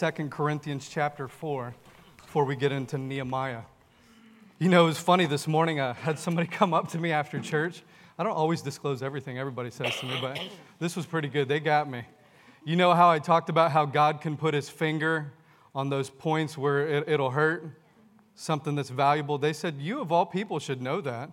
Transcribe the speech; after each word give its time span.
Second 0.00 0.30
Corinthians 0.30 0.88
chapter 0.88 1.28
4 1.28 1.74
before 2.16 2.46
we 2.46 2.56
get 2.56 2.72
into 2.72 2.96
Nehemiah. 2.96 3.60
You 4.58 4.70
know, 4.70 4.84
it 4.84 4.86
was 4.86 4.98
funny 4.98 5.26
this 5.26 5.46
morning. 5.46 5.78
I 5.78 5.92
had 5.92 6.18
somebody 6.18 6.46
come 6.50 6.72
up 6.72 6.88
to 6.92 6.98
me 6.98 7.12
after 7.12 7.38
church. 7.38 7.82
I 8.18 8.22
don't 8.22 8.32
always 8.32 8.62
disclose 8.62 9.02
everything 9.02 9.38
everybody 9.38 9.70
says 9.70 9.94
to 10.00 10.06
me, 10.06 10.16
but 10.18 10.40
this 10.78 10.96
was 10.96 11.04
pretty 11.04 11.28
good. 11.28 11.48
They 11.48 11.60
got 11.60 11.90
me. 11.90 12.04
You 12.64 12.76
know 12.76 12.94
how 12.94 13.10
I 13.10 13.18
talked 13.18 13.50
about 13.50 13.72
how 13.72 13.84
God 13.84 14.22
can 14.22 14.38
put 14.38 14.54
his 14.54 14.70
finger 14.70 15.34
on 15.74 15.90
those 15.90 16.08
points 16.08 16.56
where 16.56 16.88
it, 16.88 17.06
it'll 17.06 17.32
hurt? 17.32 17.70
Something 18.34 18.76
that's 18.76 18.88
valuable. 18.88 19.36
They 19.36 19.52
said, 19.52 19.74
You 19.80 20.00
of 20.00 20.10
all 20.10 20.24
people 20.24 20.60
should 20.60 20.80
know 20.80 21.02
that. 21.02 21.30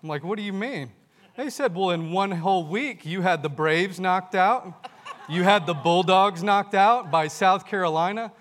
I'm 0.00 0.08
like, 0.08 0.22
What 0.22 0.36
do 0.36 0.44
you 0.44 0.52
mean? 0.52 0.92
They 1.36 1.50
said, 1.50 1.74
Well, 1.74 1.90
in 1.90 2.12
one 2.12 2.30
whole 2.30 2.68
week, 2.68 3.04
you 3.04 3.22
had 3.22 3.42
the 3.42 3.48
Braves 3.50 3.98
knocked 3.98 4.36
out, 4.36 4.88
you 5.28 5.42
had 5.42 5.66
the 5.66 5.74
Bulldogs 5.74 6.42
knocked 6.42 6.74
out 6.74 7.10
by 7.10 7.28
South 7.28 7.66
Carolina. 7.66 8.32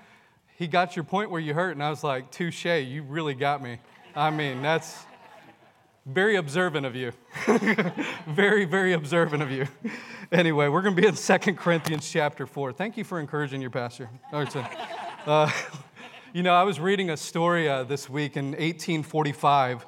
He 0.58 0.68
got 0.68 0.96
your 0.96 1.04
point 1.04 1.32
where 1.32 1.42
you 1.42 1.54
hurt. 1.54 1.72
And 1.72 1.84
I 1.84 1.90
was 1.90 2.04
like, 2.04 2.32
Touche, 2.32 2.66
you 2.66 3.04
really 3.04 3.34
got 3.34 3.62
me. 3.62 3.80
I 4.16 4.30
mean, 4.30 4.62
that's 4.62 5.06
very 6.06 6.36
observant 6.36 6.86
of 6.86 6.96
you. 6.96 7.12
very, 8.28 8.66
very 8.66 8.94
observant 8.94 9.42
of 9.44 9.52
you. 9.52 9.68
Anyway, 10.32 10.68
we're 10.68 10.82
going 10.82 10.96
to 10.96 11.02
be 11.02 11.08
in 11.08 11.16
2 11.16 11.54
Corinthians 11.56 12.10
chapter 12.10 12.46
4. 12.46 12.74
Thank 12.74 12.98
you 12.98 13.04
for 13.04 13.20
encouraging 13.20 13.62
your 13.62 13.72
pastor. 13.72 14.10
Uh, 15.26 15.52
you 16.34 16.44
know, 16.44 16.54
I 16.54 16.64
was 16.64 16.80
reading 16.80 17.10
a 17.10 17.18
story 17.18 17.68
uh, 17.68 17.84
this 17.84 18.10
week 18.10 18.38
in 18.38 18.48
1845 18.52 19.86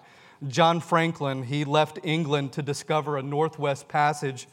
John 0.47 0.79
Franklin, 0.79 1.43
he 1.43 1.65
left 1.65 1.99
England 2.03 2.53
to 2.53 2.61
discover 2.61 3.17
a 3.17 3.23
northwest 3.23 3.87
passage, 3.87 4.47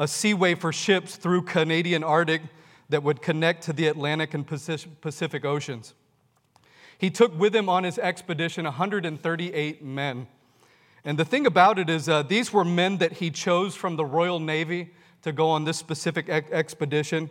a 0.00 0.08
seaway 0.08 0.54
for 0.54 0.72
ships 0.72 1.16
through 1.16 1.42
Canadian 1.42 2.02
Arctic 2.02 2.40
that 2.88 3.02
would 3.02 3.20
connect 3.20 3.64
to 3.64 3.74
the 3.74 3.86
Atlantic 3.86 4.32
and 4.32 4.46
Pacific 4.46 5.44
Oceans. 5.44 5.92
He 6.96 7.10
took 7.10 7.38
with 7.38 7.54
him 7.54 7.68
on 7.68 7.84
his 7.84 7.98
expedition 7.98 8.64
138 8.64 9.84
men. 9.84 10.26
And 11.04 11.18
the 11.18 11.24
thing 11.26 11.46
about 11.46 11.78
it 11.78 11.90
is, 11.90 12.08
uh, 12.08 12.22
these 12.22 12.50
were 12.50 12.64
men 12.64 12.96
that 12.96 13.12
he 13.12 13.30
chose 13.30 13.74
from 13.74 13.96
the 13.96 14.04
Royal 14.06 14.40
Navy 14.40 14.88
to 15.20 15.32
go 15.32 15.50
on 15.50 15.64
this 15.64 15.76
specific 15.76 16.30
ex- 16.30 16.50
expedition, 16.50 17.28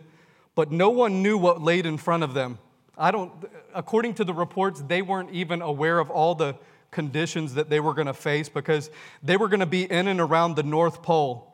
but 0.54 0.70
no 0.70 0.90
one 0.90 1.24
knew 1.24 1.36
what 1.36 1.60
laid 1.60 1.86
in 1.86 1.98
front 1.98 2.22
of 2.22 2.34
them. 2.34 2.56
I 2.96 3.10
don't, 3.10 3.32
according 3.74 4.14
to 4.14 4.24
the 4.24 4.32
reports, 4.32 4.80
they 4.86 5.02
weren't 5.02 5.32
even 5.32 5.60
aware 5.60 5.98
of 5.98 6.08
all 6.08 6.36
the 6.36 6.54
conditions 6.92 7.54
that 7.54 7.68
they 7.68 7.80
were 7.80 7.94
going 7.94 8.06
to 8.06 8.14
face 8.14 8.48
because 8.48 8.90
they 9.24 9.36
were 9.36 9.48
going 9.48 9.60
to 9.60 9.66
be 9.66 9.90
in 9.90 10.06
and 10.06 10.20
around 10.20 10.54
the 10.54 10.62
North 10.62 11.02
Pole. 11.02 11.49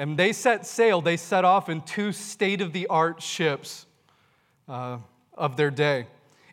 And 0.00 0.16
they 0.16 0.32
set 0.32 0.64
sail, 0.64 1.02
they 1.02 1.18
set 1.18 1.44
off 1.44 1.68
in 1.68 1.82
two 1.82 2.12
state 2.12 2.62
of 2.62 2.72
the 2.72 2.86
art 2.86 3.20
ships 3.20 3.84
uh, 4.66 4.96
of 5.34 5.58
their 5.58 5.70
day. 5.70 6.06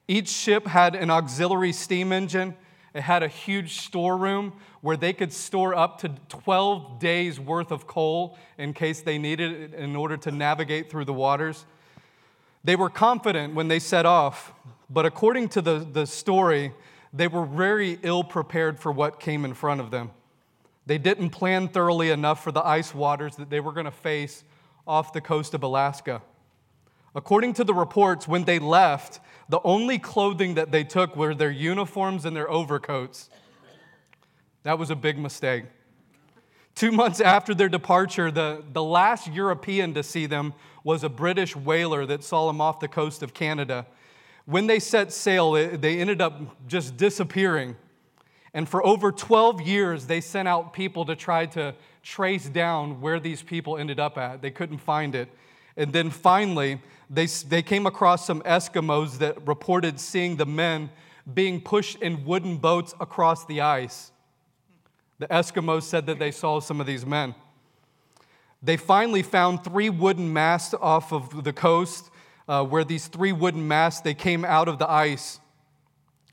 Each 0.05 0.27
ship 0.27 0.67
had 0.67 0.95
an 0.95 1.09
auxiliary 1.09 1.71
steam 1.71 2.11
engine. 2.11 2.57
It 2.93 3.03
had 3.03 3.23
a 3.23 3.29
huge 3.29 3.79
storeroom 3.79 4.51
where 4.81 4.97
they 4.97 5.13
could 5.13 5.31
store 5.31 5.73
up 5.73 5.99
to 5.99 6.09
12 6.27 6.99
days 6.99 7.39
worth 7.39 7.71
of 7.71 7.87
coal 7.87 8.37
in 8.57 8.73
case 8.73 8.99
they 8.99 9.17
needed 9.17 9.53
it 9.53 9.73
in 9.75 9.95
order 9.95 10.17
to 10.17 10.31
navigate 10.31 10.89
through 10.89 11.05
the 11.05 11.13
waters. 11.13 11.65
They 12.65 12.75
were 12.75 12.89
confident 12.89 13.55
when 13.55 13.69
they 13.69 13.79
set 13.79 14.05
off, 14.05 14.51
but 14.89 15.05
according 15.05 15.47
to 15.49 15.61
the, 15.61 15.87
the 15.89 16.05
story, 16.05 16.73
they 17.13 17.29
were 17.29 17.45
very 17.45 17.97
ill 18.03 18.25
prepared 18.25 18.77
for 18.77 18.91
what 18.91 19.21
came 19.21 19.45
in 19.45 19.53
front 19.53 19.79
of 19.79 19.89
them. 19.89 20.11
They 20.87 20.97
didn't 20.97 21.29
plan 21.29 21.67
thoroughly 21.67 22.09
enough 22.09 22.43
for 22.43 22.51
the 22.51 22.65
ice 22.65 22.95
waters 22.95 23.35
that 23.35 23.49
they 23.49 23.59
were 23.59 23.71
going 23.73 23.85
to 23.85 23.91
face 23.91 24.43
off 24.87 25.13
the 25.13 25.21
coast 25.21 25.53
of 25.53 25.61
Alaska. 25.61 26.23
According 27.13 27.53
to 27.53 27.63
the 27.63 27.73
reports, 27.73 28.27
when 28.27 28.45
they 28.45 28.57
left, 28.57 29.19
the 29.49 29.59
only 29.63 29.99
clothing 29.99 30.55
that 30.55 30.71
they 30.71 30.83
took 30.83 31.15
were 31.15 31.35
their 31.35 31.51
uniforms 31.51 32.25
and 32.25 32.35
their 32.35 32.49
overcoats. 32.49 33.29
That 34.63 34.79
was 34.79 34.89
a 34.89 34.95
big 34.95 35.19
mistake. 35.19 35.65
Two 36.73 36.91
months 36.91 37.21
after 37.21 37.53
their 37.53 37.69
departure, 37.69 38.31
the, 38.31 38.63
the 38.71 38.83
last 38.83 39.27
European 39.27 39.93
to 39.93 40.03
see 40.03 40.25
them 40.25 40.53
was 40.83 41.03
a 41.03 41.09
British 41.09 41.55
whaler 41.55 42.05
that 42.05 42.23
saw 42.23 42.47
them 42.47 42.61
off 42.61 42.79
the 42.79 42.87
coast 42.87 43.21
of 43.21 43.33
Canada 43.33 43.85
when 44.47 44.65
they 44.65 44.79
set 44.79 45.11
sail, 45.11 45.51
they 45.51 45.99
ended 45.99 46.21
up 46.21 46.67
just 46.67 46.95
disappearing. 46.95 47.75
And 48.57 48.67
for 48.67 48.83
over 48.83 49.11
12 49.11 49.61
years, 49.61 50.07
they 50.07 50.19
sent 50.19 50.47
out 50.47 50.73
people 50.73 51.05
to 51.05 51.15
try 51.15 51.45
to 51.45 51.75
trace 52.01 52.49
down 52.49 53.01
where 53.01 53.19
these 53.19 53.43
people 53.43 53.77
ended 53.77 53.99
up 53.99 54.17
at. 54.17 54.41
They 54.41 54.49
couldn't 54.49 54.79
find 54.79 55.13
it. 55.13 55.29
And 55.75 55.93
then 55.93 56.09
finally, 56.09 56.81
they, 57.07 57.27
they 57.27 57.61
came 57.61 57.85
across 57.85 58.25
some 58.25 58.41
Eskimos 58.41 59.19
that 59.19 59.47
reported 59.47 59.99
seeing 59.99 60.37
the 60.37 60.47
men 60.47 60.89
being 61.31 61.61
pushed 61.61 62.01
in 62.01 62.25
wooden 62.25 62.57
boats 62.57 62.95
across 62.99 63.45
the 63.45 63.61
ice. 63.61 64.11
The 65.19 65.27
Eskimos 65.27 65.83
said 65.83 66.07
that 66.07 66.17
they 66.17 66.31
saw 66.31 66.59
some 66.59 66.81
of 66.81 66.87
these 66.87 67.05
men. 67.05 67.35
They 68.63 68.77
finally 68.77 69.21
found 69.21 69.63
three 69.63 69.91
wooden 69.91 70.33
masts 70.33 70.73
off 70.81 71.13
of 71.13 71.43
the 71.43 71.53
coast 71.53 72.09
uh, 72.47 72.65
where 72.65 72.83
these 72.83 73.05
three 73.05 73.33
wooden 73.33 73.67
masts 73.67 74.01
they 74.01 74.15
came 74.15 74.43
out 74.43 74.67
of 74.67 74.79
the 74.79 74.89
ice 74.89 75.41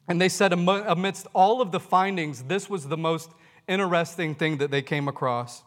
and 0.09 0.21
they 0.21 0.29
said 0.29 0.53
amidst 0.53 1.27
all 1.33 1.61
of 1.61 1.71
the 1.71 1.81
findings 1.81 2.45
this 2.45 2.69
was 2.69 2.89
the 2.89 2.97
most 2.97 3.31
interesting 3.67 4.35
thing 4.35 4.59
that 4.59 4.71
they 4.71 4.83
came 4.83 5.09
across 5.09 5.63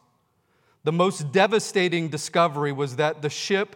the 0.83 0.91
most 0.91 1.31
devastating 1.31 2.07
discovery 2.07 2.71
was 2.71 2.95
that 2.95 3.21
the 3.21 3.29
ship 3.29 3.75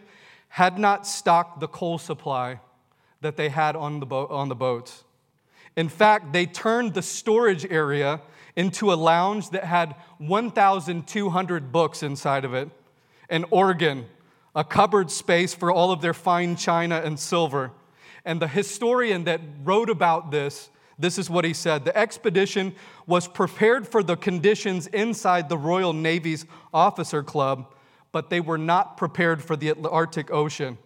had 0.49 0.77
not 0.77 1.07
stocked 1.07 1.59
the 1.59 1.67
coal 1.67 1.97
supply 1.97 2.59
that 3.21 3.35
they 3.35 3.49
had 3.49 3.75
on 3.75 3.99
the, 3.99 4.05
bo- 4.05 4.27
on 4.27 4.49
the 4.49 4.55
boats 4.55 5.03
in 5.75 5.89
fact 5.89 6.33
they 6.33 6.45
turned 6.45 6.93
the 6.93 7.01
storage 7.01 7.65
area 7.65 8.21
into 8.55 8.91
a 8.91 8.95
lounge 8.95 9.49
that 9.49 9.63
had 9.63 9.95
1200 10.19 11.71
books 11.71 12.03
inside 12.03 12.45
of 12.45 12.53
it 12.53 12.69
an 13.29 13.45
organ 13.49 14.05
a 14.55 14.63
cupboard 14.63 15.09
space 15.09 15.53
for 15.53 15.71
all 15.71 15.91
of 15.91 16.01
their 16.01 16.13
fine 16.13 16.55
china 16.55 17.01
and 17.03 17.19
silver. 17.19 17.71
And 18.25 18.41
the 18.41 18.47
historian 18.47 19.23
that 19.25 19.41
wrote 19.63 19.89
about 19.89 20.31
this, 20.31 20.69
this 20.99 21.17
is 21.17 21.29
what 21.29 21.45
he 21.45 21.53
said 21.53 21.85
The 21.85 21.97
expedition 21.97 22.75
was 23.07 23.27
prepared 23.27 23.87
for 23.87 24.03
the 24.03 24.15
conditions 24.15 24.87
inside 24.87 25.49
the 25.49 25.57
Royal 25.57 25.93
Navy's 25.93 26.45
officer 26.73 27.23
club, 27.23 27.73
but 28.11 28.29
they 28.29 28.39
were 28.39 28.57
not 28.57 28.97
prepared 28.97 29.43
for 29.43 29.55
the 29.55 29.73
Arctic 29.89 30.31
Ocean. 30.31 30.77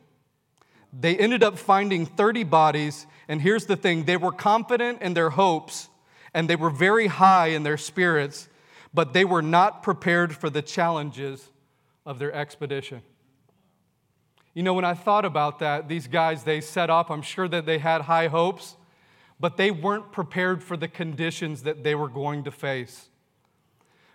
They 0.98 1.18
ended 1.18 1.44
up 1.44 1.58
finding 1.58 2.06
30 2.06 2.44
bodies, 2.44 3.06
and 3.28 3.42
here's 3.42 3.66
the 3.66 3.76
thing 3.76 4.06
they 4.06 4.18
were 4.18 4.32
confident 4.32 5.02
in 5.02 5.14
their 5.14 5.32
hopes 5.32 5.90
and 6.36 6.50
they 6.50 6.58
were 6.58 6.70
very 6.70 7.08
high 7.08 7.48
in 7.48 7.64
their 7.64 7.78
spirits, 7.78 8.50
but 8.94 9.14
they 9.14 9.24
were 9.24 9.42
not 9.42 9.82
prepared 9.82 10.36
for 10.36 10.50
the 10.50 10.62
challenges 10.62 11.50
of 12.06 12.20
their 12.20 12.32
expedition. 12.34 13.02
You 14.56 14.64
know, 14.64 14.74
when 14.74 14.86
I 14.86 14.94
thought 14.94 15.26
about 15.26 15.60
that, 15.60 15.90
these 15.90 16.08
guys, 16.08 16.44
they 16.44 16.62
set 16.62 16.90
up, 16.90 17.12
I'm 17.12 17.22
sure 17.22 17.50
that 17.50 17.66
they 17.66 17.78
had 17.78 18.04
high 18.04 18.28
hopes, 18.28 18.78
but 19.38 19.58
they 19.58 19.70
weren't 19.70 20.14
prepared 20.14 20.64
for 20.64 20.78
the 20.78 20.88
conditions 20.88 21.64
that 21.64 21.84
they 21.84 21.94
were 21.94 22.08
going 22.08 22.46
to 22.46 22.52
face. 22.52 23.10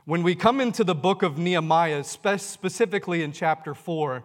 When 0.07 0.23
we 0.23 0.35
come 0.35 0.59
into 0.59 0.83
the 0.83 0.95
book 0.95 1.23
of 1.23 1.37
Nehemiah, 1.37 2.03
specifically 2.05 3.23
in 3.23 3.33
chapter 3.33 3.75
4, 3.75 4.25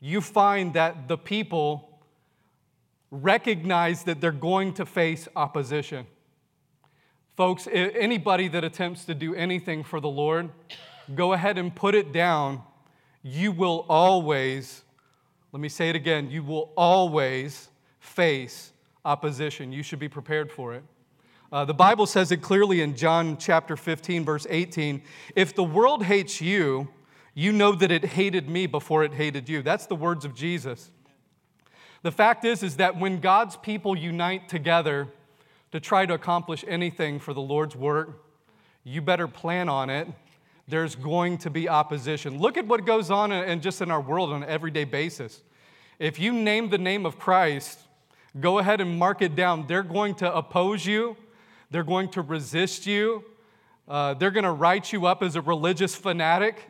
you 0.00 0.22
find 0.22 0.72
that 0.72 1.08
the 1.08 1.18
people 1.18 2.00
recognize 3.10 4.04
that 4.04 4.22
they're 4.22 4.32
going 4.32 4.72
to 4.74 4.86
face 4.86 5.28
opposition. 5.36 6.06
Folks, 7.36 7.68
anybody 7.70 8.48
that 8.48 8.64
attempts 8.64 9.04
to 9.04 9.14
do 9.14 9.34
anything 9.34 9.84
for 9.84 10.00
the 10.00 10.08
Lord, 10.08 10.48
go 11.14 11.34
ahead 11.34 11.58
and 11.58 11.74
put 11.74 11.94
it 11.94 12.14
down. 12.14 12.62
You 13.22 13.52
will 13.52 13.84
always 13.90 14.84
let 15.54 15.60
me 15.60 15.68
say 15.68 15.88
it 15.88 15.94
again 15.94 16.32
you 16.32 16.42
will 16.42 16.72
always 16.76 17.68
face 18.00 18.72
opposition. 19.04 19.70
You 19.70 19.84
should 19.84 20.00
be 20.00 20.08
prepared 20.08 20.50
for 20.50 20.74
it. 20.74 20.82
Uh, 21.52 21.64
the 21.64 21.72
Bible 21.72 22.06
says 22.06 22.32
it 22.32 22.38
clearly 22.38 22.80
in 22.80 22.96
John 22.96 23.36
chapter 23.36 23.76
15, 23.76 24.24
verse 24.24 24.48
18 24.50 25.00
if 25.36 25.54
the 25.54 25.62
world 25.62 26.02
hates 26.02 26.40
you, 26.40 26.88
you 27.34 27.52
know 27.52 27.72
that 27.76 27.92
it 27.92 28.04
hated 28.04 28.48
me 28.50 28.66
before 28.66 29.04
it 29.04 29.14
hated 29.14 29.48
you. 29.48 29.62
That's 29.62 29.86
the 29.86 29.94
words 29.94 30.24
of 30.24 30.34
Jesus. 30.34 30.90
The 32.02 32.10
fact 32.10 32.44
is, 32.44 32.64
is 32.64 32.78
that 32.78 32.98
when 32.98 33.20
God's 33.20 33.56
people 33.56 33.96
unite 33.96 34.48
together 34.48 35.06
to 35.70 35.78
try 35.78 36.04
to 36.04 36.14
accomplish 36.14 36.64
anything 36.66 37.20
for 37.20 37.32
the 37.32 37.40
Lord's 37.40 37.76
work, 37.76 38.24
you 38.82 39.00
better 39.00 39.28
plan 39.28 39.68
on 39.68 39.88
it 39.88 40.08
there's 40.66 40.96
going 40.96 41.38
to 41.38 41.50
be 41.50 41.68
opposition. 41.68 42.38
Look 42.38 42.56
at 42.56 42.66
what 42.66 42.86
goes 42.86 43.10
on 43.10 43.32
in, 43.32 43.60
just 43.60 43.82
in 43.82 43.90
our 43.90 44.00
world 44.00 44.32
on 44.32 44.42
an 44.42 44.48
everyday 44.48 44.84
basis. 44.84 45.42
If 45.98 46.18
you 46.18 46.32
name 46.32 46.70
the 46.70 46.78
name 46.78 47.06
of 47.06 47.18
Christ, 47.18 47.78
go 48.38 48.58
ahead 48.58 48.80
and 48.80 48.98
mark 48.98 49.22
it 49.22 49.34
down. 49.34 49.66
They're 49.66 49.82
going 49.82 50.16
to 50.16 50.34
oppose 50.34 50.84
you, 50.86 51.16
they're 51.70 51.84
going 51.84 52.08
to 52.10 52.22
resist 52.22 52.86
you, 52.86 53.24
uh, 53.88 54.14
they're 54.14 54.30
going 54.30 54.44
to 54.44 54.52
write 54.52 54.92
you 54.92 55.06
up 55.06 55.22
as 55.22 55.36
a 55.36 55.40
religious 55.40 55.94
fanatic. 55.94 56.68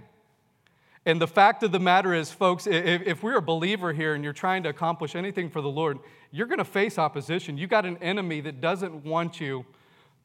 And 1.07 1.21
the 1.21 1.27
fact 1.27 1.63
of 1.63 1.71
the 1.71 1.79
matter 1.79 2.15
is, 2.15 2.31
folks, 2.31 2.67
if, 2.67 3.03
if 3.03 3.23
we're 3.23 3.37
a 3.37 3.43
believer 3.43 3.93
here 3.93 4.15
and 4.15 4.25
you're 4.25 4.33
trying 4.33 4.63
to 4.63 4.71
accomplish 4.71 5.15
anything 5.15 5.51
for 5.51 5.61
the 5.61 5.69
Lord, 5.69 5.99
you're 6.31 6.47
going 6.47 6.59
to 6.59 6.65
face 6.65 6.99
opposition. 6.99 7.59
You 7.59 7.67
got 7.67 7.85
an 7.85 7.99
enemy 7.99 8.41
that 8.41 8.61
doesn't 8.61 9.05
want 9.05 9.39
you 9.39 9.67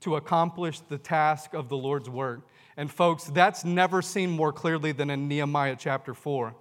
to 0.02 0.16
accomplish 0.16 0.80
the 0.80 0.98
task 0.98 1.54
of 1.54 1.68
the 1.68 1.76
Lord's 1.76 2.10
work. 2.10 2.48
And 2.78 2.90
folks, 2.90 3.26
that's 3.26 3.66
never 3.66 4.02
seen 4.02 4.30
more 4.30 4.54
clearly 4.54 4.94
than 4.94 5.10
in 5.10 5.28
Nehemiah 5.28 5.76
chapter 5.78 6.14
4. 6.14 6.56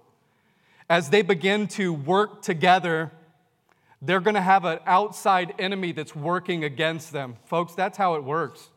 As 0.89 1.11
they 1.11 1.21
begin 1.21 1.67
to 1.69 1.93
work 1.93 2.41
together, 2.41 3.11
they're 4.01 4.19
going 4.19 4.35
to 4.35 4.41
have 4.41 4.65
an 4.65 4.79
outside 4.85 5.53
enemy 5.59 5.91
that's 5.91 6.15
working 6.15 6.63
against 6.63 7.11
them. 7.11 7.35
Folks, 7.45 7.75
that's 7.75 7.97
how 7.97 8.15
it 8.15 8.23
works. 8.23 8.69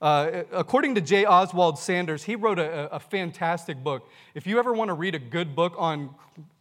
Uh, 0.00 0.42
according 0.50 0.96
to 0.96 1.00
J. 1.00 1.24
Oswald 1.26 1.78
Sanders, 1.78 2.24
he 2.24 2.34
wrote 2.34 2.58
a, 2.58 2.92
a, 2.92 2.98
fantastic 2.98 3.84
book. 3.84 4.10
If 4.34 4.48
you 4.48 4.58
ever 4.58 4.72
want 4.72 4.88
to 4.88 4.94
read 4.94 5.14
a 5.14 5.20
good 5.20 5.54
book 5.54 5.74
on, 5.78 6.10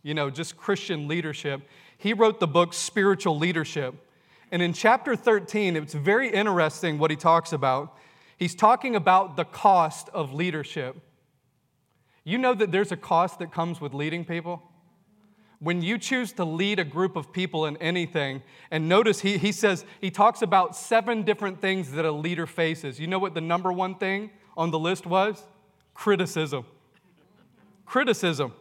you 0.03 0.13
know, 0.13 0.29
just 0.29 0.57
Christian 0.57 1.07
leadership, 1.07 1.61
he 1.97 2.13
wrote 2.13 2.39
the 2.39 2.45
book 2.45 2.75
Spiritual 2.75 3.39
Leadership. 3.39 3.95
And 4.51 4.61
in 4.61 4.73
chapter 4.73 5.15
13, 5.15 5.75
it's 5.75 5.95
very 5.95 6.29
interesting 6.29 6.99
what 6.99 7.09
he 7.09 7.17
talks 7.17 7.51
about. 7.51 7.97
He's 8.37 8.53
talking 8.53 8.95
about 8.95 9.37
the 9.37 9.45
cost 9.45 10.09
of 10.09 10.33
leadership. 10.33 10.97
You 12.23 12.37
know 12.37 12.53
that 12.53 12.71
there's 12.71 12.91
a 12.91 12.97
cost 12.97 13.39
that 13.39 13.51
comes 13.51 13.81
with 13.81 13.93
leading 13.93 14.25
people? 14.25 14.61
when 15.61 15.83
you 15.83 15.99
choose 15.99 16.33
to 16.33 16.43
lead 16.43 16.79
a 16.79 16.83
group 16.83 17.15
of 17.15 17.31
people 17.31 17.67
in 17.67 17.77
anything, 17.77 18.41
and 18.71 18.89
notice 18.89 19.19
he, 19.19 19.37
he 19.37 19.51
says, 19.51 19.85
he 20.01 20.09
talks 20.09 20.41
about 20.41 20.75
seven 20.75 21.21
different 21.21 21.61
things 21.61 21.91
that 21.91 22.03
a 22.03 22.11
leader 22.11 22.47
faces. 22.47 22.99
You 22.99 23.05
know 23.05 23.19
what 23.19 23.35
the 23.35 23.41
number 23.41 23.71
one 23.71 23.93
thing 23.93 24.31
on 24.57 24.71
the 24.71 24.79
list 24.79 25.05
was? 25.05 25.43
Criticism. 25.93 26.65
Criticism. 27.85 28.53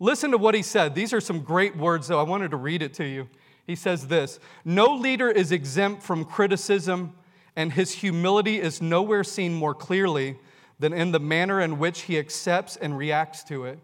Listen 0.00 0.30
to 0.30 0.38
what 0.38 0.54
he 0.54 0.62
said. 0.62 0.94
These 0.94 1.12
are 1.12 1.20
some 1.20 1.40
great 1.40 1.76
words, 1.76 2.08
though. 2.08 2.18
I 2.18 2.22
wanted 2.22 2.50
to 2.52 2.56
read 2.56 2.80
it 2.80 2.94
to 2.94 3.04
you. 3.04 3.28
He 3.66 3.76
says 3.76 4.06
this 4.06 4.40
No 4.64 4.96
leader 4.96 5.30
is 5.30 5.52
exempt 5.52 6.02
from 6.02 6.24
criticism, 6.24 7.14
and 7.56 7.74
his 7.74 7.92
humility 7.92 8.58
is 8.58 8.80
nowhere 8.80 9.22
seen 9.22 9.52
more 9.52 9.74
clearly 9.74 10.38
than 10.82 10.92
in 10.92 11.12
the 11.12 11.20
manner 11.20 11.60
in 11.60 11.78
which 11.78 12.02
he 12.02 12.18
accepts 12.18 12.74
and 12.74 12.98
reacts 12.98 13.44
to 13.44 13.64
it. 13.64 13.78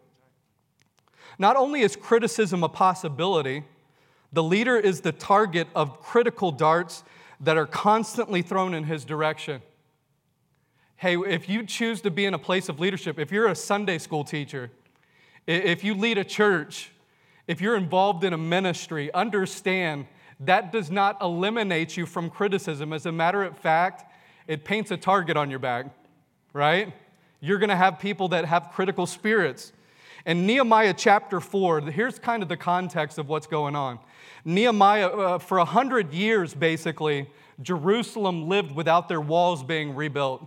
Not 1.39 1.55
only 1.55 1.83
is 1.83 1.95
criticism 1.95 2.65
a 2.65 2.69
possibility, 2.69 3.62
the 4.33 4.43
leader 4.43 4.77
is 4.77 5.03
the 5.03 5.12
target 5.12 5.69
of 5.77 6.03
critical 6.03 6.50
darts 6.50 7.05
that 7.39 7.56
are 7.56 7.67
constantly 7.67 8.43
thrown 8.43 8.75
in 8.75 8.83
his 8.83 9.05
direction. 9.05 9.62
Hey, 10.97 11.17
if 11.17 11.49
you 11.49 11.65
choose 11.65 12.00
to 12.00 12.11
be 12.11 12.25
in 12.25 12.35
a 12.35 12.39
place 12.39 12.69
of 12.69 12.81
leadership, 12.81 13.17
if 13.21 13.31
you're 13.31 13.47
a 13.47 13.55
Sunday 13.55 13.99
school 13.99 14.25
teacher, 14.25 14.73
if 15.47 15.85
you 15.85 15.94
lead 15.94 16.19
a 16.19 16.25
church, 16.25 16.91
if 17.47 17.61
you're 17.61 17.77
involved 17.77 18.25
in 18.25 18.33
a 18.33 18.39
ministry, 18.39 19.15
understand 19.15 20.06
that 20.41 20.73
does 20.73 20.91
not 20.91 21.23
eliminate 21.23 21.97
you 21.97 22.06
from 22.06 22.29
criticism. 22.29 22.93
As 22.93 23.06
a 23.06 23.12
matter 23.12 23.44
of 23.44 23.56
fact, 23.56 24.12
it 24.49 24.65
paints 24.65 24.91
a 24.91 24.97
target 24.97 25.37
on 25.37 25.49
your 25.49 25.61
back, 25.61 25.87
right? 26.53 26.93
You're 27.41 27.59
gonna 27.59 27.77
have 27.77 27.99
people 27.99 28.29
that 28.29 28.45
have 28.45 28.71
critical 28.73 29.06
spirits. 29.06 29.73
And 30.27 30.47
Nehemiah 30.47 30.95
chapter 30.97 31.41
4, 31.41 31.83
here's 31.83 32.19
kind 32.19 32.43
of 32.43 32.49
the 32.49 32.56
context 32.56 33.19
of 33.19 33.29
what's 33.29 33.47
going 33.47 33.77
on. 33.77 33.99
Nehemiah, 34.45 35.09
uh, 35.09 35.39
for 35.39 35.59
a 35.59 35.65
hundred 35.65 36.12
years 36.12 36.55
basically, 36.55 37.29
Jerusalem 37.62 38.49
lived 38.49 38.75
without 38.75 39.09
their 39.09 39.21
walls 39.21 39.62
being 39.62 39.95
rebuilt. 39.95 40.47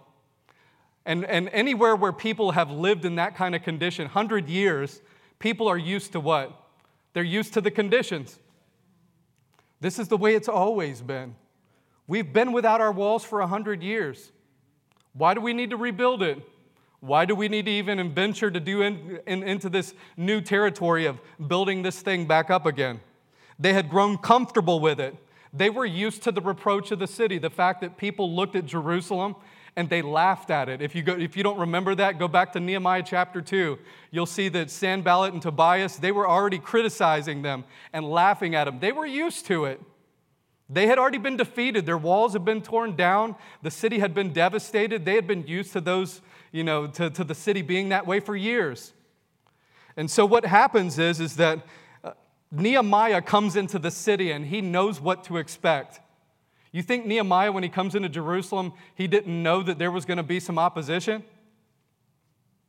And, 1.05 1.25
and 1.25 1.49
anywhere 1.49 1.95
where 1.95 2.13
people 2.13 2.51
have 2.51 2.69
lived 2.69 3.05
in 3.05 3.15
that 3.15 3.35
kind 3.35 3.55
of 3.55 3.63
condition, 3.63 4.05
100 4.05 4.47
years, 4.47 5.01
people 5.39 5.67
are 5.67 5.77
used 5.77 6.11
to 6.11 6.19
what? 6.19 6.53
They're 7.13 7.23
used 7.23 7.53
to 7.55 7.61
the 7.61 7.71
conditions. 7.71 8.39
This 9.79 9.97
is 9.97 10.07
the 10.07 10.17
way 10.17 10.35
it's 10.35 10.47
always 10.47 11.01
been. 11.01 11.35
We've 12.07 12.31
been 12.31 12.51
without 12.51 12.81
our 12.81 12.91
walls 12.91 13.23
for 13.23 13.39
100 13.39 13.81
years. 13.81 14.31
Why 15.13 15.33
do 15.33 15.41
we 15.41 15.53
need 15.53 15.69
to 15.71 15.77
rebuild 15.77 16.23
it? 16.23 16.41
Why 17.01 17.25
do 17.25 17.33
we 17.35 17.47
need 17.47 17.65
to 17.65 17.71
even 17.71 18.13
venture 18.13 18.51
to 18.51 18.59
do 18.59 18.83
in, 18.83 19.19
in, 19.25 19.43
into 19.43 19.69
this 19.69 19.93
new 20.17 20.39
territory 20.39 21.05
of 21.05 21.19
building 21.47 21.81
this 21.81 21.99
thing 22.01 22.25
back 22.25 22.49
up 22.49 22.65
again? 22.65 22.99
They 23.59 23.73
had 23.73 23.89
grown 23.89 24.17
comfortable 24.17 24.79
with 24.79 24.99
it. 24.99 25.15
They 25.53 25.69
were 25.69 25.85
used 25.85 26.23
to 26.23 26.31
the 26.31 26.41
reproach 26.41 26.91
of 26.91 26.99
the 26.99 27.07
city, 27.07 27.37
the 27.37 27.49
fact 27.49 27.81
that 27.81 27.97
people 27.97 28.33
looked 28.33 28.55
at 28.55 28.65
Jerusalem 28.65 29.35
and 29.75 29.89
they 29.89 30.01
laughed 30.01 30.49
at 30.49 30.69
it. 30.69 30.81
If 30.81 30.95
you, 30.95 31.01
go, 31.01 31.13
if 31.13 31.35
you 31.35 31.43
don't 31.43 31.57
remember 31.57 31.95
that, 31.95 32.19
go 32.19 32.27
back 32.27 32.53
to 32.53 32.59
Nehemiah 32.59 33.03
chapter 33.05 33.41
2. 33.41 33.79
You'll 34.11 34.25
see 34.25 34.49
that 34.49 34.69
Sanballat 34.69 35.33
and 35.33 35.41
Tobias, 35.41 35.95
they 35.97 36.11
were 36.11 36.27
already 36.27 36.59
criticizing 36.59 37.41
them 37.41 37.63
and 37.93 38.09
laughing 38.09 38.53
at 38.53 38.65
them. 38.65 38.79
They 38.79 38.91
were 38.91 39.05
used 39.05 39.45
to 39.47 39.65
it. 39.65 39.81
They 40.71 40.87
had 40.87 40.97
already 40.97 41.17
been 41.17 41.37
defeated. 41.37 41.85
Their 41.85 41.97
walls 41.97 42.33
had 42.33 42.45
been 42.45 42.61
torn 42.61 42.95
down. 42.95 43.35
The 43.61 43.71
city 43.71 43.99
had 43.99 44.13
been 44.13 44.31
devastated. 44.31 45.03
They 45.03 45.15
had 45.15 45.27
been 45.27 45.45
used 45.45 45.73
to 45.73 45.81
those 45.81 46.21
you 46.51 46.63
know, 46.63 46.87
to, 46.87 47.09
to 47.09 47.23
the 47.23 47.35
city 47.35 47.61
being 47.61 47.89
that 47.89 48.05
way 48.05 48.19
for 48.19 48.35
years. 48.35 48.93
And 49.95 50.09
so 50.09 50.25
what 50.25 50.45
happens 50.45 50.99
is, 50.99 51.19
is 51.19 51.35
that 51.37 51.65
uh, 52.03 52.11
Nehemiah 52.51 53.21
comes 53.21 53.55
into 53.55 53.79
the 53.79 53.91
city 53.91 54.31
and 54.31 54.45
he 54.45 54.61
knows 54.61 54.99
what 54.99 55.23
to 55.25 55.37
expect. 55.37 55.99
You 56.71 56.81
think 56.81 57.05
Nehemiah, 57.05 57.51
when 57.51 57.63
he 57.63 57.69
comes 57.69 57.95
into 57.95 58.09
Jerusalem, 58.09 58.73
he 58.95 59.07
didn't 59.07 59.41
know 59.41 59.61
that 59.63 59.77
there 59.77 59.91
was 59.91 60.05
going 60.05 60.17
to 60.17 60.23
be 60.23 60.39
some 60.39 60.57
opposition? 60.57 61.23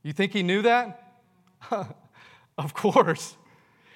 You 0.02 0.12
think 0.12 0.32
he 0.32 0.42
knew 0.42 0.62
that? 0.62 1.20
of 2.58 2.74
course. 2.74 3.36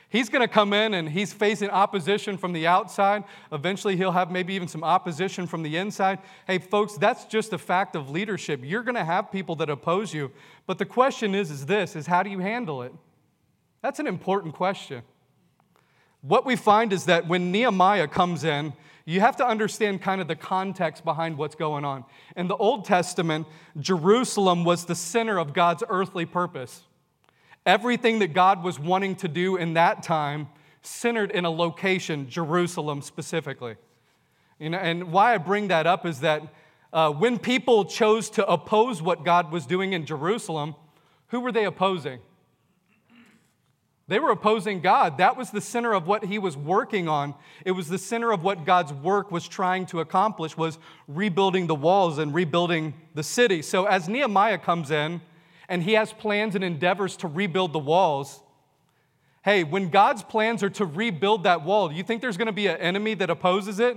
He's 0.08 0.28
going 0.28 0.42
to 0.42 0.52
come 0.52 0.72
in 0.72 0.94
and 0.94 1.08
he's 1.08 1.32
facing 1.32 1.68
opposition 1.70 2.38
from 2.38 2.52
the 2.52 2.66
outside. 2.66 3.24
Eventually, 3.50 3.96
he'll 3.96 4.12
have 4.12 4.30
maybe 4.30 4.54
even 4.54 4.68
some 4.68 4.84
opposition 4.84 5.46
from 5.46 5.62
the 5.62 5.76
inside. 5.76 6.20
Hey, 6.46 6.58
folks, 6.58 6.94
that's 6.94 7.24
just 7.24 7.52
a 7.52 7.58
fact 7.58 7.96
of 7.96 8.08
leadership. 8.08 8.60
You're 8.62 8.84
going 8.84 8.94
to 8.94 9.04
have 9.04 9.32
people 9.32 9.56
that 9.56 9.68
oppose 9.68 10.14
you. 10.14 10.30
But 10.66 10.78
the 10.78 10.84
question 10.84 11.34
is, 11.34 11.50
is 11.50 11.66
this, 11.66 11.96
is 11.96 12.06
how 12.06 12.22
do 12.22 12.30
you 12.30 12.38
handle 12.38 12.82
it? 12.82 12.92
That's 13.82 13.98
an 13.98 14.06
important 14.06 14.54
question. 14.54 15.02
What 16.20 16.46
we 16.46 16.56
find 16.56 16.92
is 16.92 17.06
that 17.06 17.26
when 17.26 17.50
Nehemiah 17.50 18.08
comes 18.08 18.44
in, 18.44 18.72
you 19.04 19.20
have 19.20 19.36
to 19.36 19.46
understand 19.46 20.02
kind 20.02 20.20
of 20.20 20.28
the 20.28 20.34
context 20.34 21.04
behind 21.04 21.36
what's 21.36 21.54
going 21.54 21.84
on. 21.84 22.04
In 22.36 22.48
the 22.48 22.56
Old 22.56 22.84
Testament, 22.84 23.46
Jerusalem 23.78 24.64
was 24.64 24.86
the 24.86 24.96
center 24.96 25.38
of 25.38 25.52
God's 25.52 25.84
earthly 25.88 26.26
purpose. 26.26 26.82
Everything 27.66 28.20
that 28.20 28.32
God 28.32 28.62
was 28.62 28.78
wanting 28.78 29.16
to 29.16 29.28
do 29.28 29.56
in 29.56 29.74
that 29.74 30.02
time 30.02 30.48
centered 30.82 31.32
in 31.32 31.44
a 31.44 31.50
location, 31.50 32.30
Jerusalem 32.30 33.02
specifically. 33.02 33.74
You 34.58 34.70
know, 34.70 34.78
and 34.78 35.12
why 35.12 35.34
I 35.34 35.38
bring 35.38 35.68
that 35.68 35.86
up 35.86 36.06
is 36.06 36.20
that 36.20 36.42
uh, 36.92 37.10
when 37.10 37.38
people 37.38 37.84
chose 37.84 38.30
to 38.30 38.46
oppose 38.46 39.02
what 39.02 39.24
God 39.24 39.50
was 39.50 39.66
doing 39.66 39.92
in 39.92 40.06
Jerusalem, 40.06 40.76
who 41.28 41.40
were 41.40 41.52
they 41.52 41.64
opposing? 41.64 42.20
They 44.08 44.20
were 44.20 44.30
opposing 44.30 44.80
God. 44.80 45.18
That 45.18 45.36
was 45.36 45.50
the 45.50 45.60
center 45.60 45.92
of 45.92 46.06
what 46.06 46.24
he 46.24 46.38
was 46.38 46.56
working 46.56 47.08
on. 47.08 47.34
It 47.64 47.72
was 47.72 47.88
the 47.88 47.98
center 47.98 48.30
of 48.30 48.44
what 48.44 48.64
God's 48.64 48.92
work 48.92 49.32
was 49.32 49.48
trying 49.48 49.86
to 49.86 49.98
accomplish 49.98 50.56
was 50.56 50.78
rebuilding 51.08 51.66
the 51.66 51.74
walls 51.74 52.18
and 52.18 52.32
rebuilding 52.32 52.94
the 53.14 53.24
city. 53.24 53.62
So 53.62 53.86
as 53.86 54.08
Nehemiah 54.08 54.58
comes 54.58 54.92
in, 54.92 55.20
and 55.68 55.82
he 55.82 55.94
has 55.94 56.12
plans 56.12 56.54
and 56.54 56.62
endeavors 56.62 57.16
to 57.18 57.28
rebuild 57.28 57.72
the 57.72 57.78
walls. 57.78 58.40
Hey, 59.44 59.64
when 59.64 59.90
God's 59.90 60.22
plans 60.22 60.62
are 60.62 60.70
to 60.70 60.84
rebuild 60.84 61.44
that 61.44 61.64
wall, 61.64 61.88
do 61.88 61.94
you 61.94 62.02
think 62.02 62.20
there's 62.20 62.36
going 62.36 62.46
to 62.46 62.52
be 62.52 62.66
an 62.66 62.76
enemy 62.78 63.14
that 63.14 63.30
opposes 63.30 63.78
it? 63.78 63.96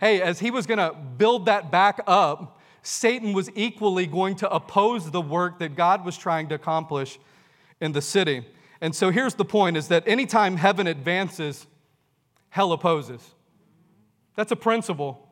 Hey, 0.00 0.20
as 0.20 0.38
he 0.38 0.50
was 0.50 0.66
going 0.66 0.78
to 0.78 0.94
build 0.94 1.46
that 1.46 1.70
back 1.70 2.00
up, 2.06 2.60
Satan 2.82 3.32
was 3.32 3.50
equally 3.54 4.06
going 4.06 4.36
to 4.36 4.50
oppose 4.50 5.10
the 5.10 5.20
work 5.20 5.58
that 5.60 5.74
God 5.74 6.04
was 6.04 6.16
trying 6.16 6.48
to 6.50 6.54
accomplish 6.54 7.18
in 7.80 7.92
the 7.92 8.02
city. 8.02 8.44
And 8.80 8.94
so 8.94 9.10
here's 9.10 9.34
the 9.34 9.44
point 9.44 9.76
is 9.76 9.88
that 9.88 10.06
anytime 10.06 10.56
heaven 10.56 10.86
advances, 10.86 11.66
hell 12.50 12.72
opposes. 12.72 13.34
That's 14.36 14.52
a 14.52 14.56
principle. 14.56 15.28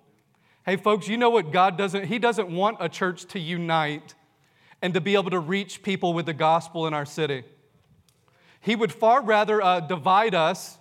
Hey 0.65 0.77
folks, 0.77 1.09
you 1.09 1.17
know 1.17 1.31
what 1.31 1.53
God 1.53 1.77
doesn't 1.77 2.07
he 2.07 2.19
doesn't 2.19 2.49
want 2.49 2.79
a 2.81 2.89
church 2.89 3.27
to 3.27 3.39
unite 3.39 4.15
and 4.83 4.93
to 4.95 5.01
be 5.01 5.15
able 5.15 5.31
to 5.31 5.39
reach 5.39 5.83
people 5.83 6.13
with 6.13 6.27
the 6.27 6.35
gospel 6.35 6.87
in 6.87 6.93
our 6.93 7.07
city. 7.07 7.45
He 8.61 8.77
would 8.77 8.93
far 8.93 9.23
rather 9.23 9.63
uh, 9.63 9.81
divide 9.81 10.35
us, 10.35 10.77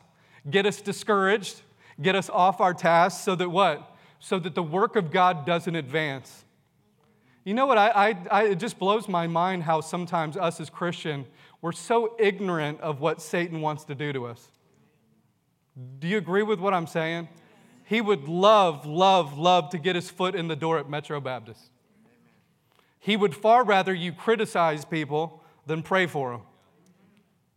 get 0.49 0.65
us 0.65 0.81
discouraged, 0.81 1.61
get 2.01 2.15
us 2.15 2.29
off 2.29 2.59
our 2.59 2.73
tasks 2.73 3.23
so 3.23 3.35
that 3.35 3.49
what? 3.49 3.95
So 4.19 4.39
that 4.39 4.55
the 4.55 4.63
work 4.63 4.95
of 4.95 5.11
God 5.11 5.45
doesn't 5.45 5.75
advance. 5.75 6.43
You 7.43 7.53
know 7.55 7.65
what? 7.65 7.77
I, 7.77 7.89
I, 7.89 8.17
I, 8.29 8.43
it 8.49 8.59
just 8.59 8.77
blows 8.77 9.07
my 9.07 9.25
mind 9.25 9.63
how 9.63 9.81
sometimes 9.81 10.37
us 10.37 10.59
as 10.59 10.69
Christian, 10.69 11.25
we're 11.61 11.71
so 11.71 12.15
ignorant 12.19 12.79
of 12.81 13.01
what 13.01 13.21
Satan 13.21 13.61
wants 13.61 13.83
to 13.85 13.95
do 13.95 14.13
to 14.13 14.27
us. 14.27 14.47
Do 15.99 16.07
you 16.07 16.17
agree 16.17 16.43
with 16.43 16.59
what 16.59 16.73
I'm 16.73 16.85
saying? 16.85 17.29
He 17.85 17.99
would 17.99 18.27
love, 18.27 18.85
love, 18.85 19.37
love 19.37 19.69
to 19.71 19.79
get 19.79 19.95
his 19.95 20.09
foot 20.09 20.35
in 20.35 20.47
the 20.47 20.55
door 20.55 20.77
at 20.77 20.89
Metro 20.89 21.19
Baptist. 21.19 21.70
He 23.03 23.17
would 23.17 23.35
far 23.35 23.65
rather 23.65 23.93
you 23.93 24.13
criticize 24.13 24.85
people 24.85 25.41
than 25.65 25.81
pray 25.81 26.05
for 26.05 26.33
them. 26.33 26.41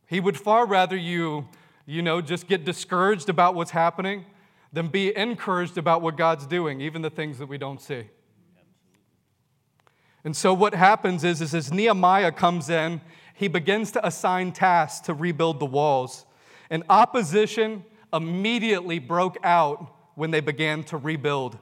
He 0.06 0.18
would 0.18 0.38
far 0.38 0.66
rather 0.66 0.96
you, 0.96 1.46
you 1.84 2.00
know, 2.00 2.22
just 2.22 2.48
get 2.48 2.64
discouraged 2.64 3.28
about 3.28 3.54
what's 3.54 3.70
happening 3.70 4.24
than 4.72 4.88
be 4.88 5.14
encouraged 5.14 5.76
about 5.76 6.00
what 6.00 6.16
God's 6.16 6.46
doing, 6.46 6.80
even 6.80 7.02
the 7.02 7.10
things 7.10 7.38
that 7.38 7.46
we 7.46 7.58
don't 7.58 7.80
see. 7.80 8.04
And 10.24 10.34
so 10.34 10.54
what 10.54 10.72
happens 10.72 11.24
is, 11.24 11.42
is 11.42 11.54
as 11.54 11.70
Nehemiah 11.70 12.32
comes 12.32 12.70
in, 12.70 13.02
he 13.34 13.46
begins 13.46 13.92
to 13.92 14.06
assign 14.06 14.52
tasks 14.52 15.04
to 15.06 15.12
rebuild 15.12 15.60
the 15.60 15.66
walls. 15.66 16.24
And 16.70 16.84
opposition 16.88 17.84
immediately 18.14 18.98
broke 18.98 19.36
out 19.44 19.94
when 20.14 20.30
they 20.30 20.40
began 20.40 20.84
to 20.84 20.96
rebuild. 20.96 21.58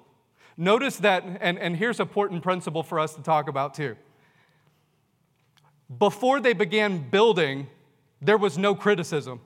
Notice 0.57 0.97
that, 0.99 1.25
and, 1.41 1.59
and 1.59 1.77
here's 1.77 1.99
an 2.01 2.07
important 2.07 2.43
principle 2.43 2.83
for 2.83 2.99
us 2.99 3.15
to 3.15 3.23
talk 3.23 3.49
about 3.49 3.75
too. 3.75 3.97
Before 5.99 6.41
they 6.41 6.53
began 6.53 7.09
building, 7.11 7.69
there 8.21 8.39
was 8.39 8.57
no 8.57 8.75
criticism. 8.75 9.41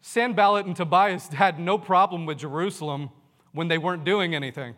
Sanballat 0.00 0.66
and 0.66 0.76
Tobias 0.76 1.28
had 1.32 1.58
no 1.58 1.78
problem 1.78 2.26
with 2.26 2.38
Jerusalem 2.38 3.10
when 3.52 3.68
they 3.68 3.78
weren't 3.78 4.04
doing 4.04 4.34
anything. 4.34 4.74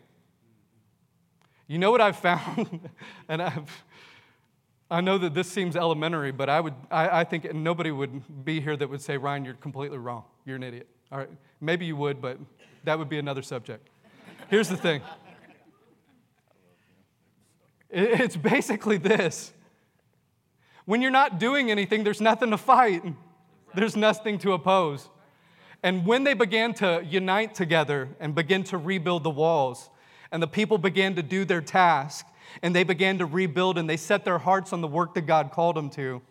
You 1.67 1.77
know 1.79 1.91
what 1.91 1.99
I've 2.01 2.17
found? 2.17 2.89
and 3.27 3.41
I've, 3.41 3.83
I 4.89 5.01
know 5.01 5.17
that 5.17 5.33
this 5.33 5.51
seems 5.51 5.75
elementary, 5.75 6.31
but 6.31 6.49
I, 6.49 6.61
would, 6.61 6.73
I, 6.89 7.21
I 7.21 7.23
think 7.23 7.53
nobody 7.53 7.91
would 7.91 8.45
be 8.45 8.61
here 8.61 8.77
that 8.77 8.89
would 8.89 9.01
say, 9.01 9.17
Ryan, 9.17 9.43
you're 9.43 9.53
completely 9.55 9.97
wrong. 9.97 10.23
You're 10.45 10.55
an 10.55 10.63
idiot. 10.63 10.87
All 11.11 11.17
right, 11.17 11.29
maybe 11.61 11.85
you 11.85 11.95
would, 11.95 12.21
but 12.21 12.37
that 12.83 12.99
would 12.99 13.09
be 13.09 13.17
another 13.17 13.41
subject. 13.41 13.87
Here's 14.49 14.69
the 14.69 14.77
thing 14.77 15.01
it's 17.89 18.35
basically 18.35 18.97
this 18.97 19.53
when 20.85 21.01
you're 21.01 21.11
not 21.11 21.37
doing 21.37 21.69
anything, 21.69 22.03
there's 22.03 22.21
nothing 22.21 22.51
to 22.51 22.57
fight, 22.57 23.03
there's 23.75 23.95
nothing 23.95 24.37
to 24.39 24.53
oppose. 24.53 25.09
And 25.83 26.05
when 26.05 26.23
they 26.23 26.33
began 26.33 26.73
to 26.75 27.05
unite 27.07 27.53
together 27.53 28.09
and 28.19 28.33
begin 28.33 28.63
to 28.65 28.77
rebuild 28.77 29.23
the 29.23 29.29
walls, 29.29 29.89
and 30.31 30.41
the 30.41 30.47
people 30.47 30.77
began 30.77 31.15
to 31.15 31.23
do 31.23 31.45
their 31.45 31.61
task, 31.61 32.25
and 32.63 32.75
they 32.75 32.83
began 32.83 33.17
to 33.19 33.25
rebuild, 33.25 33.77
and 33.77 33.89
they 33.89 33.97
set 33.97 34.25
their 34.25 34.39
hearts 34.39 34.73
on 34.73 34.81
the 34.81 34.87
work 34.87 35.13
that 35.15 35.27
God 35.27 35.51
called 35.51 35.75
them 35.75 35.89
to, 35.91 36.21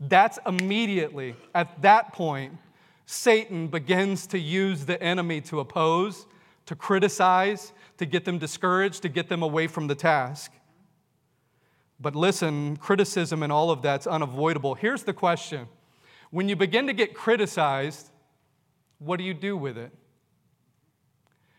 that's 0.00 0.38
immediately, 0.46 1.36
at 1.54 1.80
that 1.82 2.12
point, 2.12 2.58
Satan 3.06 3.68
begins 3.68 4.26
to 4.28 4.38
use 4.38 4.84
the 4.84 5.02
enemy 5.02 5.40
to 5.42 5.60
oppose, 5.60 6.26
to 6.66 6.76
criticize, 6.76 7.72
to 7.98 8.06
get 8.06 8.24
them 8.24 8.38
discouraged, 8.38 9.02
to 9.02 9.08
get 9.08 9.28
them 9.28 9.42
away 9.42 9.66
from 9.66 9.86
the 9.86 9.94
task. 9.94 10.52
But 12.00 12.16
listen, 12.16 12.76
criticism 12.76 13.42
and 13.42 13.52
all 13.52 13.70
of 13.70 13.82
that's 13.82 14.06
unavoidable. 14.06 14.74
Here's 14.74 15.04
the 15.04 15.12
question 15.12 15.68
When 16.30 16.48
you 16.48 16.56
begin 16.56 16.86
to 16.88 16.92
get 16.92 17.14
criticized, 17.14 18.10
what 18.98 19.18
do 19.18 19.24
you 19.24 19.34
do 19.34 19.56
with 19.56 19.78
it? 19.78 19.92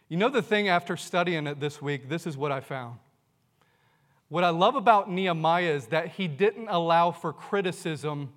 You 0.09 0.17
know, 0.17 0.29
the 0.29 0.41
thing 0.41 0.67
after 0.67 0.95
studying 0.95 1.47
it 1.47 1.59
this 1.59 1.81
week, 1.81 2.09
this 2.09 2.27
is 2.27 2.37
what 2.37 2.51
I 2.51 2.59
found. 2.59 2.99
What 4.29 4.43
I 4.43 4.49
love 4.49 4.75
about 4.75 5.09
Nehemiah 5.09 5.71
is 5.71 5.87
that 5.87 6.09
he 6.09 6.27
didn't 6.27 6.67
allow 6.67 7.11
for 7.11 7.31
criticism 7.33 8.33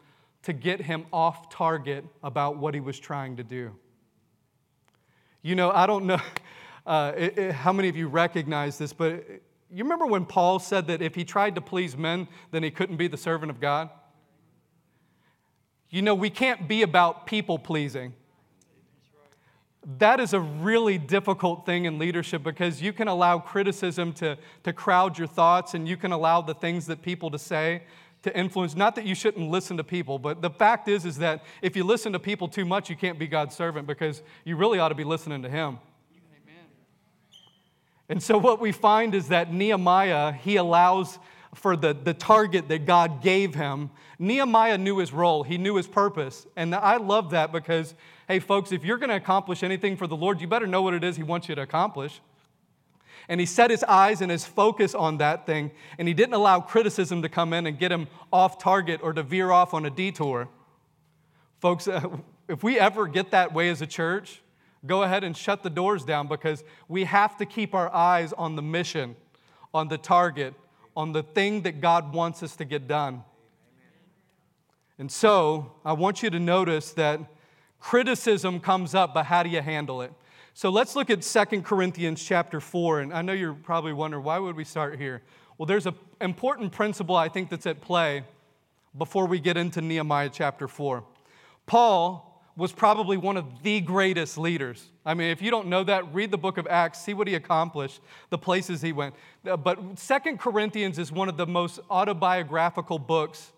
to 0.46 0.52
get 0.52 0.80
him 0.80 1.06
off 1.12 1.50
target 1.50 2.04
about 2.22 2.56
what 2.56 2.72
he 2.72 2.78
was 2.78 3.00
trying 3.00 3.36
to 3.36 3.42
do. 3.42 3.72
You 5.42 5.56
know, 5.56 5.72
I 5.72 5.88
don't 5.88 6.06
know 6.06 6.20
uh, 6.86 7.12
it, 7.16 7.36
it, 7.36 7.52
how 7.52 7.72
many 7.72 7.88
of 7.88 7.96
you 7.96 8.06
recognize 8.06 8.78
this, 8.78 8.92
but 8.92 9.24
you 9.72 9.82
remember 9.82 10.06
when 10.06 10.24
Paul 10.24 10.60
said 10.60 10.86
that 10.86 11.02
if 11.02 11.16
he 11.16 11.24
tried 11.24 11.56
to 11.56 11.60
please 11.60 11.96
men, 11.96 12.28
then 12.52 12.62
he 12.62 12.70
couldn't 12.70 12.96
be 12.96 13.08
the 13.08 13.16
servant 13.16 13.50
of 13.50 13.58
God? 13.58 13.90
You 15.90 16.02
know, 16.02 16.14
we 16.14 16.30
can't 16.30 16.68
be 16.68 16.82
about 16.82 17.26
people 17.26 17.58
pleasing 17.58 18.14
that 19.98 20.18
is 20.18 20.34
a 20.34 20.40
really 20.40 20.98
difficult 20.98 21.64
thing 21.64 21.84
in 21.84 21.98
leadership 21.98 22.42
because 22.42 22.82
you 22.82 22.92
can 22.92 23.06
allow 23.06 23.38
criticism 23.38 24.12
to, 24.14 24.36
to 24.64 24.72
crowd 24.72 25.16
your 25.16 25.28
thoughts 25.28 25.74
and 25.74 25.86
you 25.86 25.96
can 25.96 26.10
allow 26.10 26.40
the 26.40 26.54
things 26.54 26.86
that 26.86 27.02
people 27.02 27.30
to 27.30 27.38
say 27.38 27.82
to 28.22 28.36
influence. 28.36 28.74
Not 28.74 28.94
that 28.96 29.04
you 29.04 29.14
shouldn't 29.14 29.50
listen 29.50 29.76
to 29.76 29.84
people 29.84 30.18
but 30.18 30.42
the 30.42 30.50
fact 30.50 30.88
is 30.88 31.04
is 31.04 31.18
that 31.18 31.44
if 31.62 31.76
you 31.76 31.84
listen 31.84 32.12
to 32.12 32.18
people 32.18 32.48
too 32.48 32.64
much 32.64 32.90
you 32.90 32.96
can't 32.96 33.18
be 33.18 33.26
god's 33.26 33.54
servant 33.54 33.86
because 33.86 34.22
you 34.44 34.56
really 34.56 34.78
ought 34.78 34.88
to 34.88 34.94
be 34.94 35.04
listening 35.04 35.42
to 35.42 35.48
him. 35.48 35.78
Amen. 36.44 36.64
and 38.08 38.22
so 38.22 38.38
what 38.38 38.60
we 38.60 38.72
find 38.72 39.14
is 39.14 39.28
that 39.28 39.52
nehemiah 39.52 40.32
he 40.32 40.56
allows 40.56 41.18
for 41.54 41.76
the, 41.76 41.94
the 41.94 42.12
target 42.12 42.68
that 42.68 42.84
god 42.84 43.22
gave 43.22 43.54
him. 43.54 43.90
Nehemiah 44.18 44.78
knew 44.78 44.98
his 44.98 45.12
role. 45.12 45.42
He 45.42 45.58
knew 45.58 45.76
his 45.76 45.86
purpose. 45.86 46.46
And 46.56 46.74
i 46.74 46.96
love 46.96 47.30
that 47.30 47.52
because 47.52 47.94
hey, 48.28 48.40
folks, 48.40 48.72
if 48.72 48.84
you're 48.84 48.98
going 48.98 49.10
to 49.10 49.16
accomplish 49.16 49.62
anything 49.62 49.96
for 49.96 50.06
the 50.06 50.16
Lord, 50.16 50.40
you 50.40 50.46
better 50.46 50.66
know 50.66 50.82
what 50.82 50.94
it 50.94 51.04
is 51.04 51.16
He 51.16 51.22
wants 51.22 51.48
you 51.48 51.54
to 51.54 51.62
accomplish. 51.62 52.20
And 53.28 53.40
he 53.40 53.46
set 53.46 53.70
his 53.70 53.82
eyes 53.84 54.20
and 54.20 54.30
his 54.30 54.44
focus 54.44 54.94
on 54.94 55.18
that 55.18 55.46
thing, 55.46 55.72
and 55.98 56.06
he 56.06 56.14
didn't 56.14 56.34
allow 56.34 56.60
criticism 56.60 57.22
to 57.22 57.28
come 57.28 57.52
in 57.52 57.66
and 57.66 57.78
get 57.78 57.90
him 57.90 58.06
off 58.32 58.58
target 58.58 59.00
or 59.02 59.12
to 59.12 59.22
veer 59.22 59.50
off 59.50 59.74
on 59.74 59.84
a 59.84 59.90
detour. 59.90 60.48
Folks, 61.60 61.88
if 62.48 62.62
we 62.62 62.78
ever 62.78 63.06
get 63.06 63.32
that 63.32 63.52
way 63.52 63.68
as 63.68 63.82
a 63.82 63.86
church, 63.86 64.42
go 64.86 65.02
ahead 65.02 65.24
and 65.24 65.36
shut 65.36 65.62
the 65.62 65.70
doors 65.70 66.04
down 66.04 66.28
because 66.28 66.62
we 66.88 67.04
have 67.04 67.36
to 67.38 67.46
keep 67.46 67.74
our 67.74 67.92
eyes 67.92 68.32
on 68.32 68.54
the 68.54 68.62
mission, 68.62 69.16
on 69.74 69.88
the 69.88 69.98
target, 69.98 70.54
on 70.96 71.12
the 71.12 71.22
thing 71.22 71.62
that 71.62 71.80
God 71.80 72.12
wants 72.12 72.42
us 72.42 72.54
to 72.56 72.64
get 72.64 72.86
done. 72.86 73.24
And 74.98 75.10
so, 75.10 75.72
I 75.84 75.92
want 75.92 76.22
you 76.22 76.30
to 76.30 76.38
notice 76.38 76.92
that 76.92 77.20
Criticism 77.80 78.58
comes 78.58 78.94
up, 78.94 79.14
but 79.14 79.26
how 79.26 79.42
do 79.42 79.48
you 79.48 79.60
handle 79.60 80.02
it? 80.02 80.12
So 80.56 80.70
let's 80.70 80.96
look 80.96 81.10
at 81.10 81.22
Second 81.22 81.66
Corinthians 81.66 82.24
chapter 82.24 82.60
4. 82.60 83.00
And 83.00 83.12
I 83.12 83.20
know 83.20 83.34
you're 83.34 83.52
probably 83.52 83.92
wondering, 83.92 84.24
why 84.24 84.38
would 84.38 84.56
we 84.56 84.64
start 84.64 84.98
here? 84.98 85.20
Well, 85.58 85.66
there's 85.66 85.84
an 85.84 85.94
important 86.22 86.72
principle 86.72 87.14
I 87.14 87.28
think 87.28 87.50
that's 87.50 87.66
at 87.66 87.82
play 87.82 88.24
before 88.96 89.26
we 89.26 89.38
get 89.38 89.58
into 89.58 89.82
Nehemiah 89.82 90.30
chapter 90.32 90.66
4. 90.66 91.04
Paul 91.66 92.42
was 92.56 92.72
probably 92.72 93.18
one 93.18 93.36
of 93.36 93.62
the 93.62 93.82
greatest 93.82 94.38
leaders. 94.38 94.88
I 95.04 95.12
mean, 95.12 95.28
if 95.28 95.42
you 95.42 95.50
don't 95.50 95.66
know 95.66 95.84
that, 95.84 96.14
read 96.14 96.30
the 96.30 96.38
book 96.38 96.56
of 96.56 96.66
Acts, 96.68 97.02
see 97.02 97.12
what 97.12 97.28
he 97.28 97.34
accomplished, 97.34 98.00
the 98.30 98.38
places 98.38 98.80
he 98.80 98.94
went. 98.94 99.14
Uh, 99.46 99.58
but 99.58 99.98
Second 99.98 100.40
Corinthians 100.40 100.98
is 100.98 101.12
one 101.12 101.28
of 101.28 101.36
the 101.36 101.46
most 101.46 101.80
autobiographical 101.90 102.98
books 102.98 103.52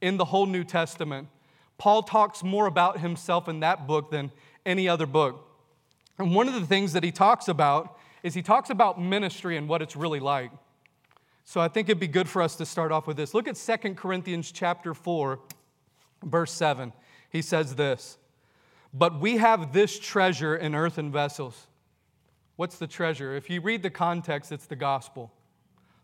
in 0.00 0.16
the 0.16 0.24
whole 0.24 0.46
New 0.46 0.64
Testament. 0.64 1.28
Paul 1.76 2.02
talks 2.02 2.42
more 2.42 2.64
about 2.64 3.00
himself 3.00 3.46
in 3.46 3.60
that 3.60 3.86
book 3.86 4.10
than 4.10 4.32
any 4.64 4.88
other 4.88 5.04
book. 5.04 5.48
And 6.20 6.34
one 6.34 6.48
of 6.48 6.54
the 6.54 6.66
things 6.66 6.92
that 6.92 7.02
he 7.02 7.10
talks 7.10 7.48
about 7.48 7.96
is 8.22 8.34
he 8.34 8.42
talks 8.42 8.68
about 8.68 9.00
ministry 9.00 9.56
and 9.56 9.66
what 9.66 9.80
it's 9.80 9.96
really 9.96 10.20
like. 10.20 10.50
So 11.46 11.62
I 11.62 11.68
think 11.68 11.88
it'd 11.88 11.98
be 11.98 12.06
good 12.06 12.28
for 12.28 12.42
us 12.42 12.56
to 12.56 12.66
start 12.66 12.92
off 12.92 13.06
with 13.06 13.16
this. 13.16 13.32
Look 13.32 13.48
at 13.48 13.56
2 13.56 13.94
Corinthians 13.94 14.52
chapter 14.52 14.92
4, 14.92 15.40
verse 16.22 16.52
7. 16.52 16.92
He 17.30 17.40
says 17.40 17.74
this, 17.76 18.18
"But 18.92 19.18
we 19.18 19.38
have 19.38 19.72
this 19.72 19.98
treasure 19.98 20.54
in 20.54 20.74
earthen 20.74 21.10
vessels." 21.10 21.66
What's 22.56 22.76
the 22.76 22.86
treasure? 22.86 23.34
If 23.34 23.48
you 23.48 23.62
read 23.62 23.82
the 23.82 23.88
context, 23.88 24.52
it's 24.52 24.66
the 24.66 24.76
gospel. 24.76 25.32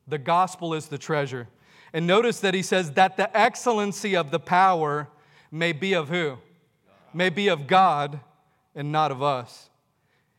The 0.08 0.16
gospel 0.16 0.72
is 0.72 0.88
the 0.88 0.96
treasure. 0.96 1.46
And 1.92 2.06
notice 2.06 2.40
that 2.40 2.54
he 2.54 2.62
says 2.62 2.92
that 2.92 3.18
the 3.18 3.36
excellency 3.36 4.16
of 4.16 4.30
the 4.30 4.40
power 4.40 5.08
may 5.50 5.72
be 5.72 5.92
of 5.92 6.08
who? 6.08 6.38
May 7.12 7.28
be 7.28 7.48
of 7.48 7.66
God 7.66 8.20
and 8.74 8.90
not 8.90 9.10
of 9.10 9.22
us. 9.22 9.68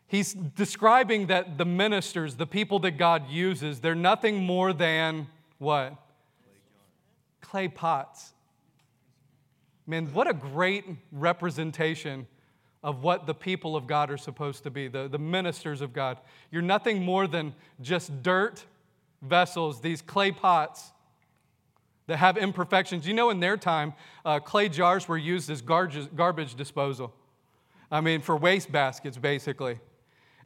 He's 0.07 0.33
describing 0.33 1.27
that 1.27 1.57
the 1.57 1.65
ministers, 1.65 2.35
the 2.35 2.47
people 2.47 2.79
that 2.79 2.97
God 2.97 3.29
uses, 3.29 3.81
they're 3.81 3.93
nothing 3.93 4.43
more 4.43 4.71
than 4.71 5.27
what? 5.57 5.95
Clay 7.41 7.67
pots. 7.67 8.33
Man, 9.85 10.07
what 10.13 10.27
a 10.27 10.33
great 10.33 10.85
representation 11.11 12.27
of 12.83 13.03
what 13.03 13.25
the 13.25 13.33
people 13.33 13.75
of 13.75 13.85
God 13.85 14.09
are 14.09 14.17
supposed 14.17 14.63
to 14.63 14.71
be, 14.71 14.87
the, 14.87 15.07
the 15.09 15.17
ministers 15.17 15.81
of 15.81 15.91
God. 15.91 16.19
You're 16.51 16.61
nothing 16.61 17.03
more 17.03 17.27
than 17.27 17.53
just 17.81 18.23
dirt 18.23 18.63
vessels, 19.21 19.81
these 19.81 20.01
clay 20.01 20.31
pots 20.31 20.91
that 22.05 22.17
have 22.17 22.37
imperfections. 22.37 23.05
You 23.05 23.13
know, 23.13 23.29
in 23.29 23.41
their 23.41 23.57
time, 23.57 23.93
uh, 24.23 24.39
clay 24.39 24.69
jars 24.69 25.07
were 25.07 25.17
used 25.17 25.49
as 25.49 25.61
garbage, 25.61 26.15
garbage 26.15 26.55
disposal. 26.55 27.13
I 27.91 27.99
mean, 28.01 28.21
for 28.21 28.37
waste 28.37 28.71
baskets, 28.71 29.17
basically. 29.17 29.79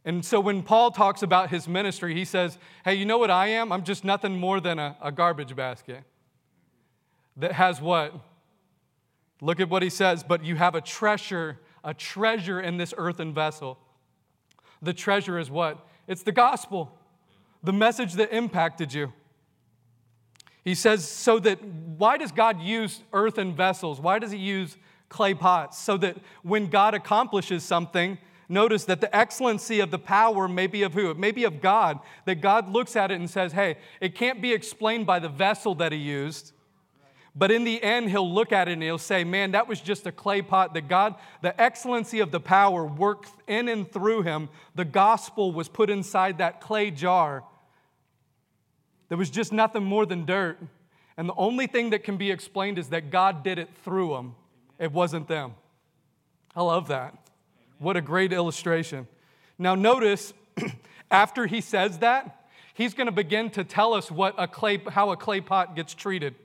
And 0.04 0.24
so 0.24 0.40
when 0.40 0.62
Paul 0.62 0.90
talks 0.90 1.22
about 1.22 1.50
his 1.50 1.68
ministry, 1.68 2.14
he 2.14 2.24
says, 2.24 2.58
Hey, 2.84 2.94
you 2.94 3.04
know 3.04 3.18
what 3.18 3.30
I 3.30 3.48
am? 3.48 3.70
I'm 3.72 3.84
just 3.84 4.04
nothing 4.04 4.38
more 4.38 4.60
than 4.60 4.78
a, 4.78 4.96
a 5.00 5.12
garbage 5.12 5.54
basket 5.54 6.02
that 7.36 7.52
has 7.52 7.80
what? 7.80 8.14
Look 9.40 9.60
at 9.60 9.68
what 9.68 9.82
he 9.82 9.90
says, 9.90 10.22
but 10.22 10.44
you 10.44 10.56
have 10.56 10.74
a 10.74 10.80
treasure, 10.80 11.58
a 11.82 11.94
treasure 11.94 12.60
in 12.60 12.76
this 12.76 12.94
earthen 12.96 13.32
vessel. 13.32 13.78
The 14.82 14.92
treasure 14.92 15.38
is 15.38 15.50
what? 15.50 15.86
It's 16.06 16.22
the 16.22 16.32
gospel, 16.32 16.96
the 17.62 17.72
message 17.72 18.14
that 18.14 18.32
impacted 18.32 18.92
you. 18.92 19.12
He 20.64 20.74
says, 20.74 21.08
so 21.08 21.38
that 21.40 21.62
why 21.64 22.18
does 22.18 22.30
God 22.30 22.60
use 22.60 23.00
earthen 23.12 23.54
vessels? 23.54 24.00
Why 24.00 24.18
does 24.18 24.30
He 24.30 24.38
use 24.38 24.76
clay 25.08 25.34
pots? 25.34 25.78
So 25.78 25.96
that 25.96 26.18
when 26.42 26.68
God 26.68 26.94
accomplishes 26.94 27.64
something, 27.64 28.18
notice 28.48 28.84
that 28.84 29.00
the 29.00 29.14
excellency 29.14 29.80
of 29.80 29.90
the 29.90 29.98
power 29.98 30.48
may 30.48 30.66
be 30.66 30.82
of 30.82 30.94
who? 30.94 31.10
It 31.10 31.18
may 31.18 31.32
be 31.32 31.44
of 31.44 31.60
God, 31.60 32.00
that 32.24 32.40
God 32.40 32.68
looks 32.68 32.96
at 32.96 33.10
it 33.10 33.14
and 33.14 33.28
says, 33.28 33.52
hey, 33.52 33.76
it 34.00 34.14
can't 34.14 34.42
be 34.42 34.52
explained 34.52 35.06
by 35.06 35.18
the 35.18 35.28
vessel 35.28 35.74
that 35.76 35.92
He 35.92 35.98
used. 35.98 36.52
But 37.34 37.50
in 37.50 37.64
the 37.64 37.82
end, 37.82 38.10
he'll 38.10 38.30
look 38.30 38.52
at 38.52 38.68
it 38.68 38.72
and 38.72 38.82
he'll 38.82 38.98
say, 38.98 39.24
Man, 39.24 39.52
that 39.52 39.66
was 39.66 39.80
just 39.80 40.06
a 40.06 40.12
clay 40.12 40.42
pot. 40.42 40.74
That 40.74 40.86
God, 40.86 41.14
the 41.40 41.58
excellency 41.58 42.20
of 42.20 42.30
the 42.30 42.40
power 42.40 42.84
worked 42.84 43.30
in 43.48 43.68
and 43.68 43.90
through 43.90 44.20
him. 44.20 44.50
The 44.74 44.84
gospel 44.84 45.50
was 45.50 45.66
put 45.66 45.88
inside 45.88 46.36
that 46.36 46.60
clay 46.60 46.90
jar 46.90 47.42
there 49.12 49.18
was 49.18 49.28
just 49.28 49.52
nothing 49.52 49.84
more 49.84 50.06
than 50.06 50.24
dirt. 50.24 50.58
And 51.18 51.28
the 51.28 51.34
only 51.34 51.66
thing 51.66 51.90
that 51.90 52.02
can 52.02 52.16
be 52.16 52.30
explained 52.30 52.78
is 52.78 52.88
that 52.88 53.10
God 53.10 53.44
did 53.44 53.58
it 53.58 53.68
through 53.84 54.14
them, 54.14 54.34
it 54.78 54.90
wasn't 54.90 55.28
them. 55.28 55.52
I 56.56 56.62
love 56.62 56.88
that. 56.88 57.14
What 57.82 57.96
a 57.96 58.00
great 58.00 58.32
illustration. 58.32 59.08
Now, 59.58 59.74
notice 59.74 60.32
after 61.10 61.46
he 61.46 61.60
says 61.60 61.98
that, 61.98 62.46
he's 62.74 62.94
going 62.94 63.06
to 63.06 63.12
begin 63.12 63.50
to 63.50 63.64
tell 63.64 63.92
us 63.92 64.08
what 64.08 64.36
a 64.38 64.46
clay, 64.46 64.80
how 64.88 65.10
a 65.10 65.16
clay 65.16 65.40
pot 65.40 65.74
gets 65.74 65.92
treated. 65.92 66.36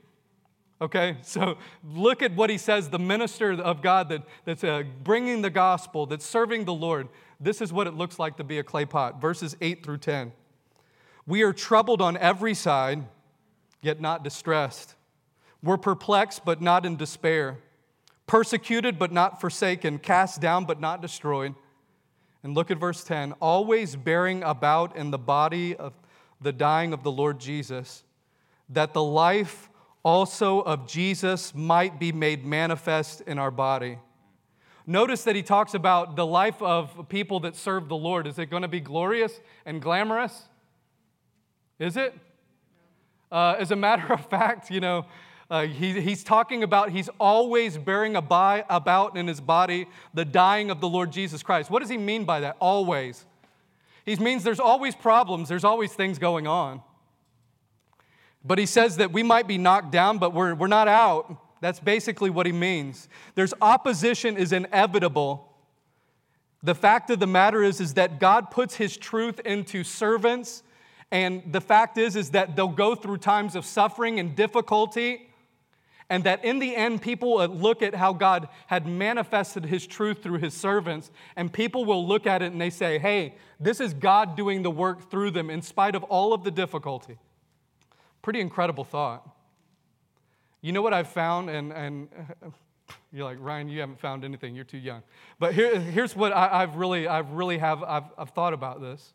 Okay, 0.80 1.16
so 1.22 1.56
look 1.84 2.22
at 2.22 2.34
what 2.34 2.50
he 2.50 2.58
says 2.58 2.88
the 2.88 2.98
minister 2.98 3.52
of 3.52 3.82
God 3.82 4.08
that, 4.08 4.22
that's 4.44 4.64
uh, 4.64 4.82
bringing 5.04 5.42
the 5.42 5.50
gospel, 5.50 6.06
that's 6.06 6.26
serving 6.26 6.64
the 6.64 6.74
Lord. 6.74 7.08
This 7.38 7.60
is 7.60 7.72
what 7.72 7.86
it 7.86 7.94
looks 7.94 8.18
like 8.18 8.36
to 8.38 8.44
be 8.44 8.58
a 8.58 8.64
clay 8.64 8.84
pot. 8.84 9.20
Verses 9.20 9.56
8 9.60 9.84
through 9.84 9.98
10. 9.98 10.32
We 11.24 11.42
are 11.42 11.52
troubled 11.52 12.02
on 12.02 12.16
every 12.16 12.54
side, 12.54 13.04
yet 13.80 14.00
not 14.00 14.24
distressed. 14.24 14.96
We're 15.62 15.76
perplexed, 15.76 16.44
but 16.44 16.60
not 16.60 16.84
in 16.84 16.96
despair. 16.96 17.58
Persecuted, 18.28 18.98
but 18.98 19.10
not 19.10 19.40
forsaken. 19.40 19.98
Cast 19.98 20.40
down, 20.40 20.64
but 20.64 20.80
not 20.80 21.02
destroyed. 21.02 21.56
And 22.44 22.54
look 22.54 22.70
at 22.70 22.78
verse 22.78 23.02
10 23.02 23.32
always 23.40 23.96
bearing 23.96 24.44
about 24.44 24.96
in 24.96 25.10
the 25.10 25.18
body 25.18 25.74
of 25.74 25.92
the 26.40 26.52
dying 26.52 26.92
of 26.92 27.02
the 27.02 27.10
Lord 27.10 27.40
Jesus, 27.40 28.04
that 28.68 28.92
the 28.92 29.02
life 29.02 29.68
also 30.04 30.60
of 30.60 30.86
Jesus 30.86 31.54
might 31.54 31.98
be 31.98 32.12
made 32.12 32.44
manifest 32.46 33.22
in 33.22 33.38
our 33.38 33.50
body. 33.50 33.98
Notice 34.86 35.24
that 35.24 35.36
he 35.36 35.42
talks 35.42 35.74
about 35.74 36.16
the 36.16 36.24
life 36.24 36.62
of 36.62 37.08
people 37.08 37.40
that 37.40 37.56
serve 37.56 37.88
the 37.88 37.96
Lord. 37.96 38.26
Is 38.26 38.38
it 38.38 38.46
going 38.46 38.62
to 38.62 38.68
be 38.68 38.80
glorious 38.80 39.38
and 39.66 39.82
glamorous? 39.82 40.44
Is 41.78 41.96
it? 41.96 42.14
Uh, 43.30 43.56
as 43.58 43.70
a 43.70 43.76
matter 43.76 44.12
of 44.12 44.24
fact, 44.30 44.70
you 44.70 44.80
know, 44.80 45.04
uh, 45.50 45.66
he, 45.66 46.00
he's 46.00 46.22
talking 46.22 46.62
about 46.62 46.90
he's 46.90 47.08
always 47.18 47.78
bearing 47.78 48.16
about 48.16 49.16
in 49.16 49.26
his 49.26 49.40
body 49.40 49.86
the 50.12 50.24
dying 50.24 50.70
of 50.70 50.80
the 50.80 50.88
Lord 50.88 51.10
Jesus 51.10 51.42
Christ. 51.42 51.70
What 51.70 51.80
does 51.80 51.88
he 51.88 51.96
mean 51.96 52.24
by 52.24 52.40
that? 52.40 52.56
Always. 52.60 53.24
He 54.04 54.16
means 54.16 54.44
there's 54.44 54.60
always 54.60 54.94
problems, 54.94 55.48
there's 55.48 55.64
always 55.64 55.92
things 55.92 56.18
going 56.18 56.46
on. 56.46 56.82
But 58.44 58.58
he 58.58 58.66
says 58.66 58.96
that 58.96 59.12
we 59.12 59.22
might 59.22 59.48
be 59.48 59.58
knocked 59.58 59.90
down, 59.90 60.18
but 60.18 60.32
we're, 60.32 60.54
we're 60.54 60.68
not 60.68 60.88
out. 60.88 61.36
That's 61.60 61.80
basically 61.80 62.30
what 62.30 62.46
he 62.46 62.52
means. 62.52 63.08
There's 63.34 63.52
opposition 63.60 64.36
is 64.36 64.52
inevitable. 64.52 65.52
The 66.62 66.74
fact 66.74 67.10
of 67.10 67.18
the 67.18 67.26
matter 67.26 67.62
is, 67.62 67.80
is 67.80 67.94
that 67.94 68.20
God 68.20 68.50
puts 68.50 68.76
his 68.76 68.96
truth 68.96 69.40
into 69.40 69.82
servants 69.82 70.62
and 71.10 71.42
the 71.52 71.60
fact 71.60 71.96
is, 71.96 72.16
is 72.16 72.30
that 72.30 72.54
they'll 72.54 72.68
go 72.68 72.94
through 72.94 73.18
times 73.18 73.56
of 73.56 73.64
suffering 73.64 74.20
and 74.20 74.36
difficulty, 74.36 75.27
and 76.10 76.24
that 76.24 76.44
in 76.44 76.58
the 76.58 76.74
end, 76.74 77.02
people 77.02 77.34
will 77.34 77.48
look 77.48 77.82
at 77.82 77.94
how 77.94 78.12
God 78.12 78.48
had 78.66 78.86
manifested 78.86 79.66
his 79.66 79.86
truth 79.86 80.22
through 80.22 80.38
his 80.38 80.54
servants, 80.54 81.10
and 81.36 81.52
people 81.52 81.84
will 81.84 82.06
look 82.06 82.26
at 82.26 82.40
it 82.40 82.50
and 82.52 82.60
they 82.60 82.70
say, 82.70 82.98
hey, 82.98 83.34
this 83.60 83.78
is 83.78 83.92
God 83.92 84.36
doing 84.36 84.62
the 84.62 84.70
work 84.70 85.10
through 85.10 85.32
them 85.32 85.50
in 85.50 85.60
spite 85.60 85.94
of 85.94 86.02
all 86.04 86.32
of 86.32 86.44
the 86.44 86.50
difficulty. 86.50 87.18
Pretty 88.22 88.40
incredible 88.40 88.84
thought. 88.84 89.28
You 90.62 90.72
know 90.72 90.82
what 90.82 90.94
I've 90.94 91.08
found, 91.08 91.50
and, 91.50 91.72
and 91.72 92.08
you're 93.12 93.24
like, 93.24 93.38
Ryan, 93.40 93.68
you 93.68 93.80
haven't 93.80 94.00
found 94.00 94.24
anything, 94.24 94.54
you're 94.54 94.64
too 94.64 94.78
young. 94.78 95.02
But 95.38 95.54
here, 95.54 95.78
here's 95.78 96.16
what 96.16 96.32
I, 96.32 96.60
have 96.60 96.76
really, 96.76 97.06
I've 97.06 97.30
really 97.32 97.58
have, 97.58 97.82
I've, 97.82 98.04
I've 98.16 98.30
thought 98.30 98.54
about 98.54 98.80
this. 98.80 99.12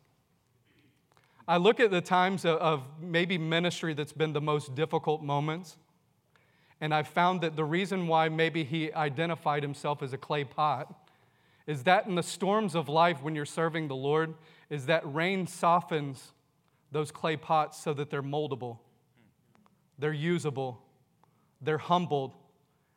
I 1.48 1.58
look 1.58 1.80
at 1.80 1.92
the 1.92 2.02
times 2.02 2.46
of 2.46 2.84
maybe 3.02 3.38
ministry 3.38 3.94
that's 3.94 4.14
been 4.14 4.32
the 4.32 4.42
most 4.42 4.76
difficult 4.76 5.22
moments, 5.22 5.78
and 6.84 6.94
I've 6.94 7.08
found 7.08 7.40
that 7.40 7.56
the 7.56 7.64
reason 7.64 8.08
why 8.08 8.28
maybe 8.28 8.66
he 8.66 8.92
identified 8.92 9.64
himself 9.64 10.04
as 10.04 10.12
a 10.12 10.18
clay 10.18 10.44
pot 10.44 10.94
is 11.66 11.84
that 11.84 12.08
in 12.08 12.16
the 12.16 12.22
storms 12.22 12.76
of 12.76 12.90
life 12.90 13.24
when 13.24 13.36
you're 13.36 13.46
serving 13.46 13.88
the 13.88 13.96
Lord, 13.96 14.34
is 14.70 14.88
that 14.88 15.02
rain 15.06 15.48
softens 15.48 16.34
those 16.92 17.10
clay 17.10 17.38
pots 17.38 17.82
so 17.82 17.94
that 17.94 18.10
they're 18.10 18.22
moldable, 18.22 18.80
they're 19.98 20.12
usable, 20.12 20.84
they're 21.62 21.78
humbled, 21.78 22.34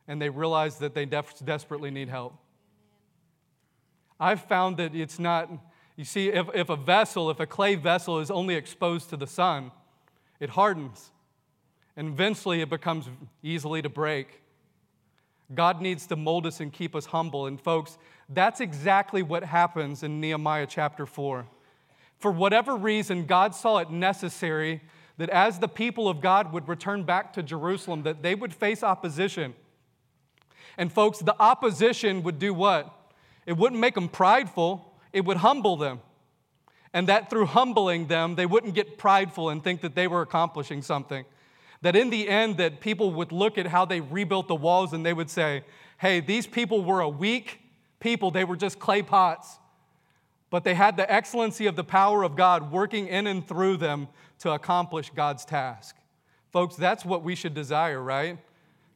and 0.09 0.21
they 0.21 0.31
realize 0.31 0.79
that 0.79 0.93
they 0.93 1.07
def- 1.07 1.45
desperately 1.45 1.93
need 1.93 2.09
help. 2.09 2.35
I've 4.19 4.41
found 4.41 4.79
that 4.79 4.97
it's 4.97 5.21
not 5.21 5.49
you 5.95 6.05
see, 6.05 6.31
if, 6.31 6.49
if 6.55 6.71
a 6.71 6.77
vessel, 6.77 7.31
if 7.31 7.39
a 7.39 7.47
clay 7.47 7.77
vessel 7.77 8.19
is 8.19 8.33
only 8.33 8.57
exposed 8.57 9.11
to 9.11 9.17
the 9.17 9.29
sun, 9.29 9.71
it 10.41 10.51
hardens. 10.51 11.13
And 11.97 12.09
eventually 12.09 12.61
it 12.61 12.69
becomes 12.69 13.09
easily 13.43 13.83
to 13.83 13.89
break. 13.89 14.43
God 15.55 15.81
needs 15.81 16.07
to 16.09 16.17
mold 16.17 16.47
us 16.47 16.61
and 16.61 16.73
keep 16.73 16.95
us 16.95 17.07
humble. 17.07 17.47
And 17.47 17.61
folks, 17.61 17.99
that's 18.29 18.61
exactly 18.61 19.23
what 19.23 19.45
happens 19.45 20.03
in 20.03 20.21
Nehemiah 20.21 20.67
chapter 20.69 21.07
4. 21.07 21.47
For 22.19 22.31
whatever 22.31 22.77
reason, 22.77 23.27
God 23.27 23.55
saw 23.55 23.79
it 23.79 23.91
necessary 23.91 24.83
that 25.19 25.31
as 25.31 25.59
the 25.59 25.69
people 25.69 26.09
of 26.09 26.21
God 26.21 26.53
would 26.53 26.69
return 26.69 27.05
back 27.05 27.33
to 27.35 27.43
Jerusalem, 27.43 28.03
that 28.03 28.23
they 28.23 28.35
would 28.35 28.53
face 28.53 28.83
opposition. 28.83 29.55
And 30.77 30.93
folks, 30.93 31.19
the 31.19 31.37
opposition 31.41 32.23
would 32.23 32.39
do 32.39 32.53
what? 32.53 32.93
It 33.47 33.57
wouldn't 33.57 33.81
make 33.81 33.95
them 33.95 34.09
prideful, 34.09 34.95
it 35.13 35.25
would 35.25 35.39
humble 35.39 35.77
them. 35.77 36.01
And 36.93 37.09
that 37.09 37.31
through 37.31 37.47
humbling 37.47 38.07
them, 38.07 38.35
they 38.35 38.47
wouldn't 38.47 38.75
get 38.75 38.99
prideful 38.99 39.51
and 39.51 39.63
think 39.63 39.83
that 39.83 39.95
they 39.95 40.07
were 40.07 40.23
accomplishing 40.23 40.83
something. 40.83 41.25
That 41.87 41.95
in 41.95 42.11
the 42.11 42.29
end, 42.29 42.57
that 42.57 42.81
people 42.81 43.13
would 43.13 43.31
look 43.31 43.59
at 43.59 43.69
how 43.69 43.85
they 43.85 44.01
rebuilt 44.01 44.49
the 44.49 44.57
walls 44.57 44.93
and 44.93 45.07
they 45.07 45.13
would 45.13 45.31
say, 45.31 45.63
hey, 45.99 46.19
these 46.19 46.45
people 46.45 46.83
were 46.83 46.99
a 46.99 47.09
weak 47.09 47.61
people. 48.01 48.33
They 48.33 48.43
were 48.43 48.57
just 48.57 48.81
clay 48.81 49.03
pots. 49.03 49.61
But 50.51 50.65
they 50.65 50.75
had 50.75 50.97
the 50.97 51.09
excellency 51.09 51.67
of 51.67 51.77
the 51.77 51.85
power 51.85 52.25
of 52.25 52.35
God 52.35 52.73
working 52.73 53.07
in 53.07 53.29
and 53.29 53.47
through 53.47 53.77
them 53.77 54.09
to 54.41 54.51
accomplish 54.51 55.13
God's 55.15 55.45
task. 55.45 55.95
Folks, 56.51 56.75
that's 56.75 57.05
what 57.05 57.23
we 57.23 57.37
should 57.37 57.55
desire, 57.55 58.03
right? 58.03 58.37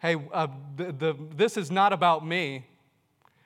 Hey, 0.01 0.17
uh, 0.33 0.49
the, 0.75 0.91
the, 0.91 1.17
this 1.37 1.57
is 1.57 1.71
not 1.71 1.93
about 1.93 2.27
me. 2.27 2.67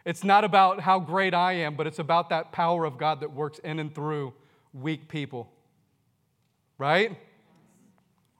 It's 0.07 0.25
not 0.25 0.45
about 0.45 0.81
how 0.81 1.01
great 1.01 1.35
I 1.35 1.53
am, 1.53 1.75
but 1.75 1.87
it's 1.87 1.99
about 1.99 2.31
that 2.31 2.51
power 2.51 2.87
of 2.87 2.97
God 2.97 3.21
that 3.21 3.35
works 3.35 3.59
in 3.59 3.79
and 3.79 3.95
through 3.95 4.33
weak 4.73 5.07
people. 5.07 5.53
Right? 6.79 7.19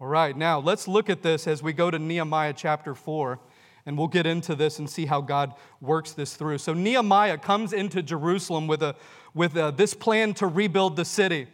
All 0.05 0.11
right, 0.11 0.37
now 0.37 0.59
let's 0.59 0.87
look 0.87 1.09
at 1.09 1.23
this 1.23 1.47
as 1.47 1.63
we 1.63 1.73
go 1.73 1.91
to 1.91 1.99
Nehemiah 1.99 2.53
chapter 2.55 2.95
4, 2.95 3.39
and 3.87 3.97
we'll 3.97 4.07
get 4.07 4.27
into 4.27 4.55
this 4.55 4.79
and 4.79 4.91
see 4.91 5.07
how 5.07 5.23
God 5.23 5.55
works 5.81 6.13
this 6.13 6.37
through. 6.37 6.59
So, 6.59 6.75
Nehemiah 6.75 7.39
comes 7.39 7.73
into 7.73 8.03
Jerusalem 8.03 8.67
with, 8.67 8.83
a, 8.83 8.97
with 9.33 9.57
a, 9.57 9.73
this 9.75 9.95
plan 9.95 10.35
to 10.35 10.47
rebuild 10.47 10.97
the 10.97 11.07
city. 11.07 11.47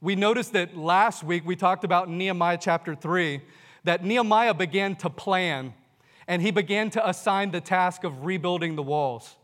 We 0.00 0.14
noticed 0.14 0.52
that 0.52 0.76
last 0.76 1.24
week 1.24 1.44
we 1.44 1.56
talked 1.56 1.82
about 1.82 2.08
Nehemiah 2.08 2.58
chapter 2.60 2.94
3 2.94 3.40
that 3.82 4.04
Nehemiah 4.04 4.54
began 4.54 4.94
to 4.94 5.10
plan 5.10 5.74
and 6.28 6.40
he 6.40 6.52
began 6.52 6.90
to 6.90 7.08
assign 7.08 7.50
the 7.50 7.60
task 7.60 8.04
of 8.04 8.24
rebuilding 8.24 8.76
the 8.76 8.82
walls. 8.84 9.34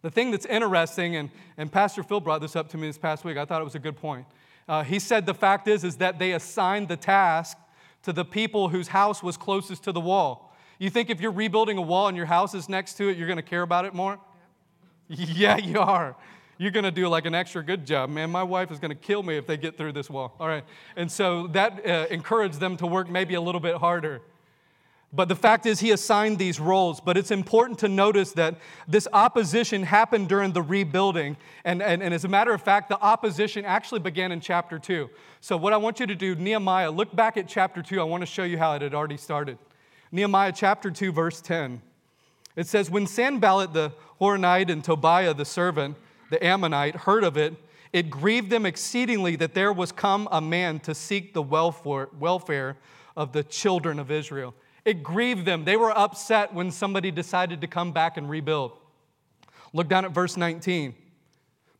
The 0.00 0.10
thing 0.10 0.30
that's 0.30 0.46
interesting, 0.46 1.16
and, 1.16 1.28
and 1.58 1.70
Pastor 1.70 2.02
Phil 2.02 2.20
brought 2.20 2.40
this 2.40 2.56
up 2.56 2.70
to 2.70 2.78
me 2.78 2.86
this 2.86 2.96
past 2.96 3.26
week, 3.26 3.36
I 3.36 3.44
thought 3.44 3.60
it 3.60 3.64
was 3.64 3.74
a 3.74 3.78
good 3.78 3.98
point. 3.98 4.24
Uh, 4.72 4.82
he 4.82 4.98
said 4.98 5.26
the 5.26 5.34
fact 5.34 5.68
is, 5.68 5.84
is 5.84 5.96
that 5.96 6.18
they 6.18 6.32
assigned 6.32 6.88
the 6.88 6.96
task 6.96 7.58
to 8.02 8.10
the 8.10 8.24
people 8.24 8.70
whose 8.70 8.88
house 8.88 9.22
was 9.22 9.36
closest 9.36 9.84
to 9.84 9.92
the 9.92 10.00
wall. 10.00 10.56
You 10.78 10.88
think 10.88 11.10
if 11.10 11.20
you're 11.20 11.30
rebuilding 11.30 11.76
a 11.76 11.82
wall 11.82 12.08
and 12.08 12.16
your 12.16 12.24
house 12.24 12.54
is 12.54 12.70
next 12.70 12.94
to 12.94 13.10
it, 13.10 13.18
you're 13.18 13.26
going 13.26 13.36
to 13.36 13.42
care 13.42 13.60
about 13.60 13.84
it 13.84 13.92
more? 13.92 14.18
Yeah, 15.10 15.58
you 15.58 15.78
are. 15.78 16.16
You're 16.56 16.70
going 16.70 16.84
to 16.84 16.90
do 16.90 17.06
like 17.08 17.26
an 17.26 17.34
extra 17.34 17.62
good 17.62 17.84
job. 17.84 18.08
Man, 18.08 18.30
my 18.30 18.42
wife 18.42 18.70
is 18.70 18.78
going 18.78 18.92
to 18.92 18.94
kill 18.94 19.22
me 19.22 19.36
if 19.36 19.46
they 19.46 19.58
get 19.58 19.76
through 19.76 19.92
this 19.92 20.08
wall. 20.08 20.34
All 20.40 20.48
right. 20.48 20.64
And 20.96 21.12
so 21.12 21.48
that 21.48 21.86
uh, 21.86 22.06
encouraged 22.08 22.58
them 22.58 22.78
to 22.78 22.86
work 22.86 23.10
maybe 23.10 23.34
a 23.34 23.42
little 23.42 23.60
bit 23.60 23.76
harder. 23.76 24.22
But 25.14 25.28
the 25.28 25.36
fact 25.36 25.66
is, 25.66 25.80
he 25.80 25.90
assigned 25.90 26.38
these 26.38 26.58
roles. 26.58 27.00
But 27.00 27.18
it's 27.18 27.30
important 27.30 27.78
to 27.80 27.88
notice 27.88 28.32
that 28.32 28.56
this 28.88 29.06
opposition 29.12 29.82
happened 29.82 30.28
during 30.28 30.52
the 30.52 30.62
rebuilding. 30.62 31.36
And, 31.64 31.82
and, 31.82 32.02
and 32.02 32.14
as 32.14 32.24
a 32.24 32.28
matter 32.28 32.54
of 32.54 32.62
fact, 32.62 32.88
the 32.88 32.98
opposition 32.98 33.66
actually 33.66 34.00
began 34.00 34.32
in 34.32 34.40
chapter 34.40 34.78
2. 34.78 35.10
So, 35.40 35.56
what 35.58 35.74
I 35.74 35.76
want 35.76 36.00
you 36.00 36.06
to 36.06 36.14
do, 36.14 36.34
Nehemiah, 36.34 36.90
look 36.90 37.14
back 37.14 37.36
at 37.36 37.46
chapter 37.46 37.82
2. 37.82 38.00
I 38.00 38.04
want 38.04 38.22
to 38.22 38.26
show 38.26 38.44
you 38.44 38.56
how 38.56 38.74
it 38.74 38.82
had 38.82 38.94
already 38.94 39.18
started. 39.18 39.58
Nehemiah 40.10 40.52
chapter 40.54 40.90
2, 40.90 41.12
verse 41.12 41.42
10. 41.42 41.82
It 42.56 42.66
says, 42.66 42.90
When 42.90 43.06
Sanballat 43.06 43.74
the 43.74 43.92
Horonite 44.20 44.70
and 44.70 44.82
Tobiah 44.82 45.34
the 45.34 45.44
servant, 45.44 45.96
the 46.30 46.42
Ammonite, 46.42 46.96
heard 46.96 47.24
of 47.24 47.36
it, 47.36 47.54
it 47.92 48.08
grieved 48.08 48.48
them 48.48 48.64
exceedingly 48.64 49.36
that 49.36 49.52
there 49.52 49.72
was 49.72 49.92
come 49.92 50.26
a 50.32 50.40
man 50.40 50.80
to 50.80 50.94
seek 50.94 51.34
the 51.34 51.42
welfare 51.42 52.78
of 53.14 53.32
the 53.32 53.42
children 53.44 53.98
of 53.98 54.10
Israel. 54.10 54.54
It 54.84 55.02
grieved 55.02 55.44
them. 55.44 55.64
They 55.64 55.76
were 55.76 55.96
upset 55.96 56.52
when 56.52 56.70
somebody 56.70 57.10
decided 57.10 57.60
to 57.60 57.66
come 57.66 57.92
back 57.92 58.16
and 58.16 58.28
rebuild. 58.28 58.72
Look 59.72 59.88
down 59.88 60.04
at 60.04 60.12
verse 60.12 60.36
19. 60.36 60.94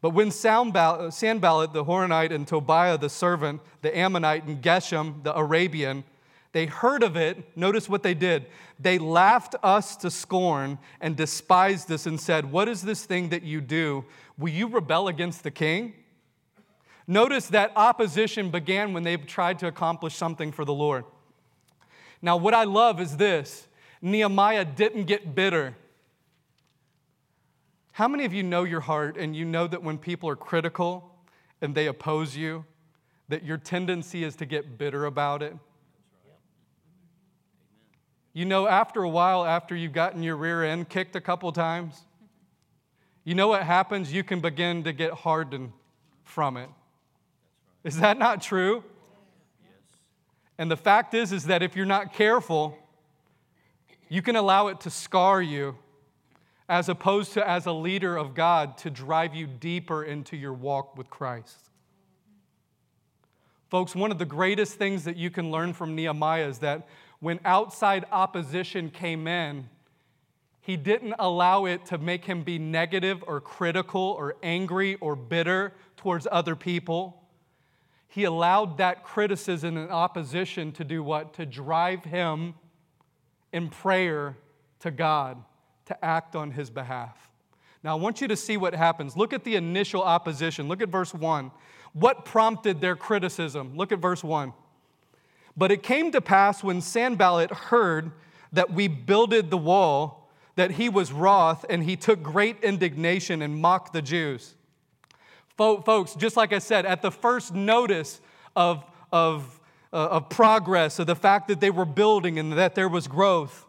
But 0.01 0.11
when 0.11 0.31
Sanballat 0.31 1.13
the 1.13 1.85
Horonite 1.85 2.33
and 2.33 2.47
Tobiah 2.47 2.99
the 2.99 3.09
servant, 3.09 3.61
the 3.83 3.97
Ammonite, 3.97 4.45
and 4.45 4.63
Geshem 4.63 5.23
the 5.23 5.37
Arabian, 5.37 6.05
they 6.53 6.67
heard 6.67 7.03
of 7.03 7.17
it, 7.17 7.57
notice 7.57 7.89
what 7.89 8.03
they 8.03 8.15
did. 8.15 8.47
They 8.79 8.99
laughed 8.99 9.55
us 9.63 9.97
to 9.97 10.11
scorn 10.11 10.79
and 11.01 11.17
despised 11.17 11.91
us 11.91 12.07
and 12.07 12.21
said, 12.21 12.51
What 12.51 12.69
is 12.69 12.83
this 12.83 13.05
thing 13.05 13.31
that 13.31 13.43
you 13.43 13.61
do? 13.61 14.05
Will 14.37 14.51
you 14.51 14.67
rebel 14.67 15.09
against 15.09 15.45
the 15.45 15.51
king? 15.51 15.95
Notice 17.07 17.49
that 17.49 17.73
opposition 17.75 18.51
began 18.51 18.93
when 18.93 19.03
they 19.03 19.17
tried 19.17 19.59
to 19.61 19.67
accomplish 19.67 20.15
something 20.15 20.53
for 20.53 20.65
the 20.65 20.75
Lord. 20.75 21.05
Now, 22.23 22.37
what 22.37 22.55
I 22.55 22.65
love 22.65 23.01
is 23.01 23.17
this 23.17 23.67
Nehemiah 24.01 24.65
didn't 24.65 25.05
get 25.05 25.35
bitter. 25.35 25.77
How 27.93 28.09
many 28.09 28.25
of 28.25 28.33
you 28.33 28.43
know 28.43 28.63
your 28.63 28.81
heart 28.81 29.17
and 29.19 29.37
you 29.37 29.45
know 29.45 29.67
that 29.67 29.83
when 29.83 29.99
people 29.99 30.29
are 30.29 30.37
critical 30.37 31.13
and 31.61 31.75
they 31.75 31.89
oppose 31.89 32.37
you, 32.37 32.65
that 33.29 33.45
your 33.45 33.59
tendency 33.59 34.25
is 34.25 34.37
to 34.37 34.47
get 34.47 34.79
bitter 34.79 35.05
about 35.05 35.43
it? 35.43 35.55
You 38.33 38.47
know, 38.47 38.67
after 38.67 39.03
a 39.03 39.09
while, 39.09 39.45
after 39.45 39.77
you've 39.77 39.93
gotten 39.93 40.23
your 40.23 40.37
rear 40.37 40.65
end 40.65 40.89
kicked 40.89 41.15
a 41.17 41.21
couple 41.21 41.53
times, 41.53 42.07
you 43.25 43.35
know 43.35 43.49
what 43.49 43.63
happens? 43.63 44.13
You 44.13 44.25
can 44.25 44.41
begin 44.41 44.85
to 44.85 44.93
get 44.93 45.13
hardened 45.13 45.73
from 46.25 46.57
it. 46.57 46.71
Is 47.85 47.99
that 47.99 48.19
not 48.19 48.41
true? 48.41 48.85
And 50.63 50.71
the 50.71 50.77
fact 50.77 51.13
is 51.13 51.33
is 51.33 51.47
that 51.47 51.61
if 51.61 51.75
you're 51.75 51.85
not 51.85 52.13
careful, 52.13 52.79
you 54.09 54.23
can 54.23 54.37
allow 54.37 54.69
it 54.69 54.79
to 54.83 54.91
scar 54.91 55.43
you 55.43 55.77
as 56.69 56.89
opposed 56.89 57.33
to 57.33 57.49
as 57.49 57.67
a 57.67 57.73
leader 57.73 58.17
of 58.17 58.33
God 58.33 58.79
to 58.79 58.89
drive 58.89 59.35
you 59.35 59.49
deeper 59.49 60.05
into 60.05 60.37
your 60.37 60.53
walk 60.53 60.97
with 60.97 61.11
Christ. 61.11 61.59
Folks, 63.71 63.97
one 63.97 64.13
of 64.13 64.21
the 64.21 64.25
greatest 64.25 64.75
things 64.75 65.03
that 65.03 65.17
you 65.17 65.31
can 65.31 65.51
learn 65.51 65.73
from 65.73 65.97
Nehemiah 65.97 66.47
is 66.47 66.59
that 66.61 66.87
when 67.19 67.41
outside 67.45 68.05
opposition 68.13 68.89
came 68.89 69.27
in, 69.27 69.69
he 70.61 70.77
didn't 70.77 71.17
allow 71.19 71.65
it 71.65 71.85
to 71.87 71.99
make 71.99 72.25
him 72.25 72.45
be 72.45 72.61
negative 72.61 73.25
or 73.27 73.41
critical 73.41 74.15
or 74.17 74.37
angry 74.45 74.95
or 75.01 75.17
bitter 75.17 75.73
towards 75.97 76.29
other 76.31 76.55
people 76.55 77.22
he 78.13 78.25
allowed 78.25 78.77
that 78.77 79.05
criticism 79.05 79.79
and 79.79 79.91
opposition 79.91 80.71
to 80.73 80.85
do 80.85 81.03
what? 81.03 81.33
To 81.35 81.47
drive 81.47 82.05
him 82.05 82.53
in 83.55 83.71
prayer 83.71 84.37
to 84.81 84.91
God 84.91 85.43
to 85.87 86.05
act 86.05 86.37
on 86.37 86.51
his 86.51 86.69
behalf. 86.69 87.31
Now, 87.83 87.97
I 87.97 88.01
want 88.01 88.21
you 88.21 88.29
to 88.29 88.37
see 88.37 88.59
what 88.59 88.75
happens. 88.75 89.17
Look 89.17 89.33
at 89.33 89.45
the 89.45 89.57
initial 89.57 90.03
opposition. 90.03 90.69
Look 90.69 90.83
at 90.83 90.91
verse 90.91 91.15
1. 91.15 91.53
What 91.95 92.27
prompted 92.27 92.83
their 92.83 92.97
criticism? 92.97 93.79
Look 93.79 93.93
at 93.93 93.99
verse 93.99 94.23
1. 94.23 94.53
But 95.57 95.73
it 95.73 95.83
came 95.83 96.13
to 96.13 96.21
pass 96.21 96.63
when 96.63 96.83
Sanballat 96.83 97.51
heard 97.51 98.13
that 98.53 98.71
we 98.71 98.89
builded 98.89 99.51
the 99.51 99.57
wall, 99.57 100.31
that 100.57 100.73
he 100.73 100.91
was 100.91 101.13
wroth, 101.13 101.65
and 101.71 101.83
he 101.83 101.97
took 101.97 102.23
great 102.23 102.63
indignation 102.63 103.41
and 103.41 103.57
mocked 103.57 103.95
the 103.95 104.03
Jews. 104.03 104.55
Folks, 105.57 106.15
just 106.15 106.37
like 106.37 106.53
I 106.53 106.59
said, 106.59 106.87
at 106.87 107.03
the 107.03 107.11
first 107.11 107.55
notice 107.55 108.21
of, 108.57 108.85
of, 109.13 109.61
uh, 109.93 110.09
of 110.11 110.29
progress, 110.29 110.99
of 110.99 111.07
the 111.07 111.17
fact 111.17 111.49
that 111.49 111.61
they 111.61 111.71
were 111.71 111.85
building 111.85 112.39
and 112.39 112.53
that 112.55 112.75
there 112.75 112.89
was 112.89 113.07
growth, 113.07 113.67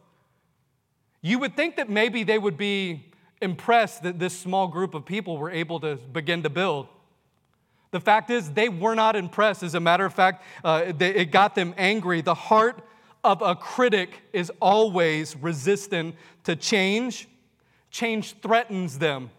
you 1.21 1.39
would 1.39 1.55
think 1.55 1.75
that 1.77 1.89
maybe 1.89 2.23
they 2.23 2.37
would 2.37 2.57
be 2.57 3.11
impressed 3.41 4.03
that 4.03 4.19
this 4.19 4.37
small 4.37 4.67
group 4.67 4.93
of 4.93 5.05
people 5.05 5.37
were 5.37 5.51
able 5.51 5.79
to 5.81 5.95
begin 5.95 6.43
to 6.43 6.49
build. 6.49 6.87
The 7.91 7.99
fact 7.99 8.31
is, 8.31 8.51
they 8.51 8.69
were 8.69 8.95
not 8.95 9.15
impressed. 9.15 9.61
As 9.61 9.75
a 9.75 9.79
matter 9.79 10.05
of 10.05 10.13
fact, 10.13 10.43
uh, 10.63 10.93
they, 10.97 11.13
it 11.13 11.31
got 11.31 11.53
them 11.53 11.75
angry. 11.77 12.21
The 12.21 12.33
heart 12.33 12.81
of 13.23 13.41
a 13.41 13.55
critic 13.55 14.21
is 14.33 14.51
always 14.59 15.35
resistant 15.35 16.15
to 16.43 16.55
change, 16.55 17.27
change 17.91 18.35
threatens 18.41 18.97
them. 18.97 19.29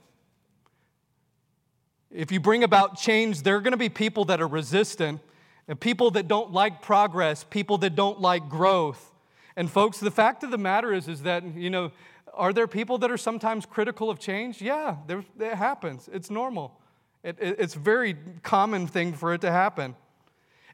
If 2.14 2.30
you 2.30 2.38
bring 2.38 2.62
about 2.62 2.96
change, 2.96 3.42
there 3.42 3.56
are 3.56 3.60
going 3.60 3.72
to 3.72 3.76
be 3.76 3.88
people 3.88 4.24
that 4.26 4.40
are 4.40 4.46
resistant, 4.46 5.20
and 5.66 5.78
people 5.78 6.12
that 6.12 6.28
don't 6.28 6.52
like 6.52 6.80
progress, 6.80 7.42
people 7.42 7.76
that 7.78 7.96
don't 7.96 8.20
like 8.20 8.48
growth. 8.48 9.12
And 9.56 9.68
folks, 9.68 9.98
the 9.98 10.12
fact 10.12 10.44
of 10.44 10.52
the 10.52 10.58
matter 10.58 10.92
is, 10.92 11.08
is 11.08 11.22
that, 11.22 11.42
you 11.56 11.70
know, 11.70 11.90
are 12.32 12.52
there 12.52 12.68
people 12.68 12.98
that 12.98 13.10
are 13.10 13.16
sometimes 13.16 13.66
critical 13.66 14.10
of 14.10 14.20
change? 14.20 14.62
Yeah, 14.62 14.96
there, 15.08 15.24
it 15.40 15.54
happens. 15.56 16.08
It's 16.12 16.30
normal. 16.30 16.78
It, 17.24 17.36
it, 17.40 17.56
it's 17.58 17.74
a 17.74 17.80
very 17.80 18.16
common 18.42 18.86
thing 18.86 19.14
for 19.14 19.34
it 19.34 19.40
to 19.40 19.50
happen. 19.50 19.96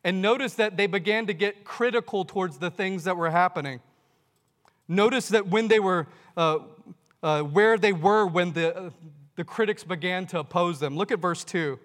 And 0.05 0.20
notice 0.20 0.55
that 0.55 0.76
they 0.76 0.87
began 0.87 1.26
to 1.26 1.33
get 1.33 1.64
critical 1.64 2.24
towards 2.24 2.59
the 2.59 2.70
things 2.70 3.05
that 3.05 3.16
were 3.16 3.31
happening. 3.31 3.81
Notice 4.88 5.29
that 5.29 5.46
when 5.46 5.68
they 5.68 5.81
were, 5.81 6.07
uh, 6.37 6.59
uh, 7.22 7.42
where 7.42 7.79
they 7.79 7.92
were 7.92 8.26
when 8.26 8.53
the, 8.53 8.76
uh, 8.76 8.90
the 9.40 9.44
critics 9.44 9.85
began 9.85 10.26
to 10.26 10.38
oppose 10.38 10.81
them. 10.81 10.98
Look 10.98 11.11
at 11.11 11.18
verse 11.18 11.44
2. 11.44 11.79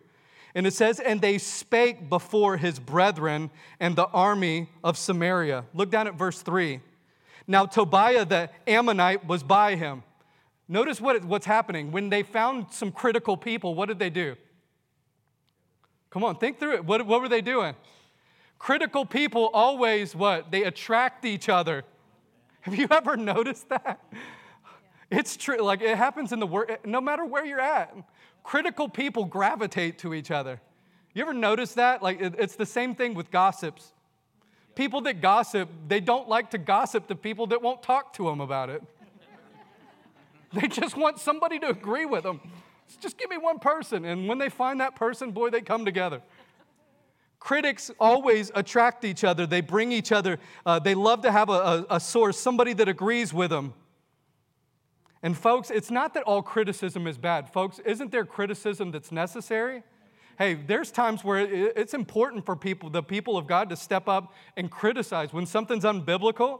And 0.56 0.68
it 0.68 0.74
says, 0.74 1.00
And 1.00 1.22
they 1.22 1.38
spake 1.38 2.10
before 2.10 2.58
his 2.58 2.80
brethren 2.80 3.50
and 3.80 3.96
the 3.96 4.08
army 4.08 4.70
of 4.84 4.98
Samaria. 4.98 5.63
Look 5.74 5.89
down 5.89 6.06
at 6.06 6.15
verse 6.15 6.41
3. 6.41 6.82
Now, 7.48 7.65
Tobiah 7.65 8.26
the 8.26 8.50
Ammonite 8.68 9.26
was 9.26 9.41
by 9.41 9.76
him. 9.76 10.04
Notice 10.68 11.00
what, 11.00 11.24
what's 11.24 11.46
happening. 11.46 11.94
When 11.94 12.10
they 12.10 12.24
found 12.24 12.72
some 12.72 12.91
critical 12.91 13.38
people, 13.38 13.74
what 13.74 13.88
did 13.88 14.00
they 14.00 14.10
do? 14.10 14.36
Come 16.10 16.26
on, 16.26 16.36
think 16.36 16.60
through 16.60 16.74
it. 16.74 16.84
What, 16.84 17.06
what 17.06 17.22
were 17.22 17.30
they 17.30 17.39
doing? 17.39 17.74
Critical 18.60 19.06
people 19.06 19.50
always 19.54 20.13
what? 20.13 20.52
They 20.52 20.65
attract 20.65 21.24
each 21.24 21.48
other. 21.48 21.86
Have 22.60 22.76
you 22.76 22.88
ever 22.91 23.15
noticed 23.34 23.70
that? 23.70 24.02
It's 25.12 25.38
true. 25.38 25.62
Like 25.62 25.82
it 25.82 25.98
happens 25.98 26.32
in 26.32 26.39
the 26.39 26.48
world, 26.48 26.70
no 26.84 27.02
matter 27.02 27.26
where 27.26 27.46
you're 27.46 27.62
at. 27.62 27.96
Critical 28.44 28.88
people 28.89 29.26
gravitate 29.26 30.00
to 30.00 30.13
each 30.13 30.32
other. 30.32 30.62
You 31.13 31.22
ever 31.22 31.34
notice 31.34 31.74
that? 31.74 32.04
Like 32.04 32.20
it's 32.22 32.56
the 32.56 32.65
same 32.65 32.96
thing 32.96 33.13
with 33.13 33.32
gossips. 33.32 33.94
People 34.76 35.02
that 35.02 35.22
gossip, 35.22 35.70
they 35.88 36.02
don't 36.02 36.28
like 36.28 36.52
to 36.52 36.58
gossip 36.58 37.08
to 37.08 37.15
people 37.15 37.48
that 37.48 37.62
won't 37.62 37.82
talk 37.82 38.13
to 38.13 38.26
them 38.26 38.41
about 38.41 38.70
it. 38.70 38.84
They 40.54 40.68
just 40.68 40.96
want 40.96 41.20
somebody 41.20 41.60
to 41.60 41.70
agree 41.70 42.06
with 42.06 42.24
them. 42.24 42.39
Just 43.02 43.18
give 43.18 43.30
me 43.30 43.38
one 43.38 43.60
person. 43.60 44.06
And 44.06 44.28
when 44.28 44.38
they 44.38 44.50
find 44.50 44.80
that 44.80 44.96
person, 44.96 45.32
boy, 45.32 45.50
they 45.50 45.62
come 45.62 45.86
together. 45.86 46.22
Critics 47.39 47.91
always 48.00 48.52
attract 48.56 49.06
each 49.06 49.24
other. 49.24 49.46
They 49.46 49.62
bring 49.62 49.91
each 49.91 50.12
other. 50.12 50.39
Uh, 50.65 50.80
they 50.80 50.96
love 50.96 51.22
to 51.24 51.32
have 51.32 51.50
a, 51.50 51.52
a, 51.52 51.86
a 51.91 52.00
source, 52.00 52.39
somebody 52.39 52.74
that 52.74 52.88
agrees 52.88 53.34
with 53.34 53.50
them. 53.50 53.74
And 55.26 55.36
folks, 55.36 55.72
it's 55.72 55.90
not 55.90 56.14
that 56.14 56.22
all 56.22 56.44
criticism 56.44 57.08
is 57.08 57.18
bad. 57.18 57.52
Folks, 57.52 57.80
isn't 57.80 58.12
there 58.12 58.26
criticism 58.26 58.92
that's 58.92 59.12
necessary? 59.12 59.82
Hey, 60.38 60.54
there's 60.54 60.92
times 60.92 61.24
where 61.24 61.40
it's 61.40 61.96
important 61.96 62.46
for 62.46 62.56
people, 62.56 62.92
the 62.92 63.02
people 63.02 63.36
of 63.36 63.48
God, 63.48 63.70
to 63.70 63.76
step 63.76 64.08
up 64.08 64.36
and 64.56 64.70
criticize. 64.70 65.34
When 65.34 65.48
something's 65.48 65.84
unbiblical, 65.84 66.60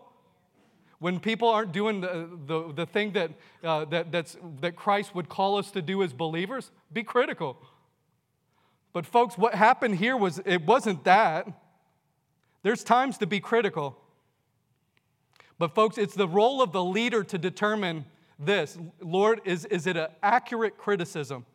when 0.98 1.20
people 1.20 1.48
aren't 1.48 1.74
doing 1.74 2.02
the, 2.02 2.28
the, 2.48 2.74
the 2.74 2.86
thing 2.88 3.12
that, 3.12 3.30
uh, 3.64 3.86
that, 3.86 4.12
that's, 4.12 4.36
that 4.62 4.76
Christ 4.76 5.14
would 5.14 5.30
call 5.30 5.60
us 5.60 5.70
to 5.70 5.82
do 5.84 6.02
as 6.02 6.12
believers, 6.12 6.72
be 6.92 7.04
critical. 7.04 7.58
But, 8.94 9.06
folks, 9.06 9.38
what 9.38 9.54
happened 9.54 9.98
here 9.98 10.18
was 10.18 10.42
it 10.44 10.66
wasn't 10.66 11.04
that. 11.04 11.48
There's 12.64 12.84
times 12.84 13.20
to 13.20 13.28
be 13.28 13.40
critical. 13.40 13.96
But, 15.60 15.76
folks, 15.76 16.00
it's 16.00 16.16
the 16.16 16.28
role 16.28 16.64
of 16.64 16.72
the 16.72 16.84
leader 16.84 17.24
to 17.26 17.38
determine 17.38 18.06
this 18.38 18.78
Lord, 19.02 19.42
is, 19.46 19.66
is 19.66 19.88
it 19.88 19.98
an 19.98 20.08
accurate 20.22 20.78
criticism? 20.78 21.46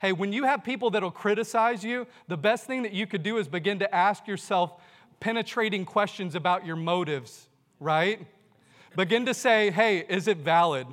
Hey, 0.00 0.12
when 0.12 0.32
you 0.32 0.44
have 0.44 0.62
people 0.62 0.90
that'll 0.90 1.10
criticize 1.10 1.82
you, 1.82 2.06
the 2.28 2.36
best 2.36 2.66
thing 2.66 2.82
that 2.82 2.92
you 2.92 3.06
could 3.06 3.22
do 3.22 3.38
is 3.38 3.48
begin 3.48 3.80
to 3.80 3.94
ask 3.94 4.28
yourself 4.28 4.80
penetrating 5.20 5.84
questions 5.84 6.34
about 6.34 6.64
your 6.64 6.76
motives, 6.76 7.48
right? 7.80 8.24
Begin 8.94 9.26
to 9.26 9.34
say, 9.34 9.70
hey, 9.70 9.98
is 10.08 10.28
it 10.28 10.38
valid? 10.38 10.86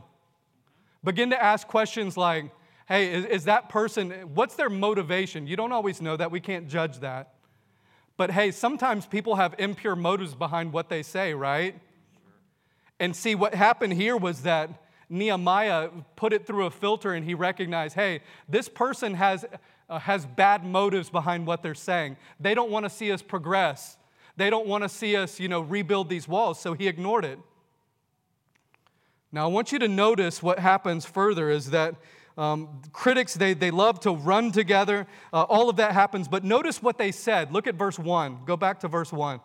Begin 1.04 1.30
to 1.30 1.42
ask 1.42 1.68
questions 1.68 2.18
like, 2.18 2.52
hey, 2.88 3.14
is, 3.14 3.26
is 3.26 3.44
that 3.46 3.70
person, 3.70 4.12
what's 4.34 4.56
their 4.56 4.70
motivation? 4.70 5.46
You 5.46 5.56
don't 5.56 5.72
always 5.72 6.02
know 6.02 6.18
that. 6.18 6.32
We 6.32 6.40
can't 6.40 6.68
judge 6.68 7.00
that. 7.00 7.36
But 8.18 8.32
hey, 8.32 8.52
sometimes 8.52 9.06
people 9.06 9.36
have 9.36 9.54
impure 9.60 9.96
motives 9.96 10.34
behind 10.34 10.74
what 10.74 10.90
they 10.90 11.04
say, 11.04 11.34
right? 11.34 11.80
And 13.00 13.16
see, 13.16 13.36
what 13.36 13.54
happened 13.54 13.94
here 13.94 14.16
was 14.16 14.44
that 14.44 14.70
Nehemiah 15.10 15.90
put 16.16 16.34
it 16.34 16.46
through 16.46 16.66
a 16.66 16.72
filter 16.72 17.14
and 17.14 17.26
he 17.26 17.34
recognized 17.34 17.96
hey, 17.96 18.22
this 18.50 18.70
person 18.70 19.14
has, 19.16 19.46
uh, 19.90 20.00
has 20.00 20.26
bad 20.26 20.66
motives 20.66 21.10
behind 21.10 21.46
what 21.46 21.64
they're 21.64 21.76
saying. 21.76 22.18
They 22.40 22.54
don't 22.54 22.72
want 22.72 22.86
to 22.86 22.90
see 22.90 23.12
us 23.12 23.22
progress, 23.22 23.98
they 24.38 24.50
don't 24.50 24.68
want 24.68 24.84
to 24.84 24.90
see 24.90 25.16
us, 25.16 25.40
you 25.40 25.48
know, 25.48 25.62
rebuild 25.62 26.10
these 26.10 26.28
walls. 26.28 26.60
So 26.60 26.74
he 26.74 26.88
ignored 26.88 27.26
it. 27.26 27.40
Now, 29.32 29.46
I 29.46 29.48
want 29.48 29.72
you 29.72 29.80
to 29.80 29.88
notice 29.88 30.42
what 30.42 30.60
happens 30.60 31.06
further 31.06 31.50
is 31.50 31.72
that 31.72 31.96
um, 32.38 32.82
critics, 32.92 33.34
they, 33.34 33.54
they 33.54 33.72
love 33.72 34.00
to 34.02 34.12
run 34.12 34.52
together. 34.52 35.08
Uh, 35.32 35.44
all 35.44 35.70
of 35.70 35.78
that 35.78 35.94
happens. 35.94 36.28
But 36.28 36.44
notice 36.44 36.82
what 36.82 36.98
they 36.98 37.12
said. 37.12 37.52
Look 37.52 37.68
at 37.68 37.76
verse 37.76 37.98
1. 37.98 38.40
Go 38.46 38.58
back 38.58 38.80
to 38.82 38.88
verse 38.88 39.12
1. 39.12 39.40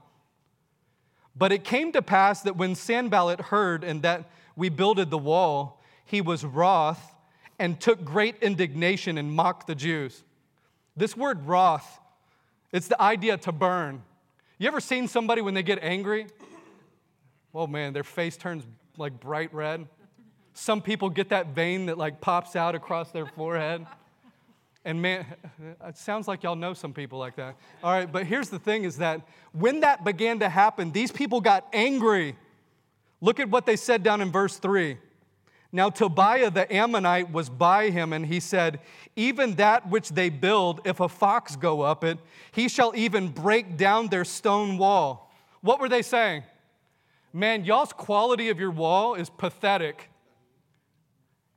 But 1.36 1.52
it 1.52 1.64
came 1.64 1.92
to 1.92 2.02
pass 2.02 2.42
that 2.42 2.56
when 2.56 2.74
Sanballat 2.74 3.40
heard 3.40 3.84
and 3.84 4.02
that 4.02 4.30
we 4.56 4.68
builded 4.68 5.10
the 5.10 5.18
wall, 5.18 5.82
he 6.04 6.20
was 6.20 6.44
wroth 6.44 7.14
and 7.58 7.80
took 7.80 8.04
great 8.04 8.36
indignation 8.42 9.18
and 9.18 9.32
mocked 9.32 9.66
the 9.66 9.74
Jews. 9.74 10.22
This 10.96 11.16
word 11.16 11.46
wroth, 11.46 12.00
it's 12.72 12.88
the 12.88 13.00
idea 13.00 13.36
to 13.38 13.52
burn. 13.52 14.02
You 14.58 14.68
ever 14.68 14.80
seen 14.80 15.08
somebody 15.08 15.40
when 15.42 15.54
they 15.54 15.62
get 15.62 15.78
angry? 15.82 16.26
Oh 17.54 17.66
man, 17.66 17.92
their 17.92 18.04
face 18.04 18.36
turns 18.36 18.64
like 18.96 19.18
bright 19.20 19.52
red. 19.54 19.86
Some 20.54 20.82
people 20.82 21.10
get 21.10 21.30
that 21.30 21.48
vein 21.48 21.86
that 21.86 21.98
like 21.98 22.20
pops 22.20 22.56
out 22.56 22.74
across 22.74 23.10
their 23.10 23.26
forehead. 23.26 23.86
And 24.84 25.00
man, 25.02 25.26
it 25.86 25.96
sounds 25.96 26.28
like 26.28 26.42
y'all 26.42 26.56
know 26.56 26.74
some 26.74 26.92
people 26.92 27.18
like 27.18 27.36
that. 27.36 27.56
All 27.82 27.92
right, 27.92 28.10
but 28.10 28.26
here's 28.26 28.48
the 28.48 28.58
thing 28.58 28.84
is 28.84 28.98
that 28.98 29.22
when 29.52 29.80
that 29.80 30.04
began 30.04 30.38
to 30.40 30.48
happen, 30.48 30.92
these 30.92 31.12
people 31.12 31.40
got 31.40 31.66
angry. 31.72 32.36
Look 33.20 33.40
at 33.40 33.50
what 33.50 33.66
they 33.66 33.76
said 33.76 34.02
down 34.02 34.20
in 34.20 34.32
verse 34.32 34.58
3. 34.58 34.96
Now, 35.72 35.88
Tobiah 35.88 36.50
the 36.50 36.72
Ammonite 36.72 37.30
was 37.30 37.48
by 37.48 37.90
him, 37.90 38.12
and 38.12 38.26
he 38.26 38.40
said, 38.40 38.80
Even 39.14 39.54
that 39.54 39.88
which 39.88 40.08
they 40.08 40.28
build, 40.28 40.80
if 40.84 40.98
a 40.98 41.08
fox 41.08 41.54
go 41.54 41.82
up 41.82 42.02
it, 42.02 42.18
he 42.50 42.68
shall 42.68 42.92
even 42.96 43.28
break 43.28 43.76
down 43.76 44.08
their 44.08 44.24
stone 44.24 44.78
wall. 44.78 45.32
What 45.60 45.80
were 45.80 45.88
they 45.88 46.02
saying? 46.02 46.42
Man, 47.32 47.64
y'all's 47.64 47.92
quality 47.92 48.48
of 48.48 48.58
your 48.58 48.72
wall 48.72 49.14
is 49.14 49.30
pathetic. 49.30 50.08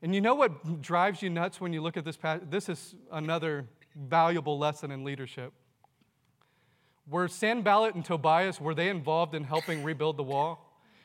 And 0.04 0.14
you 0.14 0.22
know 0.22 0.36
what 0.36 0.82
drives 0.82 1.24
you 1.24 1.32
nuts 1.32 1.60
when 1.60 1.74
you 1.74 1.82
look 1.82 1.98
at 1.98 2.06
this 2.06 2.18
passage? 2.18 2.50
This 2.50 2.70
is 2.70 2.94
another 3.12 3.66
valuable 3.96 4.60
lesson 4.60 4.92
in 4.92 5.04
leadership. 5.04 5.54
Were 7.10 7.28
Sanballat 7.28 7.96
and 7.96 8.06
Tobias, 8.06 8.62
were 8.62 8.76
they 8.76 8.90
involved 8.90 9.34
in 9.34 9.44
helping 9.44 9.84
rebuild 9.84 10.18
the 10.18 10.24
wall? 10.24 10.63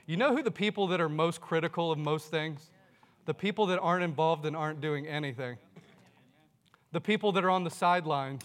You 0.09 0.17
know 0.17 0.35
who 0.35 0.43
the 0.43 0.51
people 0.51 0.87
that 0.87 1.03
are 1.03 1.09
most 1.11 1.43
critical 1.43 1.93
of 1.93 1.99
most 1.99 2.31
things? 2.31 2.71
The 3.27 3.35
people 3.35 3.67
that 3.67 3.79
aren't 3.79 4.03
involved 4.03 4.47
and 4.47 4.57
aren't 4.57 4.81
doing 4.81 5.07
anything. 5.07 5.59
The 6.93 7.01
people 7.03 7.31
that 7.33 7.45
are 7.45 7.51
on 7.51 7.63
the 7.63 7.71
sidelines. 7.71 8.41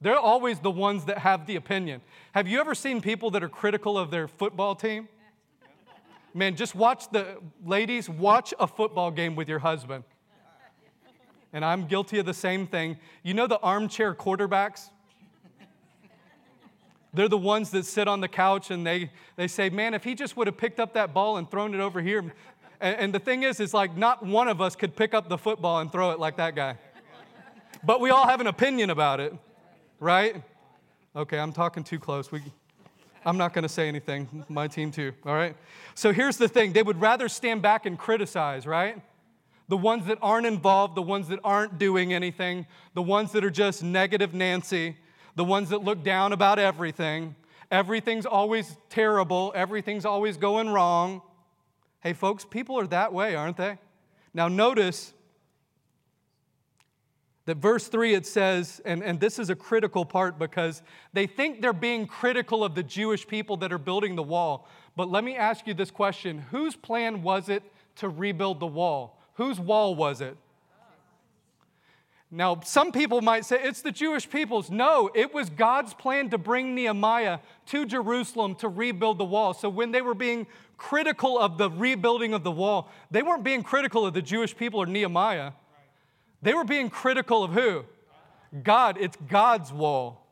They're 0.00 0.18
always 0.18 0.58
the 0.58 0.72
ones 0.72 1.04
that 1.04 1.18
have 1.18 1.46
the 1.46 1.54
opinion. 1.54 2.00
Have 2.32 2.48
you 2.48 2.58
ever 2.58 2.74
seen 2.74 3.00
people 3.00 3.30
that 3.30 3.44
are 3.44 3.48
critical 3.48 3.96
of 3.96 4.10
their 4.10 4.26
football 4.26 4.74
team? 4.74 5.08
Man, 6.34 6.56
just 6.56 6.74
watch 6.74 7.08
the, 7.12 7.38
ladies, 7.64 8.10
watch 8.10 8.52
a 8.58 8.66
football 8.66 9.12
game 9.12 9.36
with 9.36 9.48
your 9.48 9.60
husband. 9.60 10.02
And 11.52 11.64
I'm 11.64 11.86
guilty 11.86 12.18
of 12.18 12.26
the 12.26 12.34
same 12.34 12.66
thing. 12.66 12.98
You 13.22 13.34
know 13.34 13.46
the 13.46 13.60
armchair 13.60 14.14
quarterbacks? 14.14 14.90
They're 17.14 17.28
the 17.28 17.38
ones 17.38 17.70
that 17.70 17.86
sit 17.86 18.08
on 18.08 18.20
the 18.20 18.28
couch 18.28 18.70
and 18.70 18.86
they, 18.86 19.10
they 19.36 19.46
say, 19.46 19.70
man, 19.70 19.94
if 19.94 20.02
he 20.02 20.14
just 20.14 20.36
would 20.36 20.48
have 20.48 20.56
picked 20.56 20.80
up 20.80 20.94
that 20.94 21.14
ball 21.14 21.36
and 21.36 21.48
thrown 21.48 21.72
it 21.72 21.80
over 21.80 22.02
here. 22.02 22.32
And, 22.80 22.96
and 22.98 23.14
the 23.14 23.20
thing 23.20 23.44
is, 23.44 23.60
is 23.60 23.72
like 23.72 23.96
not 23.96 24.24
one 24.24 24.48
of 24.48 24.60
us 24.60 24.74
could 24.74 24.96
pick 24.96 25.14
up 25.14 25.28
the 25.28 25.38
football 25.38 25.78
and 25.78 25.90
throw 25.92 26.10
it 26.10 26.18
like 26.18 26.36
that 26.38 26.56
guy. 26.56 26.76
But 27.84 28.00
we 28.00 28.10
all 28.10 28.26
have 28.26 28.40
an 28.40 28.46
opinion 28.46 28.90
about 28.90 29.20
it, 29.20 29.34
right? 30.00 30.42
Okay, 31.14 31.38
I'm 31.38 31.52
talking 31.52 31.84
too 31.84 32.00
close. 32.00 32.32
We, 32.32 32.42
I'm 33.24 33.36
not 33.36 33.52
going 33.52 33.62
to 33.62 33.68
say 33.68 33.88
anything. 33.88 34.44
My 34.48 34.66
team, 34.66 34.90
too, 34.90 35.12
all 35.24 35.34
right? 35.34 35.56
So 35.94 36.12
here's 36.12 36.36
the 36.36 36.48
thing 36.48 36.72
they 36.72 36.82
would 36.82 37.00
rather 37.00 37.28
stand 37.28 37.62
back 37.62 37.86
and 37.86 37.98
criticize, 37.98 38.66
right? 38.66 39.00
The 39.68 39.76
ones 39.76 40.06
that 40.06 40.18
aren't 40.20 40.46
involved, 40.46 40.94
the 40.94 41.02
ones 41.02 41.28
that 41.28 41.38
aren't 41.44 41.78
doing 41.78 42.12
anything, 42.12 42.66
the 42.94 43.02
ones 43.02 43.32
that 43.32 43.44
are 43.44 43.50
just 43.50 43.82
negative 43.82 44.34
Nancy, 44.34 44.96
the 45.36 45.44
ones 45.44 45.70
that 45.70 45.82
look 45.82 46.02
down 46.02 46.32
about 46.32 46.58
everything. 46.58 47.34
Everything's 47.70 48.26
always 48.26 48.76
terrible, 48.88 49.52
everything's 49.54 50.04
always 50.04 50.36
going 50.36 50.68
wrong. 50.68 51.22
Hey, 52.00 52.12
folks, 52.12 52.44
people 52.44 52.78
are 52.78 52.86
that 52.88 53.12
way, 53.12 53.34
aren't 53.34 53.56
they? 53.56 53.78
Now, 54.34 54.48
notice 54.48 55.14
that 57.46 57.56
verse 57.56 57.88
3 57.88 58.14
it 58.14 58.26
says, 58.26 58.80
and, 58.84 59.02
and 59.02 59.20
this 59.20 59.38
is 59.38 59.50
a 59.50 59.54
critical 59.54 60.04
part 60.04 60.38
because 60.38 60.82
they 61.12 61.26
think 61.26 61.60
they're 61.60 61.72
being 61.72 62.06
critical 62.06 62.64
of 62.64 62.74
the 62.74 62.82
Jewish 62.82 63.26
people 63.26 63.56
that 63.58 63.72
are 63.72 63.78
building 63.78 64.16
the 64.16 64.22
wall. 64.22 64.68
But 64.96 65.10
let 65.10 65.24
me 65.24 65.36
ask 65.36 65.66
you 65.66 65.74
this 65.74 65.90
question 65.90 66.38
Whose 66.50 66.76
plan 66.76 67.22
was 67.22 67.48
it 67.48 67.62
to 67.96 68.08
rebuild 68.08 68.60
the 68.60 68.66
wall? 68.66 69.20
Whose 69.34 69.58
wall 69.58 69.94
was 69.94 70.20
it? 70.20 70.36
Now, 72.30 72.60
some 72.64 72.90
people 72.90 73.20
might 73.20 73.44
say 73.44 73.60
it's 73.62 73.82
the 73.82 73.92
Jewish 73.92 74.28
people's. 74.28 74.70
No, 74.70 75.10
it 75.14 75.32
was 75.32 75.50
God's 75.50 75.94
plan 75.94 76.30
to 76.30 76.38
bring 76.38 76.74
Nehemiah 76.74 77.38
to 77.66 77.86
Jerusalem 77.86 78.56
to 78.56 78.68
rebuild 78.68 79.18
the 79.18 79.24
wall. 79.24 79.54
So 79.54 79.68
when 79.68 79.92
they 79.92 80.02
were 80.02 80.14
being 80.14 80.46
critical 80.76 81.38
of 81.38 81.58
the 81.58 81.70
rebuilding 81.70 82.34
of 82.34 82.42
the 82.42 82.50
wall, 82.50 82.90
they 83.10 83.22
weren't 83.22 83.44
being 83.44 83.62
critical 83.62 84.04
of 84.04 84.14
the 84.14 84.22
Jewish 84.22 84.56
people 84.56 84.80
or 84.80 84.86
Nehemiah. 84.86 85.52
They 86.42 86.54
were 86.54 86.64
being 86.64 86.90
critical 86.90 87.44
of 87.44 87.52
who? 87.52 87.84
God. 88.62 88.96
It's 89.00 89.16
God's 89.28 89.72
wall. 89.72 90.26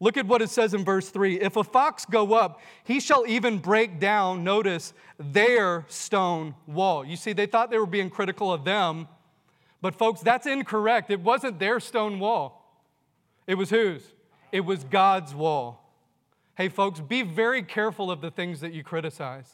Look 0.00 0.16
at 0.16 0.26
what 0.26 0.42
it 0.42 0.50
says 0.50 0.74
in 0.74 0.84
verse 0.84 1.10
3. 1.10 1.40
If 1.40 1.56
a 1.56 1.62
fox 1.62 2.04
go 2.04 2.32
up, 2.32 2.60
he 2.82 2.98
shall 2.98 3.24
even 3.26 3.58
break 3.58 4.00
down, 4.00 4.42
notice, 4.42 4.94
their 5.16 5.84
stone 5.88 6.56
wall. 6.66 7.04
You 7.04 7.16
see, 7.16 7.32
they 7.32 7.46
thought 7.46 7.70
they 7.70 7.78
were 7.78 7.86
being 7.86 8.10
critical 8.10 8.52
of 8.52 8.64
them, 8.64 9.06
but 9.82 9.94
folks, 9.94 10.20
that's 10.20 10.46
incorrect. 10.46 11.10
It 11.10 11.20
wasn't 11.20 11.58
their 11.58 11.80
stone 11.80 12.18
wall, 12.18 12.80
it 13.46 13.56
was 13.56 13.68
whose? 13.68 14.02
It 14.50 14.60
was 14.60 14.84
God's 14.84 15.34
wall. 15.34 15.82
Hey, 16.54 16.68
folks, 16.68 17.00
be 17.00 17.22
very 17.22 17.62
careful 17.62 18.10
of 18.10 18.20
the 18.20 18.30
things 18.30 18.60
that 18.60 18.74
you 18.74 18.84
criticize. 18.84 19.50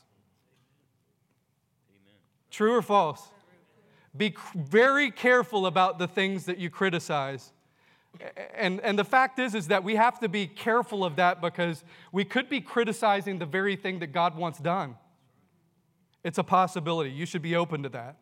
Amen. 1.89 2.17
True 2.51 2.75
or 2.75 2.83
false? 2.83 3.23
Be 4.17 4.35
very 4.57 5.13
careful 5.13 5.67
about 5.67 6.01
the 6.01 6.09
things 6.09 6.47
that 6.47 6.59
you 6.59 6.71
criticize. 6.71 7.53
And, 8.57 8.81
and 8.81 8.99
the 8.99 9.05
fact 9.05 9.39
is, 9.39 9.55
is 9.55 9.69
that 9.69 9.85
we 9.85 9.95
have 9.95 10.19
to 10.21 10.29
be 10.29 10.49
careful 10.49 11.05
of 11.05 11.17
that 11.17 11.41
because 11.41 11.85
we 12.11 12.25
could 12.25 12.49
be 12.49 12.61
criticizing 12.61 13.39
the 13.39 13.47
very 13.47 13.77
thing 13.77 14.01
that 14.01 14.09
God 14.09 14.37
wants 14.37 14.59
done. 14.59 14.97
It's 16.25 16.39
a 16.39 16.43
possibility. 16.43 17.11
You 17.11 17.27
should 17.27 17.43
be 17.43 17.55
open 17.55 17.85
to 17.85 17.89
that. 17.91 18.17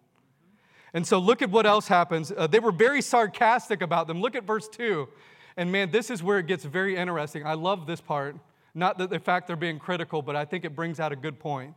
And 0.95 1.07
so 1.07 1.19
look 1.19 1.43
at 1.43 1.51
what 1.51 1.67
else 1.67 1.89
happens. 1.89 2.33
Uh, 2.37 2.47
they 2.47 2.59
were 2.59 2.73
very 2.73 3.03
sarcastic 3.03 3.83
about 3.83 4.07
them. 4.07 4.21
Look 4.21 4.35
at 4.35 4.45
verse 4.45 4.69
2. 4.69 5.09
And 5.57 5.73
man, 5.73 5.91
this 5.91 6.11
is 6.11 6.23
where 6.23 6.39
it 6.39 6.47
gets 6.47 6.65
very 6.65 6.97
interesting. 6.97 7.45
I 7.47 7.55
love 7.55 7.87
this 7.87 8.01
part. 8.01 8.37
Not 8.75 8.99
that 8.99 9.11
the 9.11 9.19
fact 9.19 9.47
they're 9.47 9.57
being 9.57 9.79
critical, 9.79 10.23
but 10.23 10.37
I 10.37 10.45
think 10.45 10.65
it 10.65 10.77
brings 10.77 11.01
out 11.01 11.13
a 11.13 11.17
good 11.17 11.39
point. 11.39 11.75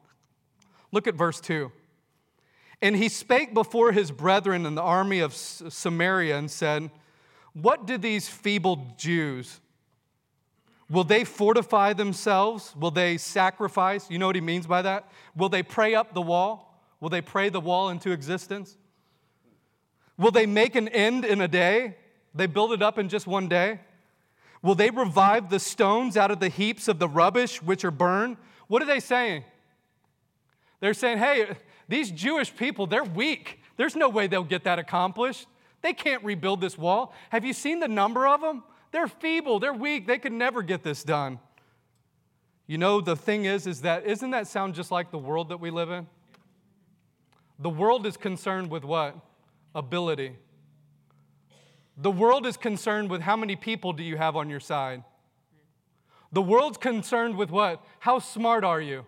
Look 0.91 1.07
at 1.07 1.15
verse 1.15 1.39
2. 1.39 1.71
And 2.81 2.95
he 2.95 3.09
spake 3.09 3.53
before 3.53 3.91
his 3.91 4.11
brethren 4.11 4.65
in 4.65 4.75
the 4.75 4.81
army 4.81 5.19
of 5.19 5.33
Samaria 5.33 6.37
and 6.37 6.49
said, 6.49 6.89
What 7.53 7.85
do 7.85 7.97
these 7.97 8.27
feeble 8.27 8.95
Jews? 8.97 9.59
Will 10.89 11.03
they 11.03 11.23
fortify 11.23 11.93
themselves? 11.93 12.73
Will 12.75 12.91
they 12.91 13.17
sacrifice? 13.17 14.09
You 14.09 14.17
know 14.17 14.25
what 14.25 14.35
he 14.35 14.41
means 14.41 14.65
by 14.65 14.81
that? 14.81 15.11
Will 15.35 15.49
they 15.49 15.61
pray 15.61 15.93
up 15.93 16.13
the 16.13 16.21
wall? 16.21 16.83
Will 16.99 17.09
they 17.09 17.21
pray 17.21 17.49
the 17.49 17.59
wall 17.59 17.89
into 17.89 18.11
existence? 18.11 18.75
Will 20.19 20.31
they 20.31 20.45
make 20.45 20.75
an 20.75 20.89
end 20.89 21.23
in 21.23 21.39
a 21.39 21.47
day? 21.47 21.95
They 22.35 22.45
build 22.45 22.73
it 22.73 22.83
up 22.83 22.99
in 22.99 23.07
just 23.07 23.25
one 23.25 23.47
day? 23.47 23.79
Will 24.61 24.75
they 24.75 24.89
revive 24.89 25.49
the 25.49 25.59
stones 25.59 26.17
out 26.17 26.29
of 26.29 26.41
the 26.41 26.49
heaps 26.49 26.89
of 26.89 26.99
the 26.99 27.07
rubbish 27.07 27.63
which 27.63 27.85
are 27.85 27.91
burned? 27.91 28.35
What 28.67 28.81
are 28.81 28.85
they 28.85 28.99
saying? 28.99 29.45
They're 30.81 30.93
saying, 30.93 31.19
hey, 31.19 31.55
these 31.87 32.11
Jewish 32.11 32.53
people, 32.53 32.85
they're 32.85 33.03
weak. 33.03 33.61
There's 33.77 33.95
no 33.95 34.09
way 34.09 34.27
they'll 34.27 34.43
get 34.43 34.65
that 34.65 34.77
accomplished. 34.77 35.47
They 35.81 35.93
can't 35.93 36.21
rebuild 36.21 36.59
this 36.59 36.77
wall. 36.77 37.13
Have 37.29 37.45
you 37.45 37.53
seen 37.53 37.79
the 37.79 37.87
number 37.87 38.27
of 38.27 38.41
them? 38.41 38.63
They're 38.91 39.07
feeble, 39.07 39.59
they're 39.59 39.73
weak, 39.73 40.05
they 40.05 40.17
could 40.17 40.33
never 40.33 40.61
get 40.61 40.83
this 40.83 41.03
done. 41.03 41.39
You 42.67 42.77
know, 42.77 42.99
the 42.99 43.15
thing 43.15 43.45
is, 43.45 43.67
is 43.67 43.81
that, 43.81 44.05
isn't 44.05 44.31
that 44.31 44.47
sound 44.47 44.75
just 44.75 44.91
like 44.91 45.11
the 45.11 45.17
world 45.17 45.49
that 45.49 45.61
we 45.61 45.69
live 45.69 45.89
in? 45.91 46.07
The 47.59 47.69
world 47.69 48.05
is 48.05 48.17
concerned 48.17 48.69
with 48.69 48.83
what? 48.83 49.15
Ability. 49.79 50.35
The 51.95 52.11
world 52.11 52.45
is 52.45 52.57
concerned 52.57 53.09
with 53.09 53.21
how 53.21 53.37
many 53.37 53.55
people 53.55 53.93
do 53.93 54.03
you 54.03 54.17
have 54.17 54.35
on 54.35 54.49
your 54.49 54.59
side. 54.59 55.03
The 56.33 56.41
world's 56.41 56.77
concerned 56.77 57.37
with 57.37 57.49
what? 57.49 57.83
How 57.99 58.19
smart 58.19 58.65
are 58.65 58.81
you? 58.81 59.05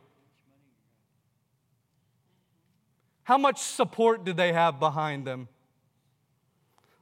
How 3.23 3.37
much 3.37 3.59
support 3.59 4.23
do 4.23 4.33
they 4.33 4.53
have 4.53 4.79
behind 4.79 5.27
them? 5.27 5.49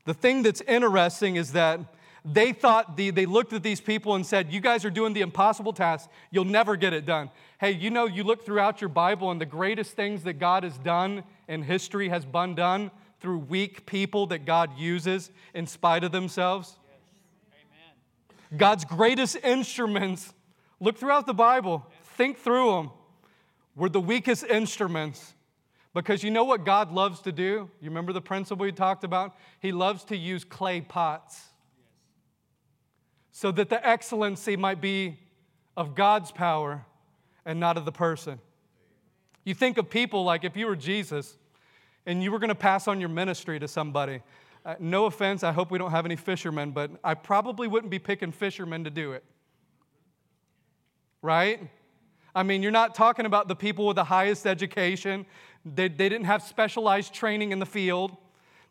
The 0.05 0.15
thing 0.15 0.41
that's 0.41 0.61
interesting 0.61 1.35
is 1.35 1.51
that 1.51 1.79
they 2.25 2.51
thought, 2.53 2.97
the, 2.97 3.11
they 3.11 3.25
looked 3.25 3.53
at 3.53 3.63
these 3.63 3.79
people 3.79 4.15
and 4.15 4.25
said, 4.25 4.51
You 4.51 4.59
guys 4.59 4.83
are 4.83 4.89
doing 4.89 5.13
the 5.13 5.21
impossible 5.21 5.73
task. 5.73 6.09
You'll 6.31 6.45
never 6.45 6.75
get 6.75 6.93
it 6.93 7.05
done. 7.05 7.29
Hey, 7.59 7.71
you 7.71 7.91
know, 7.91 8.05
you 8.05 8.23
look 8.23 8.45
throughout 8.45 8.81
your 8.81 8.89
Bible, 8.89 9.31
and 9.31 9.39
the 9.39 9.45
greatest 9.45 9.93
things 9.93 10.23
that 10.23 10.33
God 10.33 10.63
has 10.63 10.77
done 10.79 11.23
in 11.47 11.63
history 11.63 12.09
has 12.09 12.25
been 12.25 12.55
done 12.55 12.91
through 13.19 13.39
weak 13.39 13.85
people 13.85 14.27
that 14.27 14.45
God 14.45 14.77
uses 14.77 15.31
in 15.53 15.67
spite 15.67 16.03
of 16.03 16.11
themselves. 16.11 16.77
Yes. 18.51 18.57
God's 18.57 18.85
greatest 18.85 19.35
instruments, 19.43 20.33
look 20.79 20.97
throughout 20.97 21.25
the 21.25 21.33
Bible, 21.33 21.85
think 22.15 22.37
through 22.37 22.71
them, 22.71 22.91
were 23.75 23.89
the 23.89 24.01
weakest 24.01 24.43
instruments 24.43 25.33
because 25.93 26.23
you 26.23 26.31
know 26.31 26.43
what 26.43 26.65
God 26.65 26.91
loves 26.91 27.21
to 27.21 27.31
do? 27.31 27.69
You 27.81 27.89
remember 27.89 28.13
the 28.13 28.21
principle 28.21 28.63
we 28.63 28.71
talked 28.71 29.03
about? 29.03 29.35
He 29.59 29.71
loves 29.71 30.03
to 30.05 30.17
use 30.17 30.43
clay 30.43 30.81
pots 30.81 31.49
so 33.31 33.51
that 33.51 33.69
the 33.69 33.85
excellency 33.87 34.55
might 34.55 34.81
be 34.81 35.19
of 35.75 35.95
God's 35.95 36.31
power 36.31 36.85
and 37.45 37.59
not 37.59 37.77
of 37.77 37.85
the 37.85 37.91
person. 37.91 38.39
You 39.45 39.53
think 39.53 39.77
of 39.77 39.89
people 39.89 40.23
like 40.23 40.43
if 40.43 40.55
you 40.55 40.67
were 40.67 40.75
Jesus 40.75 41.37
and 42.05 42.23
you 42.23 42.31
were 42.31 42.39
going 42.39 42.49
to 42.49 42.55
pass 42.55 42.87
on 42.87 42.99
your 42.99 43.09
ministry 43.09 43.59
to 43.59 43.67
somebody. 43.67 44.21
Uh, 44.65 44.75
no 44.79 45.05
offense, 45.05 45.43
I 45.43 45.51
hope 45.51 45.71
we 45.71 45.77
don't 45.77 45.91
have 45.91 46.05
any 46.05 46.15
fishermen, 46.15 46.71
but 46.71 46.91
I 47.03 47.13
probably 47.13 47.67
wouldn't 47.67 47.91
be 47.91 47.99
picking 47.99 48.31
fishermen 48.31 48.83
to 48.83 48.89
do 48.89 49.13
it. 49.13 49.23
Right? 51.21 51.69
I 52.35 52.43
mean, 52.43 52.61
you're 52.61 52.71
not 52.71 52.95
talking 52.95 53.25
about 53.25 53.47
the 53.47 53.55
people 53.55 53.87
with 53.87 53.95
the 53.95 54.03
highest 54.03 54.45
education 54.45 55.25
they, 55.65 55.87
they 55.87 56.09
didn't 56.09 56.25
have 56.25 56.41
specialized 56.41 57.13
training 57.13 57.51
in 57.51 57.59
the 57.59 57.65
field. 57.65 58.15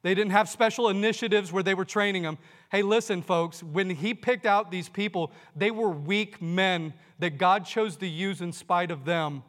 They 0.03 0.15
didn't 0.15 0.33
have 0.33 0.49
special 0.49 0.89
initiatives 0.89 1.53
where 1.53 1.63
they 1.63 1.75
were 1.75 1.85
training 1.85 2.23
them. 2.23 2.39
Hey, 2.71 2.83
listen, 2.83 3.23
folks, 3.23 3.63
when 3.63 3.91
he 3.91 4.15
picked 4.15 4.47
out 4.47 4.71
these 4.71 4.89
people, 4.89 5.33
they 5.57 5.71
were 5.71 5.91
weak 5.91 6.41
men 6.41 6.95
that 7.19 7.37
God 7.37 7.67
chose 7.67 7.97
to 7.97 8.07
use 8.07 8.41
in 8.41 8.53
spite 8.53 8.91
of 8.91 9.05
them. 9.05 9.43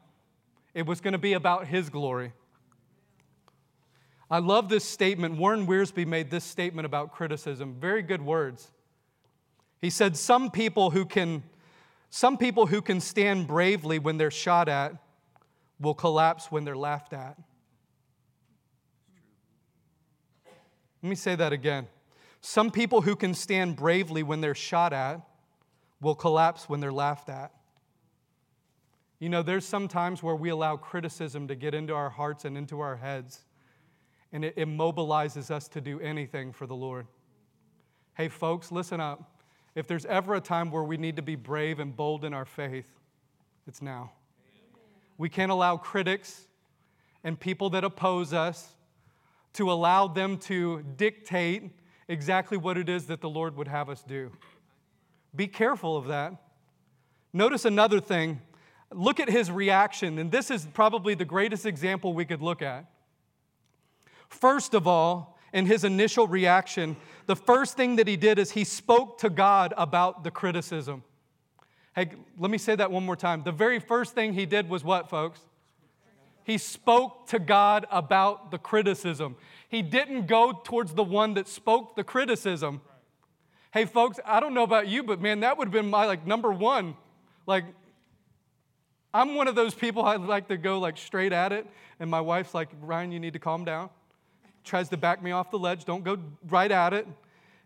It 0.74 0.86
was 0.86 1.02
going 1.02 1.12
to 1.14 1.20
be 1.20 1.34
about 1.34 1.68
his 1.68 1.90
glory. 1.90 2.34
I 4.32 4.40
love 4.40 4.70
this 4.70 4.84
statement. 4.84 5.38
Warren 5.38 5.66
Wiersbe 5.66 6.06
made 6.06 6.30
this 6.30 6.44
statement 6.44 6.86
about 6.86 7.12
criticism. 7.12 7.76
Very 7.80 8.04
good 8.04 8.22
words. 8.22 8.72
He 9.82 9.90
said, 9.90 10.16
Some 10.16 10.52
people 10.52 10.92
who 10.92 11.06
can, 11.06 11.44
some 12.10 12.38
people 12.38 12.68
who 12.68 12.82
can 12.82 13.00
stand 13.00 13.48
bravely 13.48 13.98
when 13.98 14.18
they're 14.18 14.30
shot 14.30 14.70
at 14.70 14.94
will 15.80 15.96
collapse 15.96 16.52
when 16.52 16.64
they're 16.64 16.78
laughed 16.78 17.14
at. 17.14 17.38
Let 21.02 21.10
me 21.10 21.16
say 21.16 21.36
that 21.36 21.54
again. 21.54 21.88
Some 22.42 22.72
people 22.72 23.02
who 23.02 23.16
can 23.16 23.34
stand 23.34 23.76
bravely 23.76 24.22
when 24.22 24.42
they're 24.42 24.56
shot 24.56 24.94
at 24.94 25.22
will 26.02 26.16
collapse 26.16 26.70
when 26.70 26.80
they're 26.80 26.92
laughed 26.92 27.30
at. 27.30 27.52
You 29.20 29.30
know, 29.30 29.42
there's 29.42 29.66
some 29.66 29.88
times 29.88 30.24
where 30.24 30.36
we 30.36 30.50
allow 30.50 30.78
criticism 30.78 31.48
to 31.48 31.56
get 31.56 31.74
into 31.74 31.94
our 31.94 32.10
hearts 32.10 32.46
and 32.46 32.58
into 32.58 32.80
our 32.80 32.96
heads, 32.96 33.42
and 34.32 34.46
it 34.46 34.56
immobilizes 34.58 35.50
us 35.52 35.68
to 35.70 35.82
do 35.82 36.00
anything 36.00 36.52
for 36.52 36.68
the 36.68 36.76
Lord. 36.76 37.08
Hey, 38.16 38.28
folks, 38.28 38.72
listen 38.72 39.00
up. 39.00 39.42
If 39.76 39.88
there's 39.88 40.06
ever 40.06 40.36
a 40.36 40.42
time 40.42 40.72
where 40.72 40.84
we 40.84 40.98
need 40.98 41.16
to 41.16 41.22
be 41.22 41.36
brave 41.36 41.80
and 41.80 41.96
bold 41.96 42.26
in 42.26 42.34
our 42.34 42.46
faith, 42.46 42.92
it's 43.68 43.82
now. 43.82 44.12
We 45.18 45.30
can't 45.30 45.52
allow 45.52 45.78
critics 45.78 46.48
and 47.24 47.40
people 47.40 47.70
that 47.72 47.84
oppose 47.84 48.34
us 48.34 48.76
to 49.54 49.72
allow 49.72 50.08
them 50.08 50.38
to 50.38 50.84
dictate 50.96 51.72
exactly 52.08 52.58
what 52.58 52.78
it 52.78 52.90
is 52.90 53.08
that 53.08 53.22
the 53.22 53.30
Lord 53.30 53.56
would 53.58 53.68
have 53.68 53.90
us 53.90 54.04
do. 54.04 54.32
Be 55.36 55.48
careful 55.48 55.96
of 55.96 56.08
that. 56.08 56.34
Notice 57.34 57.66
another 57.66 58.00
thing. 58.00 58.42
Look 58.92 59.20
at 59.20 59.30
his 59.30 59.52
reaction, 59.52 60.18
and 60.18 60.32
this 60.32 60.50
is 60.50 60.68
probably 60.74 61.14
the 61.14 61.26
greatest 61.26 61.66
example 61.66 62.14
we 62.14 62.26
could 62.26 62.42
look 62.42 62.62
at. 62.62 62.86
First 64.30 64.74
of 64.74 64.88
all, 64.88 65.38
in 65.52 65.66
his 65.66 65.84
initial 65.84 66.28
reaction, 66.28 66.96
the 67.26 67.36
first 67.36 67.76
thing 67.76 67.98
that 67.98 68.08
he 68.08 68.16
did 68.16 68.40
is 68.40 68.52
he 68.52 68.64
spoke 68.64 69.18
to 69.20 69.30
God 69.30 69.74
about 69.76 70.24
the 70.24 70.32
criticism. 70.32 71.04
Hey, 71.96 72.12
let 72.38 72.52
me 72.52 72.58
say 72.58 72.76
that 72.76 72.92
one 72.92 73.06
more 73.06 73.16
time. 73.16 73.44
The 73.44 73.52
very 73.52 73.80
first 73.80 74.14
thing 74.14 74.34
he 74.34 74.46
did 74.46 74.70
was 74.70 74.84
what, 74.84 75.10
folks? 75.10 75.42
He 76.44 76.58
spoke 76.58 77.28
to 77.28 77.40
God 77.40 77.86
about 77.92 78.52
the 78.52 78.58
criticism. 78.58 79.36
He 79.68 79.82
didn't 79.82 80.28
go 80.28 80.52
towards 80.64 80.94
the 80.94 81.04
one 81.04 81.34
that 81.36 81.48
spoke 81.48 81.96
the 81.96 82.04
criticism. 82.04 82.82
Hey, 83.72 83.86
folks, 83.86 84.20
I 84.26 84.40
don't 84.40 84.54
know 84.54 84.64
about 84.64 84.88
you, 84.88 85.04
but 85.04 85.22
man, 85.22 85.42
that 85.42 85.58
would 85.58 85.68
have 85.68 85.74
been 85.74 85.90
my 85.90 86.06
like 86.06 86.26
number 86.26 86.52
one. 86.52 86.96
Like, 87.46 87.66
I'm 89.14 89.36
one 89.36 89.48
of 89.48 89.56
those 89.56 89.74
people 89.74 90.04
I 90.04 90.16
like 90.16 90.48
to 90.48 90.58
go 90.58 90.80
like 90.80 90.98
straight 90.98 91.34
at 91.34 91.52
it, 91.52 91.68
and 92.00 92.10
my 92.10 92.22
wife's 92.22 92.54
like, 92.54 92.70
Ryan, 92.82 93.12
you 93.12 93.20
need 93.20 93.34
to 93.34 93.40
calm 93.40 93.66
down. 93.66 93.90
Tries 94.70 94.90
to 94.90 94.98
back 94.98 95.24
me 95.24 95.32
off 95.32 95.52
the 95.52 95.60
ledge. 95.60 95.84
Don't 95.84 96.04
go 96.04 96.18
right 96.48 96.72
at 96.72 96.94
it. 96.94 97.08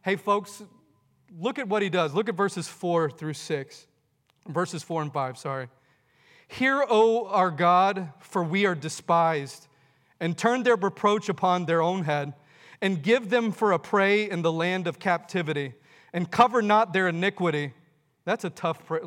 Hey, 0.02 0.16
folks, 0.16 0.63
look 1.38 1.60
at 1.60 1.68
what 1.68 1.82
he 1.82 1.89
does. 1.89 2.13
Look 2.13 2.30
at 2.30 2.36
verses 2.36 2.68
four 2.68 3.10
through 3.10 3.34
six 3.34 3.88
verses 4.48 4.84
4 4.84 5.04
and 5.04 5.13
5, 5.13 5.38
sorry. 5.38 5.70
Hear, 6.48 6.86
O 6.89 7.28
our 7.28 7.52
God, 7.52 8.12
for 8.20 8.44
we 8.44 8.66
are 8.66 8.76
despised, 8.76 9.68
and 10.20 10.38
turn 10.38 10.63
their 10.63 10.76
reproach 10.76 11.30
upon 11.30 11.66
their 11.66 11.82
own 11.82 12.04
head, 12.04 12.34
and 12.82 13.02
give 13.02 13.30
them 13.30 13.52
for 13.52 13.72
a 13.72 13.80
prey 13.80 14.30
in 14.30 14.42
the 14.42 14.52
land 14.52 14.88
of 14.88 15.00
captivity, 15.00 15.74
and 16.12 16.30
cover 16.30 16.62
not 16.62 16.94
their 16.94 17.08
iniquity. 17.08 17.74
That's 18.26 18.44
a 18.44 18.50
tough 18.50 18.86
prayer. 18.86 19.02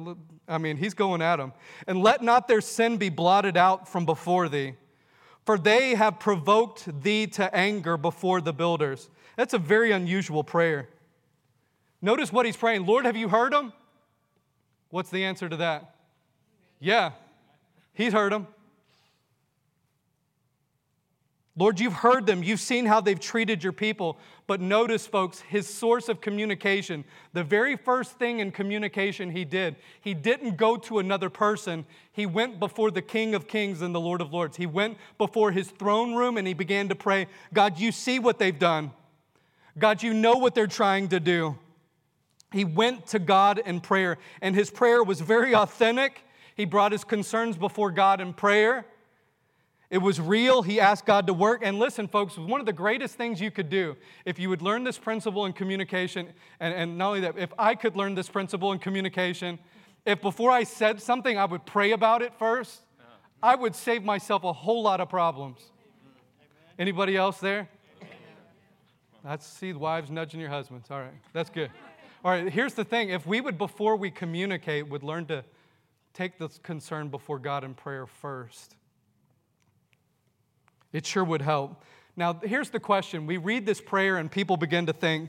I 0.49 0.59
mean, 0.59 0.77
he's 0.77 0.95
going 0.95 1.23
at 1.23 1.37
them. 1.37 1.53
And 1.87 2.03
let 2.03 2.23
not 2.23 2.49
their 2.49 2.61
sin 2.61 2.97
be 2.97 3.09
blotted 3.09 3.57
out 3.57 3.89
from 3.89 4.07
before 4.07 4.49
thee, 4.49 4.75
for 5.47 5.57
they 5.57 5.95
have 5.95 6.19
provoked 6.19 7.03
thee 7.03 7.29
to 7.29 7.55
anger 7.55 7.97
before 7.97 8.41
the 8.41 8.53
builders. 8.53 9.09
That's 9.37 9.55
a 9.55 9.59
very 9.59 9.93
unusual 9.93 10.43
prayer. 10.43 10.89
Notice 12.03 12.33
what 12.33 12.45
he's 12.45 12.57
praying 12.57 12.85
Lord, 12.85 13.07
have 13.07 13.17
you 13.17 13.29
heard 13.29 13.53
them? 13.53 13.73
What's 14.91 15.09
the 15.09 15.25
answer 15.25 15.49
to 15.49 15.57
that? 15.59 15.95
Yeah, 16.81 17.13
he's 17.95 18.13
heard 18.13 18.33
them. 18.33 18.49
Lord, 21.59 21.81
you've 21.81 21.95
heard 21.95 22.27
them. 22.27 22.42
You've 22.42 22.61
seen 22.61 22.85
how 22.85 23.01
they've 23.01 23.19
treated 23.19 23.64
your 23.64 23.73
people. 23.73 24.19
But 24.47 24.61
notice, 24.61 25.07
folks, 25.07 25.40
his 25.40 25.66
source 25.66 26.09
of 26.09 26.21
communication, 26.21 27.05
the 27.33 27.42
very 27.42 27.77
first 27.77 28.19
thing 28.19 28.40
in 28.40 28.51
communication 28.51 29.31
he 29.31 29.45
did, 29.45 29.77
he 30.01 30.12
didn't 30.12 30.57
go 30.57 30.77
to 30.77 30.99
another 30.99 31.31
person. 31.31 31.87
He 32.12 32.27
went 32.27 32.61
before 32.61 32.90
the 32.90 33.03
King 33.03 33.35
of 33.35 33.49
Kings 33.49 33.81
and 33.81 33.95
the 33.95 34.01
Lord 34.01 34.21
of 34.21 34.33
Lords. 34.33 34.57
He 34.57 34.66
went 34.66 34.99
before 35.16 35.51
his 35.51 35.69
throne 35.69 36.14
room 36.14 36.37
and 36.37 36.47
he 36.47 36.55
began 36.55 36.88
to 36.90 36.95
pray 36.95 37.27
God, 37.55 37.79
you 37.79 37.90
see 37.90 38.19
what 38.19 38.38
they've 38.38 38.59
done. 38.59 38.92
God, 39.79 40.03
you 40.03 40.12
know 40.14 40.37
what 40.37 40.55
they're 40.55 40.66
trying 40.66 41.09
to 41.09 41.21
do 41.21 41.57
he 42.53 42.64
went 42.64 43.09
to 43.09 43.19
God 43.19 43.61
in 43.64 43.81
prayer, 43.81 44.19
and 44.40 44.55
his 44.55 44.71
prayer 44.71 45.03
was 45.03 45.21
very 45.21 45.55
authentic. 45.55 46.23
He 46.55 46.64
brought 46.64 46.92
his 46.92 47.05
concerns 47.05 47.57
before 47.57 47.90
God 47.90 48.21
in 48.21 48.33
prayer. 48.33 48.87
It 49.97 50.03
was 50.03 50.21
real. 50.21 50.61
He 50.61 50.79
asked 50.79 51.07
God 51.07 51.27
to 51.27 51.33
work. 51.33 51.63
And 51.65 51.79
listen, 51.79 52.07
folks, 52.07 52.37
one 52.37 52.61
of 52.61 52.67
the 52.67 52.73
greatest 52.75 53.15
things 53.15 53.41
you 53.41 53.51
could 53.51 53.71
do 53.71 53.97
if 54.27 54.39
you 54.39 54.51
would 54.51 54.61
learn 54.61 54.85
this 54.85 54.99
principle 54.99 55.47
in 55.47 55.55
communication, 55.55 56.29
and, 56.61 56.75
and 56.75 56.99
not 56.99 57.07
only 57.07 57.21
that, 57.21 57.39
if 57.39 57.51
I 57.59 57.75
could 57.75 57.97
learn 57.97 58.15
this 58.15 58.29
principle 58.29 58.73
in 58.73 58.79
communication, 58.79 59.59
if 60.05 60.21
before 60.21 60.51
I 60.51 60.65
said 60.65 61.01
something, 61.01 61.39
I 61.39 61.47
would 61.47 61.65
pray 61.65 61.93
about 61.93 62.21
it 62.21 62.35
first, 62.35 62.83
I 63.43 63.55
would 63.55 63.75
save 63.75 64.05
myself 64.05 64.45
a 64.45 64.53
whole 64.53 64.83
lot 64.83 65.01
of 65.01 65.09
problems. 65.09 65.62
Anybody 66.79 67.16
else 67.16 67.39
there? 67.39 67.66
That's 69.25 69.47
see 69.47 69.73
the 69.73 69.79
wives 69.79 70.11
nudging 70.11 70.41
your 70.41 70.51
husbands. 70.51 70.91
All 70.91 71.01
right, 71.01 71.14
that's 71.33 71.49
good. 71.49 71.70
All 72.23 72.33
right, 72.33 72.53
here's 72.53 72.75
the 72.75 72.85
thing 72.85 73.09
if 73.09 73.27
we 73.27 73.41
would, 73.41 73.57
before 73.57 73.97
we 73.97 74.11
communicate, 74.11 74.91
would 74.91 75.03
learn 75.03 75.25
to 75.29 75.43
take 76.12 76.37
this 76.37 76.61
concern 76.62 77.09
before 77.09 77.39
God 77.39 77.64
in 77.64 77.73
prayer 77.73 78.07
first, 78.07 78.77
it 80.97 81.05
sure 81.05 81.22
would 81.22 81.42
help. 81.42 81.84
Now, 82.16 82.40
here's 82.42 82.70
the 82.70 82.80
question 82.80 83.26
we 83.26 83.36
read 83.36 83.66
this 83.66 83.82
prayer 83.82 84.16
and 84.16 84.32
people 84.32 84.57
begin 84.57 84.86
to 84.86 84.94
think, 84.94 85.28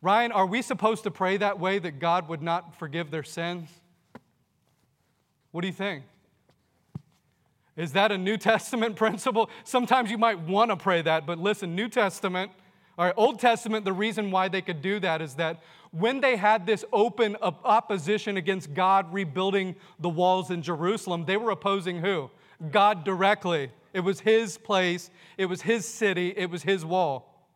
Ryan, 0.00 0.30
are 0.30 0.46
we 0.46 0.62
supposed 0.62 1.02
to 1.02 1.10
pray 1.10 1.36
that 1.38 1.58
way 1.58 1.80
that 1.80 1.98
God 1.98 2.28
would 2.28 2.40
not 2.40 2.78
forgive 2.78 3.10
their 3.10 3.24
sins? 3.24 3.68
What 5.50 5.62
do 5.62 5.66
you 5.66 5.74
think? 5.74 6.04
Is 7.76 7.94
that 7.94 8.12
a 8.12 8.18
New 8.18 8.36
Testament 8.36 8.94
principle? 9.04 9.50
Sometimes 9.64 10.08
you 10.08 10.18
might 10.18 10.38
want 10.38 10.70
to 10.70 10.76
pray 10.76 11.02
that, 11.02 11.26
but 11.26 11.40
listen, 11.40 11.74
New 11.74 11.88
Testament, 11.88 12.52
right, 12.96 13.14
Old 13.16 13.40
Testament, 13.40 13.84
the 13.84 13.92
reason 13.92 14.30
why 14.30 14.46
they 14.46 14.62
could 14.62 14.80
do 14.80 15.00
that 15.00 15.20
is 15.20 15.34
that 15.34 15.60
when 15.90 16.20
they 16.20 16.36
had 16.36 16.64
this 16.64 16.84
open 16.92 17.36
opposition 17.42 18.36
against 18.36 18.72
God 18.72 19.12
rebuilding 19.12 19.74
the 19.98 20.08
walls 20.08 20.52
in 20.52 20.62
Jerusalem, 20.62 21.24
they 21.24 21.36
were 21.36 21.50
opposing 21.50 22.02
who? 22.02 22.30
God 22.70 23.02
directly. 23.02 23.72
It 23.98 24.04
was 24.04 24.20
his 24.20 24.58
place, 24.58 25.10
it 25.36 25.46
was 25.46 25.62
his 25.62 25.84
city, 25.84 26.32
it 26.36 26.48
was 26.50 26.62
his 26.62 26.84
wall. 26.84 27.48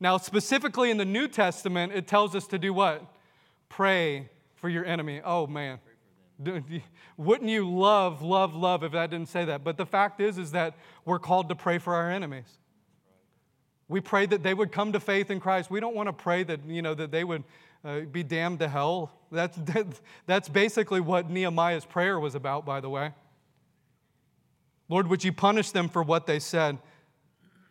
Now, 0.00 0.16
specifically 0.16 0.90
in 0.90 0.96
the 0.96 1.04
New 1.04 1.28
Testament, 1.28 1.92
it 1.92 2.06
tells 2.06 2.34
us 2.34 2.46
to 2.46 2.58
do 2.58 2.72
what? 2.72 3.04
Pray 3.68 4.30
for 4.54 4.70
your 4.70 4.82
enemy. 4.86 5.20
Oh, 5.22 5.46
man. 5.46 5.78
Wouldn't 7.18 7.50
you 7.50 7.68
love, 7.68 8.22
love, 8.22 8.54
love 8.54 8.82
if 8.82 8.94
I 8.94 9.06
didn't 9.06 9.28
say 9.28 9.44
that? 9.44 9.62
But 9.62 9.76
the 9.76 9.84
fact 9.84 10.22
is, 10.22 10.38
is 10.38 10.52
that 10.52 10.74
we're 11.04 11.18
called 11.18 11.50
to 11.50 11.54
pray 11.54 11.76
for 11.76 11.94
our 11.96 12.10
enemies. 12.10 12.48
We 13.88 14.00
pray 14.00 14.24
that 14.24 14.42
they 14.42 14.54
would 14.54 14.72
come 14.72 14.92
to 14.92 15.00
faith 15.00 15.30
in 15.30 15.38
Christ. 15.38 15.70
We 15.70 15.80
don't 15.80 15.94
want 15.94 16.08
to 16.08 16.14
pray 16.14 16.44
that, 16.44 16.64
you 16.66 16.80
know, 16.80 16.94
that 16.94 17.10
they 17.10 17.24
would 17.24 17.44
uh, 17.84 18.00
be 18.10 18.22
damned 18.22 18.60
to 18.60 18.68
hell. 18.68 19.12
That's, 19.30 19.58
that, 19.58 19.86
that's 20.26 20.48
basically 20.48 21.02
what 21.02 21.28
Nehemiah's 21.28 21.84
prayer 21.84 22.18
was 22.18 22.34
about, 22.34 22.64
by 22.64 22.80
the 22.80 22.88
way. 22.88 23.12
Lord, 24.92 25.06
would 25.06 25.24
you 25.24 25.32
punish 25.32 25.70
them 25.70 25.88
for 25.88 26.02
what 26.02 26.26
they 26.26 26.38
said? 26.38 26.76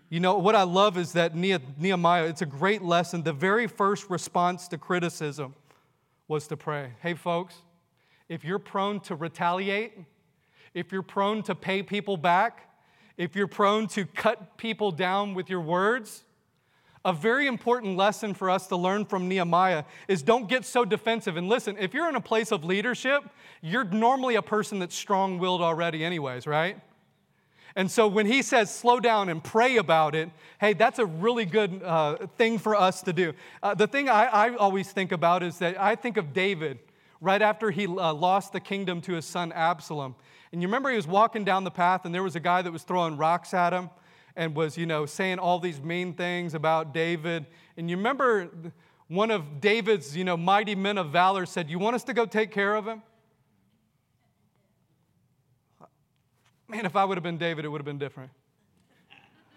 You 0.09 0.19
know, 0.19 0.39
what 0.39 0.55
I 0.55 0.63
love 0.63 0.97
is 0.97 1.13
that 1.13 1.35
Nehemiah, 1.35 2.25
it's 2.25 2.41
a 2.41 2.47
great 2.47 2.81
lesson. 2.81 3.21
The 3.21 3.31
very 3.31 3.67
first 3.67 4.09
response 4.09 4.67
to 4.69 4.79
criticism 4.79 5.53
was 6.27 6.47
to 6.47 6.57
pray. 6.57 6.93
Hey, 6.99 7.13
folks, 7.13 7.53
if 8.27 8.43
you're 8.43 8.57
prone 8.57 9.01
to 9.01 9.13
retaliate, 9.13 9.93
if 10.73 10.91
you're 10.91 11.03
prone 11.03 11.43
to 11.43 11.53
pay 11.53 11.83
people 11.83 12.17
back, 12.17 12.73
if 13.17 13.35
you're 13.35 13.45
prone 13.45 13.85
to 13.89 14.07
cut 14.07 14.57
people 14.57 14.89
down 14.91 15.35
with 15.35 15.47
your 15.47 15.61
words, 15.61 16.23
a 17.05 17.13
very 17.13 17.45
important 17.45 17.97
lesson 17.97 18.33
for 18.33 18.49
us 18.49 18.65
to 18.65 18.75
learn 18.75 19.05
from 19.05 19.27
Nehemiah 19.27 19.83
is 20.07 20.23
don't 20.23 20.49
get 20.49 20.65
so 20.65 20.85
defensive. 20.85 21.37
And 21.37 21.47
listen, 21.47 21.77
if 21.77 21.93
you're 21.93 22.09
in 22.09 22.15
a 22.15 22.21
place 22.21 22.51
of 22.51 22.63
leadership, 22.63 23.23
you're 23.61 23.83
normally 23.83 24.37
a 24.37 24.41
person 24.41 24.79
that's 24.79 24.95
strong 24.95 25.37
willed 25.37 25.61
already, 25.61 26.03
anyways, 26.03 26.47
right? 26.47 26.81
And 27.75 27.89
so 27.89 28.07
when 28.07 28.25
he 28.25 28.41
says 28.41 28.73
slow 28.73 28.99
down 28.99 29.29
and 29.29 29.43
pray 29.43 29.77
about 29.77 30.15
it, 30.15 30.29
hey, 30.59 30.73
that's 30.73 30.99
a 30.99 31.05
really 31.05 31.45
good 31.45 31.81
uh, 31.83 32.27
thing 32.37 32.57
for 32.57 32.75
us 32.75 33.01
to 33.03 33.13
do. 33.13 33.33
Uh, 33.63 33.73
the 33.73 33.87
thing 33.87 34.09
I, 34.09 34.25
I, 34.25 34.55
always 34.55 34.91
think 34.91 35.11
about 35.11 35.41
is 35.43 35.57
that 35.59 35.79
I 35.79 35.95
think 35.95 36.17
of 36.17 36.33
David 36.33 36.79
right 37.21 37.41
after 37.41 37.71
he 37.71 37.87
uh, 37.87 38.13
lost 38.13 38.51
the 38.51 38.59
kingdom 38.59 38.99
to 39.01 39.13
his 39.13 39.25
son 39.25 39.51
Absalom. 39.53 40.15
And 40.51 40.61
you 40.61 40.67
remember 40.67 40.89
he 40.89 40.97
was 40.97 41.07
walking 41.07 41.45
down 41.45 41.63
the 41.63 41.71
path 41.71 42.05
and 42.05 42.13
there 42.13 42.23
was 42.23 42.35
a 42.35 42.41
guy 42.41 42.61
that 42.61 42.71
was 42.71 42.83
throwing 42.83 43.15
rocks 43.15 43.53
at 43.53 43.71
him 43.71 43.89
and 44.35 44.55
was, 44.55 44.77
you 44.77 44.85
know, 44.85 45.05
saying 45.05 45.39
all 45.39 45.59
these 45.59 45.81
mean 45.81 46.13
things 46.13 46.53
about 46.53 46.93
David. 46.93 47.45
And 47.77 47.89
you 47.89 47.95
remember 47.95 48.49
one 49.07 49.31
of 49.31 49.61
David's, 49.61 50.15
you 50.15 50.23
know, 50.23 50.35
mighty 50.37 50.75
men 50.75 50.97
of 50.97 51.09
valor 51.09 51.45
said, 51.45 51.69
You 51.69 51.79
want 51.79 51.95
us 51.95 52.03
to 52.05 52.13
go 52.13 52.25
take 52.25 52.51
care 52.51 52.75
of 52.75 52.85
him? 52.85 53.01
Man, 56.71 56.85
if 56.85 56.95
I 56.95 57.03
would 57.03 57.17
have 57.17 57.23
been 57.23 57.37
David, 57.37 57.65
it 57.65 57.67
would 57.67 57.79
have 57.79 57.85
been 57.85 57.97
different. 57.97 58.31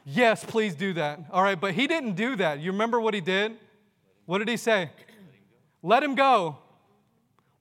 Yes, 0.05 0.45
please 0.45 0.75
do 0.75 0.93
that. 0.95 1.21
All 1.31 1.45
right, 1.45 1.59
but 1.59 1.73
he 1.73 1.87
didn't 1.87 2.17
do 2.17 2.35
that. 2.37 2.59
You 2.59 2.73
remember 2.73 3.01
what 3.01 3.15
he 3.15 3.21
did? 3.21 3.57
What 4.27 4.39
did 4.39 4.49
he 4.49 4.57
say? 4.57 4.91
Let 5.81 6.03
him 6.03 6.17
go. 6.17 6.59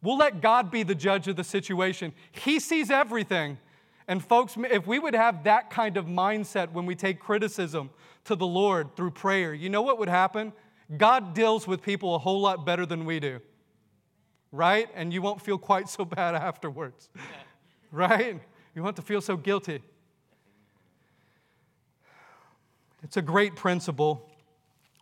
We'll 0.02 0.18
let 0.18 0.42
God 0.42 0.72
be 0.72 0.82
the 0.82 0.96
judge 0.96 1.28
of 1.28 1.36
the 1.36 1.44
situation. 1.44 2.14
He 2.32 2.60
sees 2.60 2.90
everything. 2.90 3.60
And, 4.08 4.26
folks, 4.26 4.58
if 4.58 4.88
we 4.88 4.98
would 4.98 5.14
have 5.14 5.44
that 5.44 5.70
kind 5.70 5.98
of 5.98 6.08
mindset 6.08 6.72
when 6.72 6.88
we 6.88 6.96
take 6.96 7.20
criticism 7.20 7.92
to 8.26 8.36
the 8.36 8.48
Lord 8.48 8.96
through 8.96 9.12
prayer, 9.12 9.54
you 9.54 9.70
know 9.70 9.84
what 9.84 10.00
would 10.00 10.10
happen? 10.10 10.52
God 10.98 11.36
deals 11.36 11.68
with 11.68 11.84
people 11.84 12.16
a 12.16 12.20
whole 12.20 12.42
lot 12.42 12.66
better 12.66 12.88
than 12.88 13.06
we 13.06 13.20
do. 13.20 13.40
Right? 14.52 14.90
And 14.96 15.14
you 15.14 15.22
won't 15.22 15.42
feel 15.42 15.60
quite 15.60 15.90
so 15.90 16.06
bad 16.06 16.34
afterwards. 16.50 17.10
right? 17.92 18.42
You 18.76 18.82
want 18.82 18.96
to 18.96 19.02
feel 19.02 19.22
so 19.22 19.38
guilty. 19.38 19.82
It's 23.04 23.18
a 23.18 23.22
great 23.22 23.56
principle. 23.56 24.30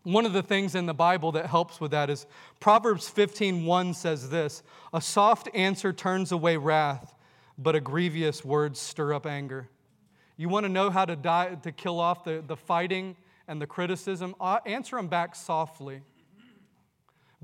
One 0.04 0.26
of 0.26 0.34
the 0.34 0.42
things 0.42 0.76
in 0.76 0.88
the 0.88 0.94
Bible 0.94 1.32
that 1.34 1.46
helps 1.46 1.80
with 1.80 1.92
that 1.92 2.10
is 2.10 2.26
Proverbs 2.60 3.08
15:1 3.08 3.94
says 3.94 4.30
this, 4.30 4.64
"A 4.92 5.00
soft 5.00 5.48
answer 5.54 5.94
turns 5.94 6.32
away 6.32 6.58
wrath, 6.58 7.16
but 7.58 7.76
a 7.76 7.80
grievous 7.80 8.44
word 8.44 8.76
stir 8.76 9.14
up 9.14 9.26
anger." 9.26 9.70
You 10.36 10.50
want 10.50 10.66
to 10.66 10.70
know 10.70 10.90
how 10.90 11.06
to 11.06 11.16
die, 11.16 11.56
to 11.56 11.72
kill 11.72 12.00
off 12.00 12.24
the, 12.24 12.44
the 12.46 12.58
fighting 12.58 13.16
and 13.48 13.62
the 13.62 13.68
criticism? 13.68 14.36
Uh, 14.40 14.60
answer 14.66 14.96
them 14.96 15.08
back 15.08 15.36
softly. 15.36 16.02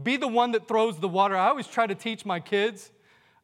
Be 0.01 0.17
the 0.17 0.28
one 0.28 0.51
that 0.51 0.67
throws 0.67 0.99
the 0.99 1.07
water. 1.07 1.38
I 1.38 1.49
always 1.49 1.67
try 1.67 1.86
to 1.86 1.95
teach 1.95 2.25
my 2.25 2.39
kids 2.39 2.91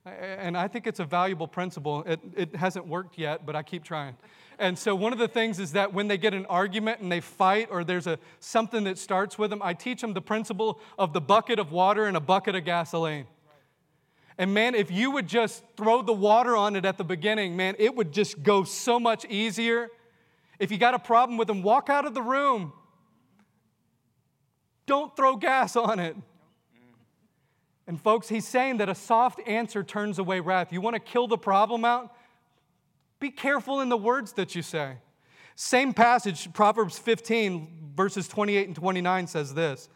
and 0.06 0.58
I 0.58 0.68
think 0.68 0.86
it's 0.86 1.00
a 1.00 1.06
valuable 1.06 1.48
principle. 1.48 2.04
It, 2.06 2.20
it 2.36 2.56
hasn't 2.56 2.88
worked 2.88 3.18
yet, 3.18 3.46
but 3.46 3.56
I 3.56 3.64
keep 3.64 3.84
trying. 3.84 4.18
And 4.60 4.78
so 4.78 4.96
one 4.96 5.14
of 5.14 5.20
the 5.20 5.28
things 5.28 5.60
is 5.60 5.72
that 5.72 5.94
when 5.94 6.08
they 6.08 6.18
get 6.18 6.34
an 6.34 6.46
argument 6.48 7.00
and 7.00 7.12
they 7.12 7.22
fight 7.22 7.70
or 7.72 7.84
there's 7.84 8.08
a 8.08 8.20
something 8.40 8.84
that 8.84 8.98
starts 8.98 9.38
with 9.38 9.50
them, 9.50 9.62
I 9.64 9.74
teach 9.74 10.02
them 10.02 10.14
the 10.14 10.22
principle 10.22 10.80
of 11.00 11.14
the 11.14 11.22
bucket 11.22 11.58
of 11.58 11.72
water 11.72 12.06
and 12.06 12.18
a 12.18 12.20
bucket 12.20 12.56
of 12.56 12.66
gasoline. 12.66 13.26
And 14.38 14.54
man, 14.54 14.76
if 14.76 14.92
you 14.92 15.12
would 15.12 15.28
just 15.28 15.64
throw 15.78 16.02
the 16.02 16.14
water 16.14 16.56
on 16.56 16.76
it 16.76 16.86
at 16.86 16.98
the 16.98 17.04
beginning, 17.04 17.56
man, 17.56 17.76
it 17.80 17.96
would 17.96 18.12
just 18.12 18.44
go 18.44 18.64
so 18.64 19.00
much 19.00 19.26
easier. 19.26 19.90
If 20.60 20.72
you 20.72 20.78
got 20.78 20.94
a 20.94 21.00
problem 21.00 21.38
with 21.38 21.48
them, 21.48 21.62
walk 21.62 21.90
out 21.90 22.06
of 22.06 22.14
the 22.14 22.22
room. 22.22 22.74
Don't 24.86 25.16
throw 25.16 25.36
gas 25.36 25.76
on 25.76 26.00
it. 26.00 26.16
And 27.88 28.00
folks, 28.00 28.30
he's 28.30 28.48
saying 28.48 28.78
that 28.78 28.90
a 28.90 28.96
soft 28.96 29.42
answer 29.46 29.84
turns 29.84 30.20
away 30.20 30.40
wrath. 30.40 30.72
You 30.72 30.82
want 30.82 30.96
to 30.96 31.02
kill 31.02 31.28
the 31.28 31.38
problem 31.38 31.84
out? 31.84 32.16
Be 33.20 33.30
careful 33.30 33.82
in 33.82 33.90
the 33.90 33.98
words 33.98 34.34
that 34.34 34.56
you 34.56 34.62
say. 34.62 34.98
Same 35.56 35.94
passage, 35.94 36.52
Proverbs 36.54 36.98
15, 36.98 37.92
verses 37.96 38.28
28 38.28 38.68
and 38.68 38.76
29 38.76 39.28
says 39.28 39.54
this 39.54 39.90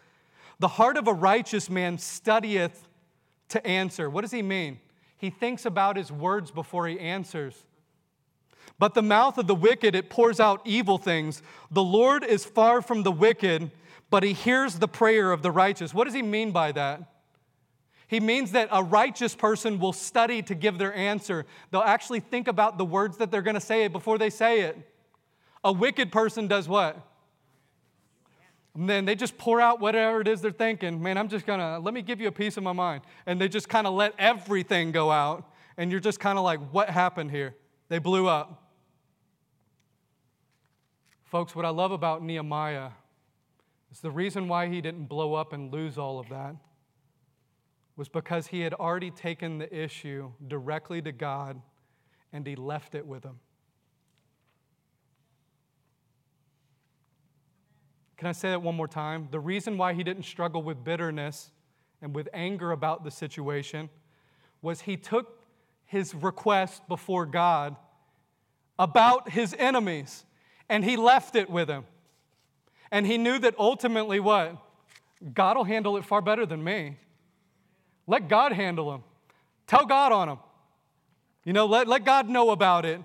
The 0.59 0.67
heart 0.67 0.97
of 0.97 1.07
a 1.07 1.13
righteous 1.13 1.69
man 1.69 1.97
studieth 1.97 2.88
to 3.49 3.65
answer. 3.65 4.09
What 4.09 4.21
does 4.21 4.31
he 4.31 4.41
mean? 4.41 4.79
He 5.17 5.29
thinks 5.29 5.65
about 5.65 5.97
his 5.97 6.11
words 6.11 6.51
before 6.51 6.88
he 6.88 6.99
answers. 6.99 7.65
But 8.79 8.93
the 8.93 9.01
mouth 9.01 9.38
of 9.39 9.47
the 9.47 9.55
wicked, 9.55 9.95
it 9.95 10.09
pours 10.09 10.39
out 10.39 10.61
evil 10.63 10.97
things. 10.97 11.41
The 11.71 11.83
Lord 11.83 12.23
is 12.23 12.45
far 12.45 12.81
from 12.81 13.01
the 13.01 13.11
wicked, 13.11 13.71
but 14.11 14.21
he 14.21 14.33
hears 14.33 14.77
the 14.77 14.88
prayer 14.88 15.31
of 15.31 15.41
the 15.41 15.51
righteous. 15.51 15.93
What 15.93 16.03
does 16.03 16.13
he 16.13 16.21
mean 16.21 16.51
by 16.51 16.71
that? 16.73 17.01
He 18.08 18.22
means 18.22 18.53
that 18.53 18.70
a 18.72 18.82
righteous 18.82 19.36
person 19.36 19.80
will 19.80 19.91
study 19.91 20.41
to 20.43 20.55
give 20.55 20.78
their 20.78 20.93
answer. 20.93 21.45
They'll 21.72 21.82
actually 21.82 22.22
think 22.22 22.47
about 22.47 22.78
the 22.78 22.86
words 22.86 23.18
that 23.18 23.32
they're 23.32 23.41
going 23.41 23.55
to 23.55 23.62
say 23.62 23.88
before 23.89 24.18
they 24.18 24.30
say 24.30 24.62
it. 24.62 24.78
A 25.64 25.74
wicked 25.74 26.12
person 26.12 26.47
does 26.47 26.70
what? 26.70 27.05
And 28.74 28.89
then 28.89 29.03
they 29.03 29.16
just 29.16 29.38
pour 29.38 29.60
out 29.60 29.82
whatever 29.82 30.22
it 30.22 30.28
is 30.28 30.39
they're 30.39 30.51
thinking. 30.51 31.01
Man, 31.01 31.18
I'm 31.18 31.28
just 31.28 31.45
going 31.45 31.60
to, 31.60 31.80
let 31.80 31.93
me 31.93 32.01
give 32.01 32.22
you 32.22 32.30
a 32.30 32.32
piece 32.32 32.55
of 32.55 32.64
my 32.64 32.72
mind. 32.72 33.01
And 33.26 33.41
they 33.41 33.49
just 33.49 33.68
kind 33.68 33.86
of 33.86 33.93
let 33.93 34.14
everything 34.18 34.91
go 34.91 35.12
out. 35.12 35.51
And 35.76 35.91
you're 35.91 35.99
just 35.99 36.20
kind 36.20 36.38
of 36.38 36.45
like, 36.45 36.60
what 36.72 36.89
happened 36.89 37.32
here? 37.32 37.55
They 37.89 37.99
blew 37.99 38.28
up. 38.28 38.72
Folks, 41.26 41.55
what 41.55 41.66
I 41.66 41.70
love 41.70 41.91
about 41.91 42.24
Nehemiah 42.24 42.91
is 43.91 43.99
the 43.99 44.12
reason 44.12 44.47
why 44.47 44.68
he 44.68 44.80
didn't 44.80 45.05
blow 45.05 45.34
up 45.34 45.51
and 45.51 45.74
lose 45.74 45.97
all 45.97 46.20
of 46.20 46.30
that 46.30 46.55
was 47.97 48.07
because 48.07 48.47
he 48.47 48.61
had 48.61 48.75
already 48.75 49.09
taken 49.09 49.57
the 49.57 49.75
issue 49.75 50.31
directly 50.47 51.01
to 51.01 51.11
God 51.11 51.59
and 52.31 52.45
he 52.45 52.55
left 52.55 52.93
it 52.93 53.05
with 53.05 53.23
him. 53.23 53.39
Can 58.17 58.27
I 58.27 58.31
say 58.31 58.49
that 58.49 58.61
one 58.61 58.75
more 58.75 58.87
time? 58.87 59.27
The 59.31 59.39
reason 59.39 59.77
why 59.77 59.93
he 59.93 60.03
didn't 60.03 60.23
struggle 60.23 60.61
with 60.61 60.83
bitterness 60.83 61.51
and 62.01 62.15
with 62.15 62.29
anger 62.33 62.71
about 62.71 63.03
the 63.03 63.11
situation 63.11 63.89
was 64.61 64.81
he 64.81 64.95
took 64.95 65.43
his 65.85 66.13
request 66.13 66.87
before 66.87 67.25
God 67.25 67.75
about 68.77 69.29
his 69.29 69.55
enemies 69.57 70.25
and 70.69 70.83
he 70.83 70.97
left 70.97 71.35
it 71.35 71.49
with 71.49 71.67
him. 71.69 71.85
And 72.91 73.05
he 73.05 73.17
knew 73.17 73.39
that 73.39 73.55
ultimately 73.57 74.19
what? 74.19 74.57
God 75.33 75.57
will 75.57 75.63
handle 75.63 75.97
it 75.97 76.05
far 76.05 76.21
better 76.21 76.45
than 76.45 76.63
me. 76.63 76.97
Let 78.08 78.30
God 78.30 78.53
handle 78.53 78.91
them. 78.91 79.03
Tell 79.68 79.86
God 79.86 80.12
on 80.12 80.30
them. 80.30 80.39
You 81.43 81.53
know, 81.53 81.66
let, 81.66 81.88
let 81.88 82.05
God 82.05 82.30
know 82.30 82.51
about 82.51 82.86
it. 82.86 83.01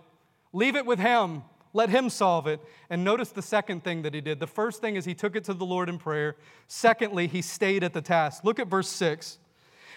Leave 0.52 0.76
it 0.76 0.86
with 0.86 0.98
Him. 0.98 1.42
Let 1.72 1.90
Him 1.90 2.08
solve 2.08 2.46
it. 2.46 2.60
And 2.88 3.04
notice 3.04 3.30
the 3.30 3.42
second 3.42 3.82
thing 3.82 4.02
that 4.02 4.14
He 4.14 4.20
did. 4.20 4.40
The 4.40 4.46
first 4.46 4.80
thing 4.80 4.96
is 4.96 5.04
He 5.04 5.14
took 5.14 5.36
it 5.36 5.44
to 5.44 5.54
the 5.54 5.64
Lord 5.64 5.88
in 5.88 5.98
prayer. 5.98 6.36
Secondly, 6.68 7.26
He 7.26 7.42
stayed 7.42 7.82
at 7.84 7.92
the 7.92 8.00
task. 8.00 8.44
Look 8.44 8.58
at 8.58 8.68
verse 8.68 8.88
6. 8.88 9.38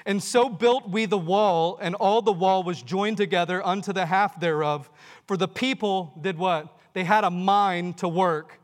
And 0.06 0.22
so 0.22 0.50
built 0.50 0.90
we 0.90 1.06
the 1.06 1.18
wall, 1.18 1.80
and 1.82 1.96
all 1.96 2.22
the 2.22 2.32
wall 2.32 2.64
was 2.64 2.82
joined 2.82 3.18
together 3.18 3.66
unto 3.66 3.92
the 3.92 4.06
half 4.06 4.40
thereof. 4.40 4.90
For 5.28 5.36
the 5.38 5.48
people 5.48 6.14
did 6.22 6.38
what? 6.38 6.68
They 6.94 7.04
had 7.04 7.24
a 7.24 7.32
mind 7.32 7.98
to 7.98 8.08
work. 8.08 8.60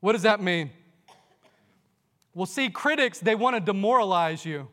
What 0.00 0.12
does 0.12 0.22
that 0.22 0.40
mean? 0.40 0.70
Well, 2.34 2.46
see, 2.46 2.70
critics, 2.70 3.18
they 3.18 3.34
want 3.34 3.56
to 3.56 3.60
demoralize 3.60 4.44
you. 4.44 4.68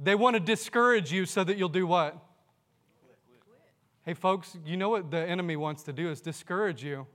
They 0.00 0.14
want 0.14 0.34
to 0.34 0.40
discourage 0.40 1.12
you 1.12 1.26
so 1.26 1.42
that 1.44 1.56
you'll 1.56 1.68
do 1.68 1.86
what? 1.86 2.16
Hey, 4.04 4.14
folks, 4.14 4.56
you 4.64 4.76
know 4.76 4.88
what 4.88 5.10
the 5.10 5.18
enemy 5.18 5.56
wants 5.56 5.82
to 5.82 5.92
do 5.92 6.10
is 6.10 6.20
discourage 6.20 6.82
you, 6.82 7.06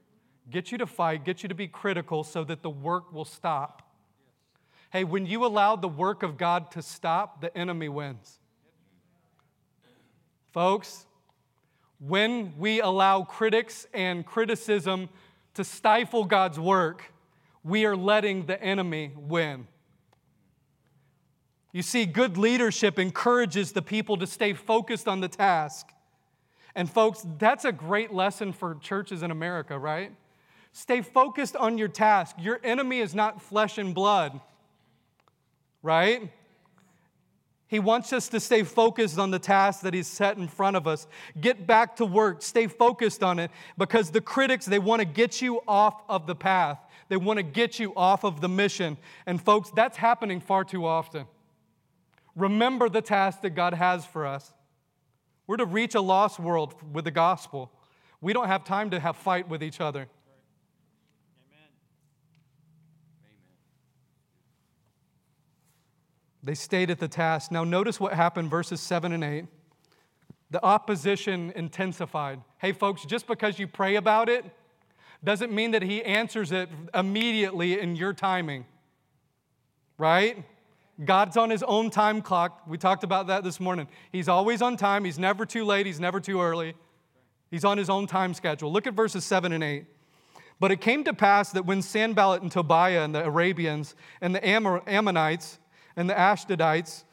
get 0.49 0.71
you 0.71 0.77
to 0.77 0.85
fight, 0.85 1.25
get 1.25 1.41
you 1.41 1.49
to 1.49 1.55
be 1.55 1.67
critical 1.67 2.23
so 2.23 2.43
that 2.43 2.61
the 2.61 2.69
work 2.69 3.11
will 3.11 3.25
stop. 3.25 3.81
Hey, 4.91 5.03
when 5.03 5.25
you 5.25 5.43
allow 5.43 5.75
the 5.75 5.87
work 5.87 6.21
of 6.21 6.37
God 6.37 6.69
to 6.71 6.83
stop, 6.83 7.41
the 7.41 7.57
enemy 7.57 7.89
wins. 7.89 8.37
Folks, 10.51 11.07
when 11.99 12.53
we 12.59 12.79
allow 12.79 13.23
critics 13.23 13.87
and 13.91 14.23
criticism 14.23 15.09
to 15.55 15.63
stifle 15.63 16.25
God's 16.25 16.59
work, 16.59 17.11
we 17.63 17.85
are 17.85 17.95
letting 17.95 18.45
the 18.45 18.61
enemy 18.61 19.13
win. 19.15 19.67
You 21.73 21.81
see, 21.81 22.05
good 22.05 22.37
leadership 22.37 22.97
encourages 22.97 23.73
the 23.73 23.81
people 23.81 24.15
to 24.17 24.27
stay 24.27 24.53
focused 24.53 25.07
on 25.07 25.19
the 25.19 25.27
task. 25.27 25.89
And, 26.75 26.89
folks, 26.89 27.25
that's 27.37 27.65
a 27.65 27.73
great 27.73 28.13
lesson 28.13 28.53
for 28.53 28.75
churches 28.75 29.23
in 29.23 29.31
America, 29.31 29.77
right? 29.77 30.13
Stay 30.71 31.01
focused 31.01 31.57
on 31.57 31.77
your 31.77 31.89
task. 31.89 32.37
Your 32.39 32.61
enemy 32.63 32.99
is 32.99 33.13
not 33.13 33.41
flesh 33.41 33.77
and 33.77 33.93
blood 33.93 34.39
right? 35.83 36.31
He 37.67 37.79
wants 37.79 38.13
us 38.13 38.29
to 38.29 38.39
stay 38.39 38.63
focused 38.63 39.19
on 39.19 39.31
the 39.31 39.39
task 39.39 39.81
that 39.81 39.93
He's 39.93 40.07
set 40.07 40.37
in 40.37 40.47
front 40.47 40.75
of 40.75 40.87
us. 40.87 41.07
Get 41.39 41.67
back 41.67 41.97
to 41.97 42.05
work, 42.05 42.41
stay 42.41 42.67
focused 42.67 43.21
on 43.21 43.37
it 43.37 43.51
because 43.77 44.09
the 44.09 44.21
critics, 44.21 44.65
they 44.65 44.79
want 44.79 45.01
to 45.01 45.05
get 45.05 45.41
you 45.41 45.61
off 45.67 46.01
of 46.09 46.25
the 46.25 46.35
path. 46.35 46.79
They 47.09 47.17
want 47.17 47.37
to 47.37 47.43
get 47.43 47.79
you 47.79 47.93
off 47.95 48.23
of 48.23 48.41
the 48.41 48.49
mission. 48.49 48.97
And, 49.27 49.39
folks, 49.41 49.69
that's 49.69 49.97
happening 49.97 50.39
far 50.39 50.63
too 50.63 50.85
often. 50.85 51.25
Remember 52.35 52.89
the 52.89 53.01
task 53.01 53.41
that 53.41 53.51
God 53.51 53.73
has 53.73 54.05
for 54.05 54.25
us. 54.25 54.53
We're 55.45 55.57
to 55.57 55.65
reach 55.65 55.95
a 55.95 56.01
lost 56.01 56.39
world 56.39 56.75
with 56.93 57.05
the 57.05 57.11
gospel. 57.11 57.71
We 58.21 58.33
don't 58.33 58.47
have 58.47 58.63
time 58.63 58.89
to 58.91 58.99
have 58.99 59.17
fight 59.17 59.49
with 59.49 59.61
each 59.61 59.81
other. 59.81 59.99
Amen. 59.99 60.09
Amen. 63.19 63.37
They 66.41 66.55
stayed 66.55 66.89
at 66.89 66.99
the 66.99 67.09
task. 67.09 67.51
Now, 67.51 67.63
notice 67.63 67.99
what 67.99 68.13
happened, 68.13 68.49
verses 68.49 68.79
7 68.79 69.11
and 69.11 69.23
8. 69.23 69.45
The 70.51 70.63
opposition 70.63 71.51
intensified. 71.55 72.39
Hey, 72.59 72.71
folks, 72.71 73.03
just 73.05 73.27
because 73.27 73.59
you 73.59 73.67
pray 73.67 73.95
about 73.95 74.29
it 74.29 74.45
doesn't 75.23 75.51
mean 75.51 75.71
that 75.71 75.81
He 75.81 76.01
answers 76.03 76.51
it 76.51 76.69
immediately 76.93 77.79
in 77.79 77.95
your 77.95 78.13
timing, 78.13 78.65
right? 79.97 80.43
God's 81.03 81.37
on 81.37 81.49
His 81.49 81.63
own 81.63 81.89
time 81.89 82.21
clock. 82.21 82.63
We 82.67 82.77
talked 82.77 83.03
about 83.03 83.27
that 83.27 83.43
this 83.43 83.59
morning. 83.59 83.87
He's 84.11 84.27
always 84.27 84.61
on 84.61 84.77
time, 84.77 85.05
He's 85.05 85.19
never 85.19 85.45
too 85.45 85.65
late, 85.65 85.85
He's 85.85 85.99
never 85.99 86.19
too 86.19 86.41
early. 86.41 86.75
He's 87.49 87.65
on 87.65 87.77
His 87.77 87.89
own 87.89 88.07
time 88.07 88.33
schedule. 88.33 88.71
Look 88.71 88.87
at 88.87 88.93
verses 88.93 89.25
7 89.25 89.51
and 89.51 89.63
8. 89.63 89.85
But 90.59 90.71
it 90.71 90.81
came 90.81 91.03
to 91.03 91.13
pass 91.13 91.51
that 91.51 91.65
when 91.65 91.81
Sanballat 91.81 92.41
and 92.41 92.51
Tobiah 92.51 93.03
and 93.03 93.13
the 93.13 93.25
Arabians 93.25 93.95
and 94.21 94.33
the 94.33 94.47
Ammonites 94.47 95.59
and 95.95 96.09
the 96.09 96.13
Ashdodites 96.13 97.03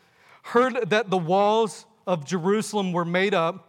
heard 0.42 0.90
that 0.90 1.10
the 1.10 1.18
walls 1.18 1.86
of 2.06 2.24
Jerusalem 2.24 2.92
were 2.92 3.04
made 3.04 3.34
up 3.34 3.66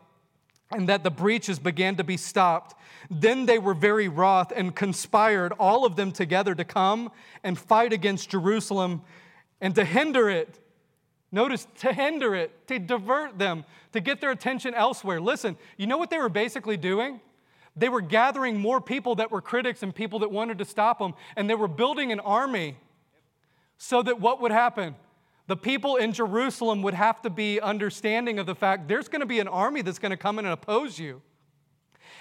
and 0.71 0.87
that 0.87 1.03
the 1.03 1.11
breaches 1.11 1.59
began 1.59 1.95
to 1.97 2.03
be 2.03 2.17
stopped. 2.17 2.75
Then 3.09 3.45
they 3.45 3.59
were 3.59 3.73
very 3.73 4.07
wroth 4.07 4.53
and 4.55 4.75
conspired, 4.75 5.51
all 5.59 5.85
of 5.85 5.95
them 5.95 6.11
together, 6.11 6.55
to 6.55 6.63
come 6.63 7.11
and 7.43 7.57
fight 7.57 7.91
against 7.91 8.29
Jerusalem 8.29 9.01
and 9.61 9.75
to 9.75 9.85
hinder 9.85 10.29
it. 10.29 10.59
Notice, 11.31 11.65
to 11.79 11.93
hinder 11.93 12.35
it, 12.35 12.67
to 12.67 12.77
divert 12.77 13.39
them, 13.39 13.63
to 13.93 14.01
get 14.01 14.19
their 14.19 14.31
attention 14.31 14.73
elsewhere. 14.73 15.21
Listen, 15.21 15.55
you 15.77 15.87
know 15.87 15.97
what 15.97 16.09
they 16.09 16.17
were 16.17 16.27
basically 16.27 16.75
doing? 16.75 17.21
They 17.75 17.87
were 17.87 18.01
gathering 18.01 18.59
more 18.59 18.81
people 18.81 19.15
that 19.15 19.31
were 19.31 19.39
critics 19.39 19.81
and 19.81 19.95
people 19.95 20.19
that 20.19 20.31
wanted 20.31 20.57
to 20.57 20.65
stop 20.65 20.99
them, 20.99 21.13
and 21.37 21.49
they 21.49 21.55
were 21.55 21.69
building 21.69 22.11
an 22.11 22.19
army 22.19 22.75
so 23.77 24.03
that 24.03 24.19
what 24.19 24.41
would 24.41 24.51
happen? 24.51 24.95
The 25.47 25.55
people 25.55 25.95
in 25.95 26.11
Jerusalem 26.11 26.81
would 26.81 26.93
have 26.93 27.21
to 27.21 27.29
be 27.29 27.59
understanding 27.61 28.37
of 28.39 28.45
the 28.45 28.55
fact 28.55 28.87
there's 28.87 29.07
going 29.07 29.21
to 29.21 29.25
be 29.25 29.39
an 29.39 29.47
army 29.47 29.81
that's 29.81 29.99
going 29.99 30.11
to 30.11 30.17
come 30.17 30.37
in 30.37 30.45
and 30.45 30.53
oppose 30.53 30.99
you. 30.99 31.21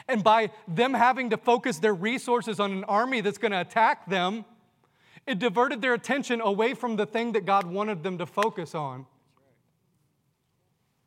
And 0.09 0.25
by 0.25 0.51
them 0.67 0.95
having 0.95 1.31
to 1.31 1.37
focus 1.37 1.79
their 1.79 1.95
resources 1.95 2.61
on 2.61 2.73
an 2.73 2.85
army 2.85 3.21
that's 3.21 3.39
going 3.39 3.53
to 3.53 3.61
attack 3.61 4.09
them, 4.09 4.45
it 5.27 5.39
diverted 5.39 5.81
their 5.83 5.95
attention 5.95 6.41
away 6.41 6.75
from 6.75 6.97
the 6.97 7.07
thing 7.07 7.33
that 7.33 7.45
God 7.45 7.67
wanted 7.67 8.03
them 8.03 8.19
to 8.19 8.27
focus 8.27 8.75
on. 8.75 9.07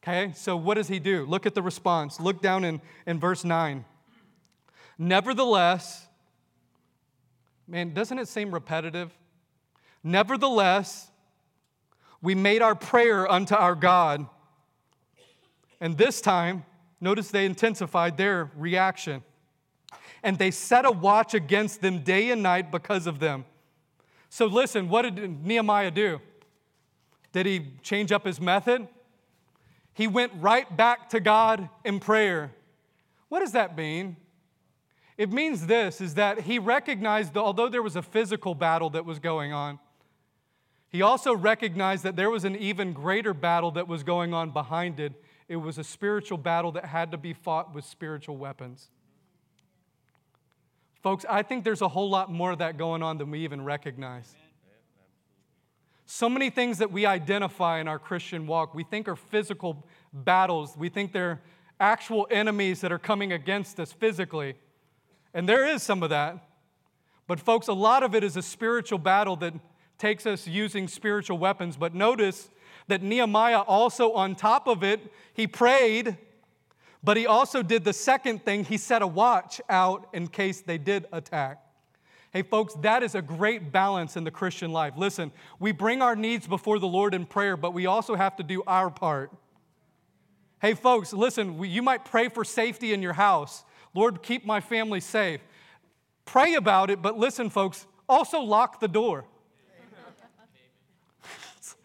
Okay, 0.04 0.34
so 0.36 0.58
what 0.58 0.76
does 0.76 0.90
he 0.90 1.00
do? 1.00 1.26
Look 1.26 1.46
at 1.46 1.56
the 1.56 1.62
response. 1.62 2.20
Look 2.20 2.42
down 2.42 2.66
in, 2.66 2.82
in 3.06 3.20
verse 3.20 3.46
9. 3.46 3.86
Nevertheless, 4.98 6.06
man, 7.68 7.94
doesn't 7.94 8.20
it 8.20 8.28
seem 8.28 8.54
repetitive? 8.54 9.12
Nevertheless, 10.04 11.10
we 12.22 12.36
made 12.36 12.62
our 12.62 12.76
prayer 12.76 13.30
unto 13.32 13.56
our 13.56 13.76
God. 13.76 14.28
And 15.80 15.98
this 15.98 16.22
time, 16.22 16.66
notice 17.00 17.30
they 17.30 17.46
intensified 17.46 18.18
their 18.18 18.52
reaction. 18.56 19.24
And 20.22 20.38
they 20.38 20.52
set 20.52 20.86
a 20.86 20.92
watch 20.92 21.34
against 21.34 21.82
them 21.82 22.00
day 22.00 22.32
and 22.32 22.44
night 22.44 22.72
because 22.72 23.08
of 23.08 23.20
them. 23.20 23.46
So, 24.34 24.48
listen, 24.48 24.90
what 24.90 25.04
did 25.04 25.46
Nehemiah 25.46 25.92
do? 25.92 26.20
Did 27.34 27.46
he 27.46 27.68
change 27.84 28.12
up 28.12 28.26
his 28.26 28.42
method? 28.42 28.88
He 29.94 30.08
went 30.08 30.32
right 30.38 30.76
back 30.76 31.10
to 31.10 31.20
God 31.20 31.70
in 31.86 32.00
prayer. 32.00 32.52
What 33.30 33.42
does 33.42 33.52
that 33.52 33.78
mean? 33.78 34.18
It 35.20 35.32
means 35.32 35.68
this 35.68 36.02
is 36.02 36.16
that 36.16 36.42
he 36.42 36.58
recognized 36.58 37.36
that 37.36 37.42
although 37.42 37.70
there 37.70 37.84
was 37.84 37.96
a 37.96 38.02
physical 38.02 38.56
battle 38.56 38.90
that 38.90 39.06
was 39.06 39.20
going 39.20 39.54
on, 39.54 39.78
he 40.90 41.04
also 41.04 41.36
recognized 41.36 42.02
that 42.02 42.16
there 42.16 42.32
was 42.32 42.44
an 42.44 42.56
even 42.56 42.92
greater 42.92 43.36
battle 43.36 43.70
that 43.74 43.88
was 43.88 44.02
going 44.02 44.34
on 44.34 44.50
behind 44.50 45.00
it. 45.00 45.14
It 45.48 45.58
was 45.58 45.78
a 45.78 45.84
spiritual 45.84 46.40
battle 46.40 46.72
that 46.72 46.86
had 46.86 47.12
to 47.12 47.18
be 47.18 47.34
fought 47.34 47.76
with 47.76 47.86
spiritual 47.86 48.38
weapons. 48.38 48.90
Folks, 51.04 51.26
I 51.30 51.44
think 51.44 51.66
there's 51.66 51.82
a 51.82 51.90
whole 51.90 52.10
lot 52.10 52.32
more 52.32 52.52
of 52.52 52.60
that 52.60 52.78
going 52.78 53.04
on 53.04 53.18
than 53.18 53.30
we 53.30 53.40
even 53.40 53.62
recognize. 53.62 54.34
So 56.06 56.30
many 56.30 56.50
things 56.50 56.78
that 56.78 56.94
we 56.94 57.06
identify 57.06 57.82
in 57.82 57.90
our 57.90 58.00
Christian 58.00 58.48
walk, 58.48 58.74
we 58.74 58.86
think 58.86 59.10
are 59.10 59.18
physical 59.18 59.86
battles. 60.14 60.78
We 60.78 60.88
think 60.88 61.12
they're 61.12 61.42
actual 61.78 62.26
enemies 62.32 62.80
that 62.82 62.92
are 62.94 63.00
coming 63.00 63.34
against 63.34 63.82
us 63.82 63.92
physically. 63.92 64.56
And 65.34 65.48
there 65.48 65.68
is 65.68 65.84
some 65.84 66.04
of 66.04 66.10
that. 66.10 66.48
But, 67.28 67.40
folks, 67.42 67.68
a 67.68 67.74
lot 67.74 68.04
of 68.04 68.16
it 68.16 68.24
is 68.24 68.38
a 68.38 68.42
spiritual 68.42 69.00
battle 69.00 69.36
that 69.38 69.54
takes 69.98 70.26
us 70.26 70.48
using 70.48 70.88
spiritual 70.88 71.38
weapons. 71.38 71.76
But 71.76 71.94
notice 71.94 72.50
that 72.88 73.02
Nehemiah 73.02 73.62
also, 73.62 74.14
on 74.14 74.36
top 74.36 74.68
of 74.68 74.84
it, 74.84 75.02
he 75.34 75.48
prayed, 75.48 76.18
but 77.04 77.18
he 77.18 77.28
also 77.28 77.62
did 77.62 77.84
the 77.84 77.94
second 77.94 78.46
thing. 78.46 78.64
He 78.64 78.78
set 78.78 79.02
a 79.02 79.08
watch 79.08 79.60
out 79.70 80.08
in 80.14 80.28
case 80.28 80.62
they 80.62 80.78
did 80.78 81.06
attack. 81.12 81.60
Hey, 82.32 82.42
folks, 82.42 82.74
that 82.82 83.04
is 83.04 83.14
a 83.14 83.22
great 83.22 83.72
balance 83.72 84.18
in 84.18 84.24
the 84.24 84.32
Christian 84.32 84.72
life. 84.72 84.94
Listen, 84.98 85.32
we 85.60 85.72
bring 85.72 86.02
our 86.02 86.16
needs 86.16 86.48
before 86.48 86.80
the 86.80 86.88
Lord 86.88 87.14
in 87.14 87.26
prayer, 87.26 87.56
but 87.56 87.74
we 87.74 87.86
also 87.86 88.16
have 88.16 88.36
to 88.38 88.44
do 88.44 88.64
our 88.66 88.90
part. 88.90 89.32
Hey, 90.60 90.74
folks, 90.74 91.14
listen, 91.14 91.62
you 91.64 91.84
might 91.84 92.06
pray 92.06 92.30
for 92.30 92.44
safety 92.44 92.94
in 92.94 93.02
your 93.02 93.14
house. 93.14 93.66
Lord, 93.94 94.24
keep 94.24 94.46
my 94.46 94.62
family 94.62 95.00
safe. 95.00 95.42
Pray 96.26 96.56
about 96.56 96.90
it, 96.90 97.02
but 97.02 97.20
listen, 97.20 97.50
folks, 97.50 97.86
also 98.08 98.40
lock 98.40 98.80
the 98.80 98.88
door. 98.88 99.26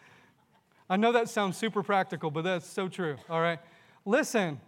I 0.88 0.96
know 0.96 1.12
that 1.12 1.28
sounds 1.28 1.56
super 1.56 1.82
practical, 1.82 2.30
but 2.30 2.44
that's 2.44 2.66
so 2.66 2.88
true, 2.88 3.16
all 3.28 3.40
right? 3.40 3.58
Listen, 4.06 4.60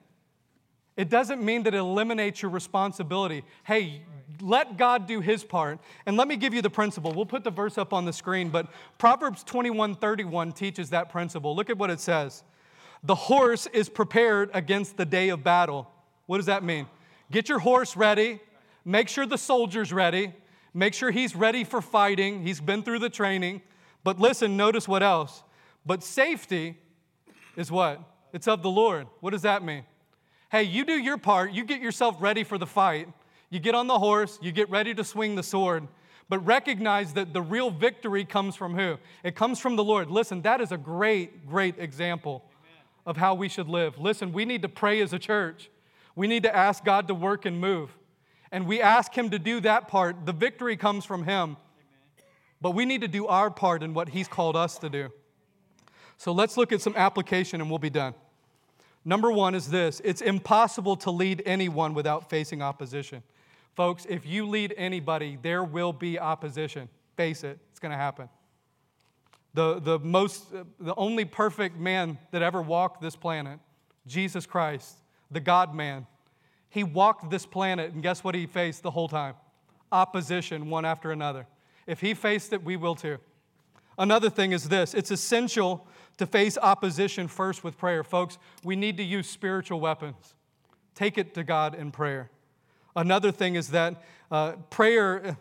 it 1.01 1.09
doesn't 1.09 1.43
mean 1.43 1.63
that 1.63 1.73
it 1.73 1.79
eliminates 1.79 2.43
your 2.43 2.51
responsibility. 2.51 3.43
Hey, 3.65 4.03
let 4.39 4.77
God 4.77 5.07
do 5.07 5.23
his 5.23 5.43
part. 5.43 5.81
And 6.05 6.19
let 6.19 6.29
me 6.29 6.37
give 6.37 6.53
you 6.53 6.61
the 6.61 6.69
principle. 6.69 7.15
We'll 7.15 7.25
put 7.25 7.43
the 7.43 7.51
verse 7.51 7.79
up 7.79 7.95
on 7.95 8.05
the 8.05 8.13
screen, 8.13 8.51
but 8.51 8.67
Proverbs 8.99 9.43
21 9.43 9.95
31 9.95 10.53
teaches 10.53 10.91
that 10.91 11.09
principle. 11.09 11.57
Look 11.57 11.71
at 11.71 11.79
what 11.79 11.89
it 11.89 12.01
says 12.01 12.45
The 13.03 13.15
horse 13.15 13.67
is 13.69 13.89
prepared 13.89 14.51
against 14.53 14.99
the 14.99 15.07
day 15.07 15.31
of 15.31 15.43
battle. 15.43 15.91
What 16.27 16.37
does 16.37 16.47
that 16.47 16.63
mean? 16.63 16.87
Get 17.33 17.49
your 17.49 17.61
horse 17.61 17.97
ready, 17.97 18.39
make 18.85 19.09
sure 19.09 19.25
the 19.25 19.39
soldier's 19.39 19.95
ready, 19.95 20.35
make 20.75 20.93
sure 20.93 21.11
he's 21.11 21.35
ready 21.35 21.65
for 21.65 21.81
fighting, 21.81 22.45
he's 22.47 22.61
been 22.61 22.83
through 22.83 22.99
the 22.99 23.09
training. 23.09 23.63
But 24.05 24.21
listen, 24.21 24.55
notice 24.55 24.87
what 24.87 25.03
else. 25.03 25.45
But 25.87 26.03
safety 26.03 26.77
is 27.57 27.73
what? 27.73 28.03
It's 28.35 28.47
of 28.47 28.63
the 28.63 28.69
Lord. 28.69 29.07
What 29.21 29.31
does 29.31 29.43
that 29.43 29.63
mean? 29.63 29.85
Hey, 30.51 30.65
you 30.65 30.85
do 30.85 30.95
your 30.95 31.17
part, 31.17 31.53
you 31.53 31.65
get 31.65 31.81
yourself 31.81 32.17
ready 32.19 32.43
for 32.43 32.59
the 32.59 32.67
fight. 32.67 33.09
You 33.51 33.61
get 33.61 33.75
on 33.75 33.87
the 33.87 33.99
horse, 33.99 34.39
you 34.43 34.51
get 34.51 34.69
ready 34.69 34.95
to 34.95 35.05
swing 35.05 35.35
the 35.35 35.43
sword, 35.43 35.87
but 36.29 36.39
recognize 36.47 37.13
that 37.15 37.33
the 37.33 37.43
real 37.43 37.71
victory 37.71 38.25
comes 38.25 38.57
from 38.57 38.75
who? 38.75 38.97
It 39.25 39.35
comes 39.35 39.59
from 39.59 39.77
the 39.77 39.85
Lord. 39.85 40.11
Listen, 40.11 40.43
that 40.43 40.61
is 40.61 40.73
a 40.73 40.77
great, 40.77 41.47
great 41.47 41.77
example 41.79 42.45
of 43.07 43.17
how 43.17 43.35
we 43.35 43.49
should 43.49 43.69
live. 43.69 43.99
Listen, 43.99 44.33
we 44.33 44.45
need 44.45 44.63
to 44.63 44.69
pray 44.69 45.01
as 45.01 45.13
a 45.13 45.19
church. 45.19 45.71
We 46.15 46.27
need 46.27 46.43
to 46.45 46.55
ask 46.55 46.85
God 46.85 47.09
to 47.09 47.15
work 47.15 47.47
and 47.47 47.61
move. 47.61 47.97
And 48.53 48.67
we 48.67 48.81
ask 48.81 49.15
Him 49.15 49.31
to 49.31 49.39
do 49.39 49.61
that 49.61 49.89
part. 49.89 50.27
The 50.27 50.33
victory 50.33 50.77
comes 50.77 51.05
from 51.05 51.25
Him. 51.25 51.57
But 52.61 52.73
we 52.73 52.85
need 52.85 53.01
to 53.01 53.09
do 53.09 53.27
our 53.27 53.51
part 53.51 53.83
in 53.83 53.95
what 53.95 54.09
He's 54.09 54.29
called 54.29 54.57
us 54.57 54.79
to 54.79 54.89
do. 54.89 55.11
So 56.19 56.33
let's 56.33 56.57
look 56.57 56.73
at 56.73 56.81
some 56.81 56.95
application 56.97 57.61
and 57.61 57.71
we'll 57.71 57.79
be 57.79 57.91
done. 57.91 58.15
Number 59.05 59.33
one 59.33 59.55
is 59.55 59.69
this 59.71 60.01
it's 60.05 60.21
impossible 60.21 60.97
to 60.97 61.11
lead 61.11 61.43
anyone 61.47 61.95
without 61.95 62.29
facing 62.29 62.63
opposition. 62.63 63.23
Folks, 63.75 64.07
if 64.09 64.27
you 64.27 64.47
lead 64.47 64.75
anybody, 64.77 65.39
there 65.41 65.65
will 65.65 65.93
be 65.93 66.19
opposition. 66.19 66.89
Face 67.17 67.45
it, 67.45 67.59
it's 67.71 67.81
going 67.81 67.93
to 67.93 67.99
happen. 67.99 68.29
The, 69.55 69.81
the, 69.81 69.99
most, 69.99 70.53
the 70.79 70.95
only 70.97 71.25
perfect 71.25 71.77
man 71.77 72.19
that 72.31 72.43
ever 72.43 72.63
walked 72.63 73.01
this 73.01 73.17
planet, 73.17 73.59
Jesus 74.07 74.47
Christ, 74.47 74.97
the 75.31 75.41
God 75.41 75.75
man, 75.75 76.07
he 76.69 76.85
walked 76.85 77.31
this 77.31 77.47
planet, 77.47 77.93
and 77.93 78.03
guess 78.03 78.23
what 78.23 78.35
he 78.35 78.47
faced 78.47 78.83
the 78.83 78.93
whole 78.93 79.09
time? 79.09 79.35
Opposition, 79.91 80.71
one 80.71 80.85
after 80.85 81.11
another. 81.11 81.47
If 81.87 82.01
he 82.01 82.15
faced 82.15 82.53
it, 82.53 82.63
we 82.63 82.77
will 82.77 82.95
too. 82.95 83.19
Another 83.99 84.31
thing 84.31 84.53
is 84.53 84.69
this 84.69 84.95
it's 84.95 85.11
essential 85.11 85.87
to 86.21 86.27
face 86.27 86.59
opposition 86.59 87.29
first 87.29 87.65
with 87.65 87.79
prayer. 87.79 88.05
Folks, 88.05 88.37
we 88.63 88.77
need 88.77 88.99
to 88.99 89.03
use 89.03 89.27
spiritual 89.27 89.81
weapons. 89.81 90.35
Take 90.95 91.17
it 91.17 91.33
to 91.33 91.43
God 91.43 91.75
in 91.75 91.91
prayer. 91.91 92.31
Another 92.95 93.33
thing 93.33 93.55
is 93.55 93.69
that 93.69 94.03
uh, 94.31 94.53
prayer, 94.69 95.39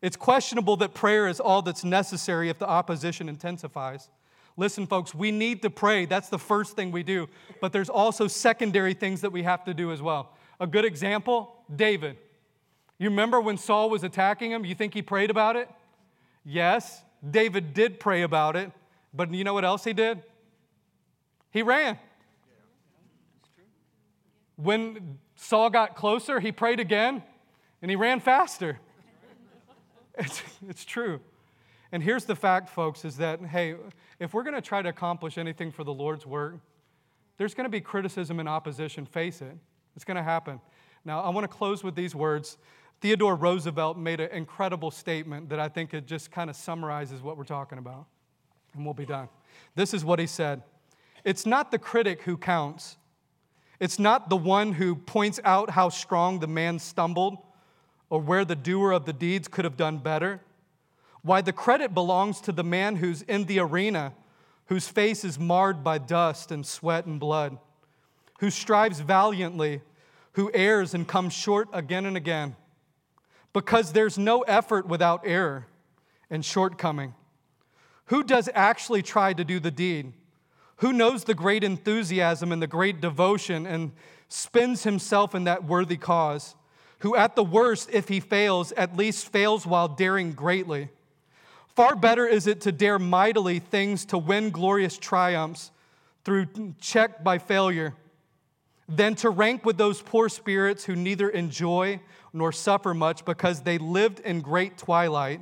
it's 0.00 0.16
questionable 0.16 0.78
that 0.78 0.94
prayer 0.94 1.28
is 1.28 1.40
all 1.40 1.60
that's 1.60 1.84
necessary 1.84 2.48
if 2.48 2.58
the 2.58 2.66
opposition 2.66 3.28
intensifies. 3.28 4.08
Listen, 4.56 4.86
folks, 4.86 5.14
we 5.14 5.30
need 5.30 5.60
to 5.60 5.68
pray. 5.68 6.06
That's 6.06 6.30
the 6.30 6.38
first 6.38 6.74
thing 6.74 6.90
we 6.90 7.02
do. 7.02 7.28
But 7.60 7.74
there's 7.74 7.90
also 7.90 8.26
secondary 8.26 8.94
things 8.94 9.20
that 9.20 9.30
we 9.30 9.42
have 9.42 9.62
to 9.64 9.74
do 9.74 9.92
as 9.92 10.00
well. 10.00 10.32
A 10.58 10.66
good 10.66 10.86
example 10.86 11.54
David. 11.76 12.16
You 12.98 13.10
remember 13.10 13.42
when 13.42 13.58
Saul 13.58 13.90
was 13.90 14.04
attacking 14.04 14.52
him? 14.52 14.64
You 14.64 14.74
think 14.74 14.94
he 14.94 15.02
prayed 15.02 15.30
about 15.30 15.56
it? 15.56 15.68
Yes, 16.46 17.02
David 17.28 17.74
did 17.74 18.00
pray 18.00 18.22
about 18.22 18.56
it. 18.56 18.72
But 19.14 19.32
you 19.32 19.44
know 19.44 19.54
what 19.54 19.64
else 19.64 19.84
he 19.84 19.92
did? 19.92 20.22
He 21.50 21.62
ran. 21.62 21.98
When 24.56 25.18
Saul 25.36 25.70
got 25.70 25.96
closer, 25.96 26.40
he 26.40 26.52
prayed 26.52 26.80
again 26.80 27.22
and 27.80 27.90
he 27.90 27.96
ran 27.96 28.20
faster. 28.20 28.78
It's, 30.18 30.42
it's 30.68 30.84
true. 30.84 31.20
And 31.90 32.02
here's 32.02 32.26
the 32.26 32.36
fact, 32.36 32.68
folks, 32.68 33.06
is 33.06 33.16
that, 33.16 33.40
hey, 33.40 33.76
if 34.20 34.34
we're 34.34 34.42
going 34.42 34.54
to 34.54 34.60
try 34.60 34.82
to 34.82 34.88
accomplish 34.90 35.38
anything 35.38 35.72
for 35.72 35.84
the 35.84 35.92
Lord's 35.92 36.26
work, 36.26 36.56
there's 37.38 37.54
going 37.54 37.64
to 37.64 37.70
be 37.70 37.80
criticism 37.80 38.38
and 38.38 38.46
opposition. 38.46 39.06
Face 39.06 39.40
it, 39.40 39.56
it's 39.96 40.04
going 40.04 40.18
to 40.18 40.22
happen. 40.22 40.60
Now, 41.04 41.22
I 41.22 41.30
want 41.30 41.44
to 41.44 41.48
close 41.48 41.82
with 41.82 41.94
these 41.94 42.14
words. 42.14 42.56
Theodore 43.00 43.34
Roosevelt 43.34 43.98
made 43.98 44.20
an 44.20 44.30
incredible 44.30 44.90
statement 44.90 45.48
that 45.48 45.58
I 45.58 45.68
think 45.68 45.92
it 45.92 46.06
just 46.06 46.30
kind 46.30 46.48
of 46.48 46.56
summarizes 46.56 47.20
what 47.20 47.36
we're 47.36 47.44
talking 47.44 47.78
about, 47.78 48.06
and 48.74 48.84
we'll 48.84 48.94
be 48.94 49.06
done. 49.06 49.28
This 49.74 49.94
is 49.94 50.04
what 50.04 50.18
he 50.18 50.26
said 50.26 50.62
It's 51.24 51.46
not 51.46 51.70
the 51.70 51.78
critic 51.78 52.22
who 52.22 52.36
counts, 52.36 52.96
it's 53.80 53.98
not 53.98 54.28
the 54.28 54.36
one 54.36 54.72
who 54.72 54.94
points 54.94 55.40
out 55.44 55.70
how 55.70 55.88
strong 55.88 56.38
the 56.38 56.46
man 56.46 56.78
stumbled 56.78 57.38
or 58.10 58.20
where 58.20 58.44
the 58.44 58.54
doer 58.54 58.92
of 58.92 59.06
the 59.06 59.12
deeds 59.12 59.48
could 59.48 59.64
have 59.64 59.76
done 59.76 59.98
better. 59.98 60.40
Why 61.22 61.40
the 61.40 61.52
credit 61.52 61.94
belongs 61.94 62.40
to 62.42 62.52
the 62.52 62.64
man 62.64 62.96
who's 62.96 63.22
in 63.22 63.44
the 63.44 63.60
arena, 63.60 64.12
whose 64.66 64.88
face 64.88 65.24
is 65.24 65.38
marred 65.38 65.82
by 65.82 65.98
dust 65.98 66.52
and 66.52 66.66
sweat 66.66 67.06
and 67.06 67.18
blood, 67.18 67.58
who 68.40 68.50
strives 68.50 69.00
valiantly, 69.00 69.80
who 70.32 70.50
errs 70.52 70.94
and 70.94 71.06
comes 71.06 71.32
short 71.32 71.68
again 71.72 72.06
and 72.06 72.16
again. 72.16 72.56
Because 73.52 73.92
there's 73.92 74.18
no 74.18 74.42
effort 74.42 74.86
without 74.86 75.22
error 75.24 75.66
and 76.30 76.44
shortcoming. 76.44 77.14
Who 78.12 78.22
does 78.22 78.50
actually 78.52 79.00
try 79.00 79.32
to 79.32 79.42
do 79.42 79.58
the 79.58 79.70
deed? 79.70 80.12
Who 80.76 80.92
knows 80.92 81.24
the 81.24 81.32
great 81.32 81.64
enthusiasm 81.64 82.52
and 82.52 82.60
the 82.60 82.66
great 82.66 83.00
devotion 83.00 83.64
and 83.64 83.92
spends 84.28 84.82
himself 84.82 85.34
in 85.34 85.44
that 85.44 85.64
worthy 85.64 85.96
cause? 85.96 86.54
Who, 86.98 87.16
at 87.16 87.36
the 87.36 87.42
worst, 87.42 87.88
if 87.90 88.08
he 88.08 88.20
fails, 88.20 88.70
at 88.72 88.98
least 88.98 89.32
fails 89.32 89.66
while 89.66 89.88
daring 89.88 90.32
greatly? 90.32 90.90
Far 91.74 91.96
better 91.96 92.26
is 92.26 92.46
it 92.46 92.60
to 92.60 92.70
dare 92.70 92.98
mightily 92.98 93.60
things 93.60 94.04
to 94.04 94.18
win 94.18 94.50
glorious 94.50 94.98
triumphs 94.98 95.70
through 96.22 96.48
check 96.82 97.24
by 97.24 97.38
failure 97.38 97.94
than 98.90 99.14
to 99.14 99.30
rank 99.30 99.64
with 99.64 99.78
those 99.78 100.02
poor 100.02 100.28
spirits 100.28 100.84
who 100.84 100.94
neither 100.94 101.30
enjoy 101.30 101.98
nor 102.34 102.52
suffer 102.52 102.92
much 102.92 103.24
because 103.24 103.62
they 103.62 103.78
lived 103.78 104.20
in 104.20 104.42
great 104.42 104.76
twilight 104.76 105.40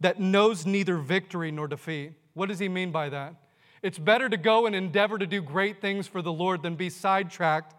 that 0.00 0.20
knows 0.20 0.66
neither 0.66 0.96
victory 0.98 1.50
nor 1.50 1.68
defeat. 1.68 2.12
What 2.34 2.48
does 2.48 2.58
he 2.58 2.68
mean 2.68 2.90
by 2.90 3.08
that? 3.08 3.34
It's 3.82 3.98
better 3.98 4.28
to 4.28 4.36
go 4.36 4.66
and 4.66 4.74
endeavor 4.74 5.18
to 5.18 5.26
do 5.26 5.40
great 5.40 5.80
things 5.80 6.06
for 6.06 6.22
the 6.22 6.32
Lord 6.32 6.62
than 6.62 6.74
be 6.74 6.90
sidetracked 6.90 7.74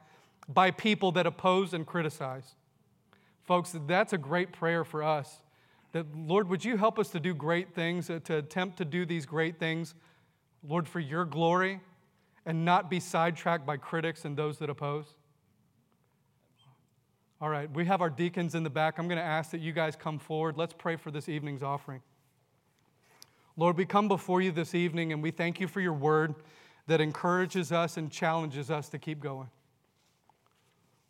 by 0.48 0.72
people 0.72 1.12
that 1.14 1.28
oppose 1.28 1.74
and 1.74 1.86
criticize. 1.86 2.56
Folks, 3.44 3.76
that's 3.88 4.14
a 4.14 4.18
great 4.18 4.52
prayer 4.52 4.84
for 4.84 5.04
us. 5.04 5.42
That, 5.92 6.06
Lord, 6.16 6.50
would 6.50 6.66
you 6.66 6.78
help 6.78 7.00
us 7.00 7.10
to 7.10 7.20
do 7.20 7.34
great 7.34 7.74
things, 7.74 8.10
uh, 8.10 8.20
to 8.26 8.38
attempt 8.38 8.78
to 8.78 8.86
do 8.86 9.06
these 9.06 9.26
great 9.26 9.60
things, 9.60 9.96
Lord, 10.68 10.88
for 10.88 11.00
your 11.00 11.26
glory, 11.26 11.80
and 12.46 12.66
not 12.66 12.90
be 12.90 13.00
sidetracked 13.00 13.66
by 13.66 13.78
critics 13.78 14.26
and 14.26 14.38
those 14.38 14.58
that 14.60 14.70
oppose? 14.70 15.16
All 17.40 17.50
right, 17.50 17.72
we 17.72 17.86
have 17.86 18.02
our 18.02 18.10
deacons 18.10 18.56
in 18.56 18.64
the 18.64 18.70
back. 18.70 18.98
I'm 18.98 19.08
going 19.08 19.20
to 19.20 19.24
ask 19.24 19.52
that 19.52 19.62
you 19.62 19.72
guys 19.72 19.96
come 19.96 20.18
forward. 20.18 20.58
Let's 20.58 20.74
pray 20.74 20.96
for 20.96 21.12
this 21.12 21.30
evening's 21.30 21.62
offering. 21.62 22.02
Lord, 23.56 23.78
we 23.78 23.86
come 23.86 24.08
before 24.08 24.42
you 24.42 24.52
this 24.52 24.74
evening 24.74 25.14
and 25.14 25.22
we 25.22 25.30
thank 25.30 25.60
you 25.60 25.68
for 25.68 25.80
your 25.80 25.94
word 25.94 26.34
that 26.88 27.00
encourages 27.00 27.72
us 27.72 27.98
and 27.98 28.12
challenges 28.12 28.72
us 28.72 28.90
to 28.90 28.98
keep 28.98 29.20
going. 29.20 29.50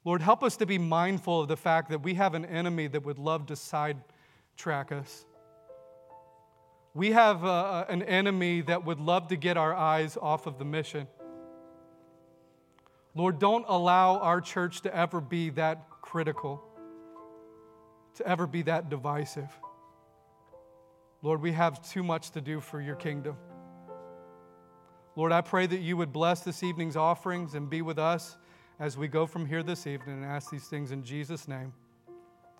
Lord, 0.04 0.22
help 0.22 0.44
us 0.44 0.58
to 0.58 0.66
be 0.66 0.78
mindful 0.78 1.42
of 1.42 1.48
the 1.48 1.56
fact 1.56 1.90
that 1.92 2.04
we 2.04 2.16
have 2.16 2.34
an 2.34 2.44
enemy 2.44 2.88
that 2.88 3.06
would 3.06 3.20
love 3.20 3.46
to 3.46 3.56
sidetrack 3.56 4.92
us. 4.92 5.26
We 6.94 7.12
have 7.12 7.46
uh, 7.46 7.86
an 7.88 8.04
enemy 8.04 8.62
that 8.62 8.84
would 8.84 9.00
love 9.00 9.30
to 9.30 9.38
get 9.38 9.56
our 9.56 9.74
eyes 9.74 10.18
off 10.22 10.46
of 10.46 10.60
the 10.60 10.66
mission. 10.66 11.08
Lord, 13.16 13.40
don't 13.40 13.66
allow 13.68 14.18
our 14.20 14.42
church 14.42 14.82
to 14.82 14.94
ever 14.94 15.22
be 15.22 15.52
that 15.52 15.88
critical, 16.08 16.64
to 18.16 18.26
ever 18.26 18.47
be 18.47 18.62
that 18.64 18.89
divisive. 18.89 19.49
Lord, 21.22 21.41
we 21.41 21.51
have 21.51 21.82
too 21.91 22.01
much 22.01 22.32
to 22.32 22.41
do 22.41 22.62
for 22.62 22.80
your 22.80 22.95
kingdom. 22.95 23.36
Lord, 25.18 25.32
I 25.32 25.41
pray 25.41 25.66
that 25.68 25.80
you 25.80 25.97
would 25.97 26.14
bless 26.14 26.41
this 26.41 26.64
evening's 26.64 26.95
offerings 26.95 27.55
and 27.55 27.70
be 27.70 27.82
with 27.82 27.99
us 27.99 28.38
as 28.80 28.97
we 28.97 29.08
go 29.08 29.26
from 29.26 29.45
here 29.45 29.64
this 29.64 29.86
evening 29.86 30.24
and 30.24 30.26
ask 30.26 30.49
these 30.49 30.68
things 30.68 30.91
in 30.91 31.03
Jesus' 31.03 31.47
name. 31.47 31.74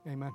Amen. 0.05 0.33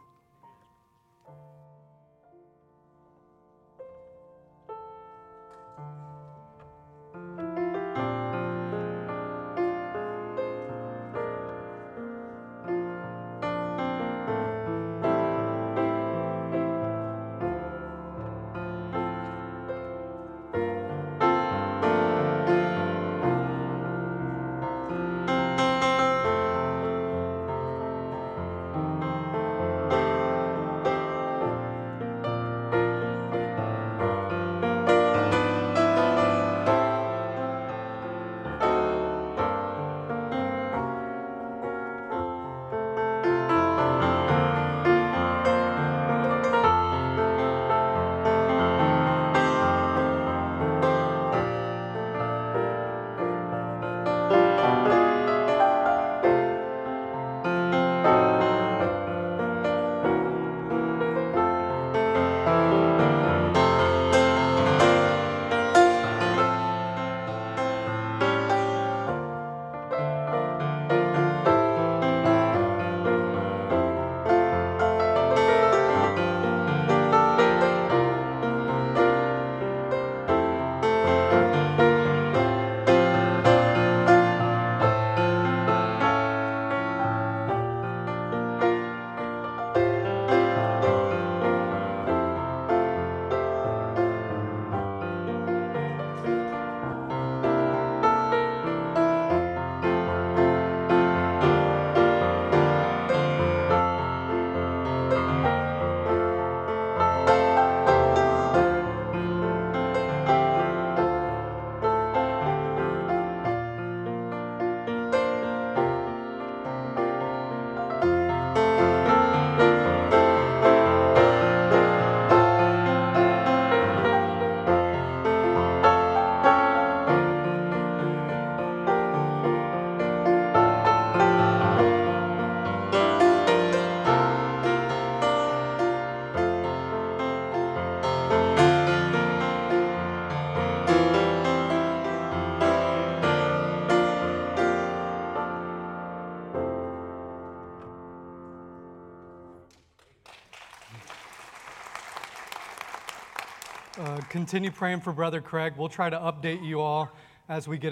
Continue 154.32 154.70
praying 154.70 155.02
for 155.02 155.12
Brother 155.12 155.42
Craig. 155.42 155.74
We'll 155.76 155.90
try 155.90 156.08
to 156.08 156.16
update 156.16 156.64
you 156.64 156.80
all 156.80 157.10
as 157.50 157.68
we 157.68 157.76
get 157.76 157.88
in. 157.88 157.90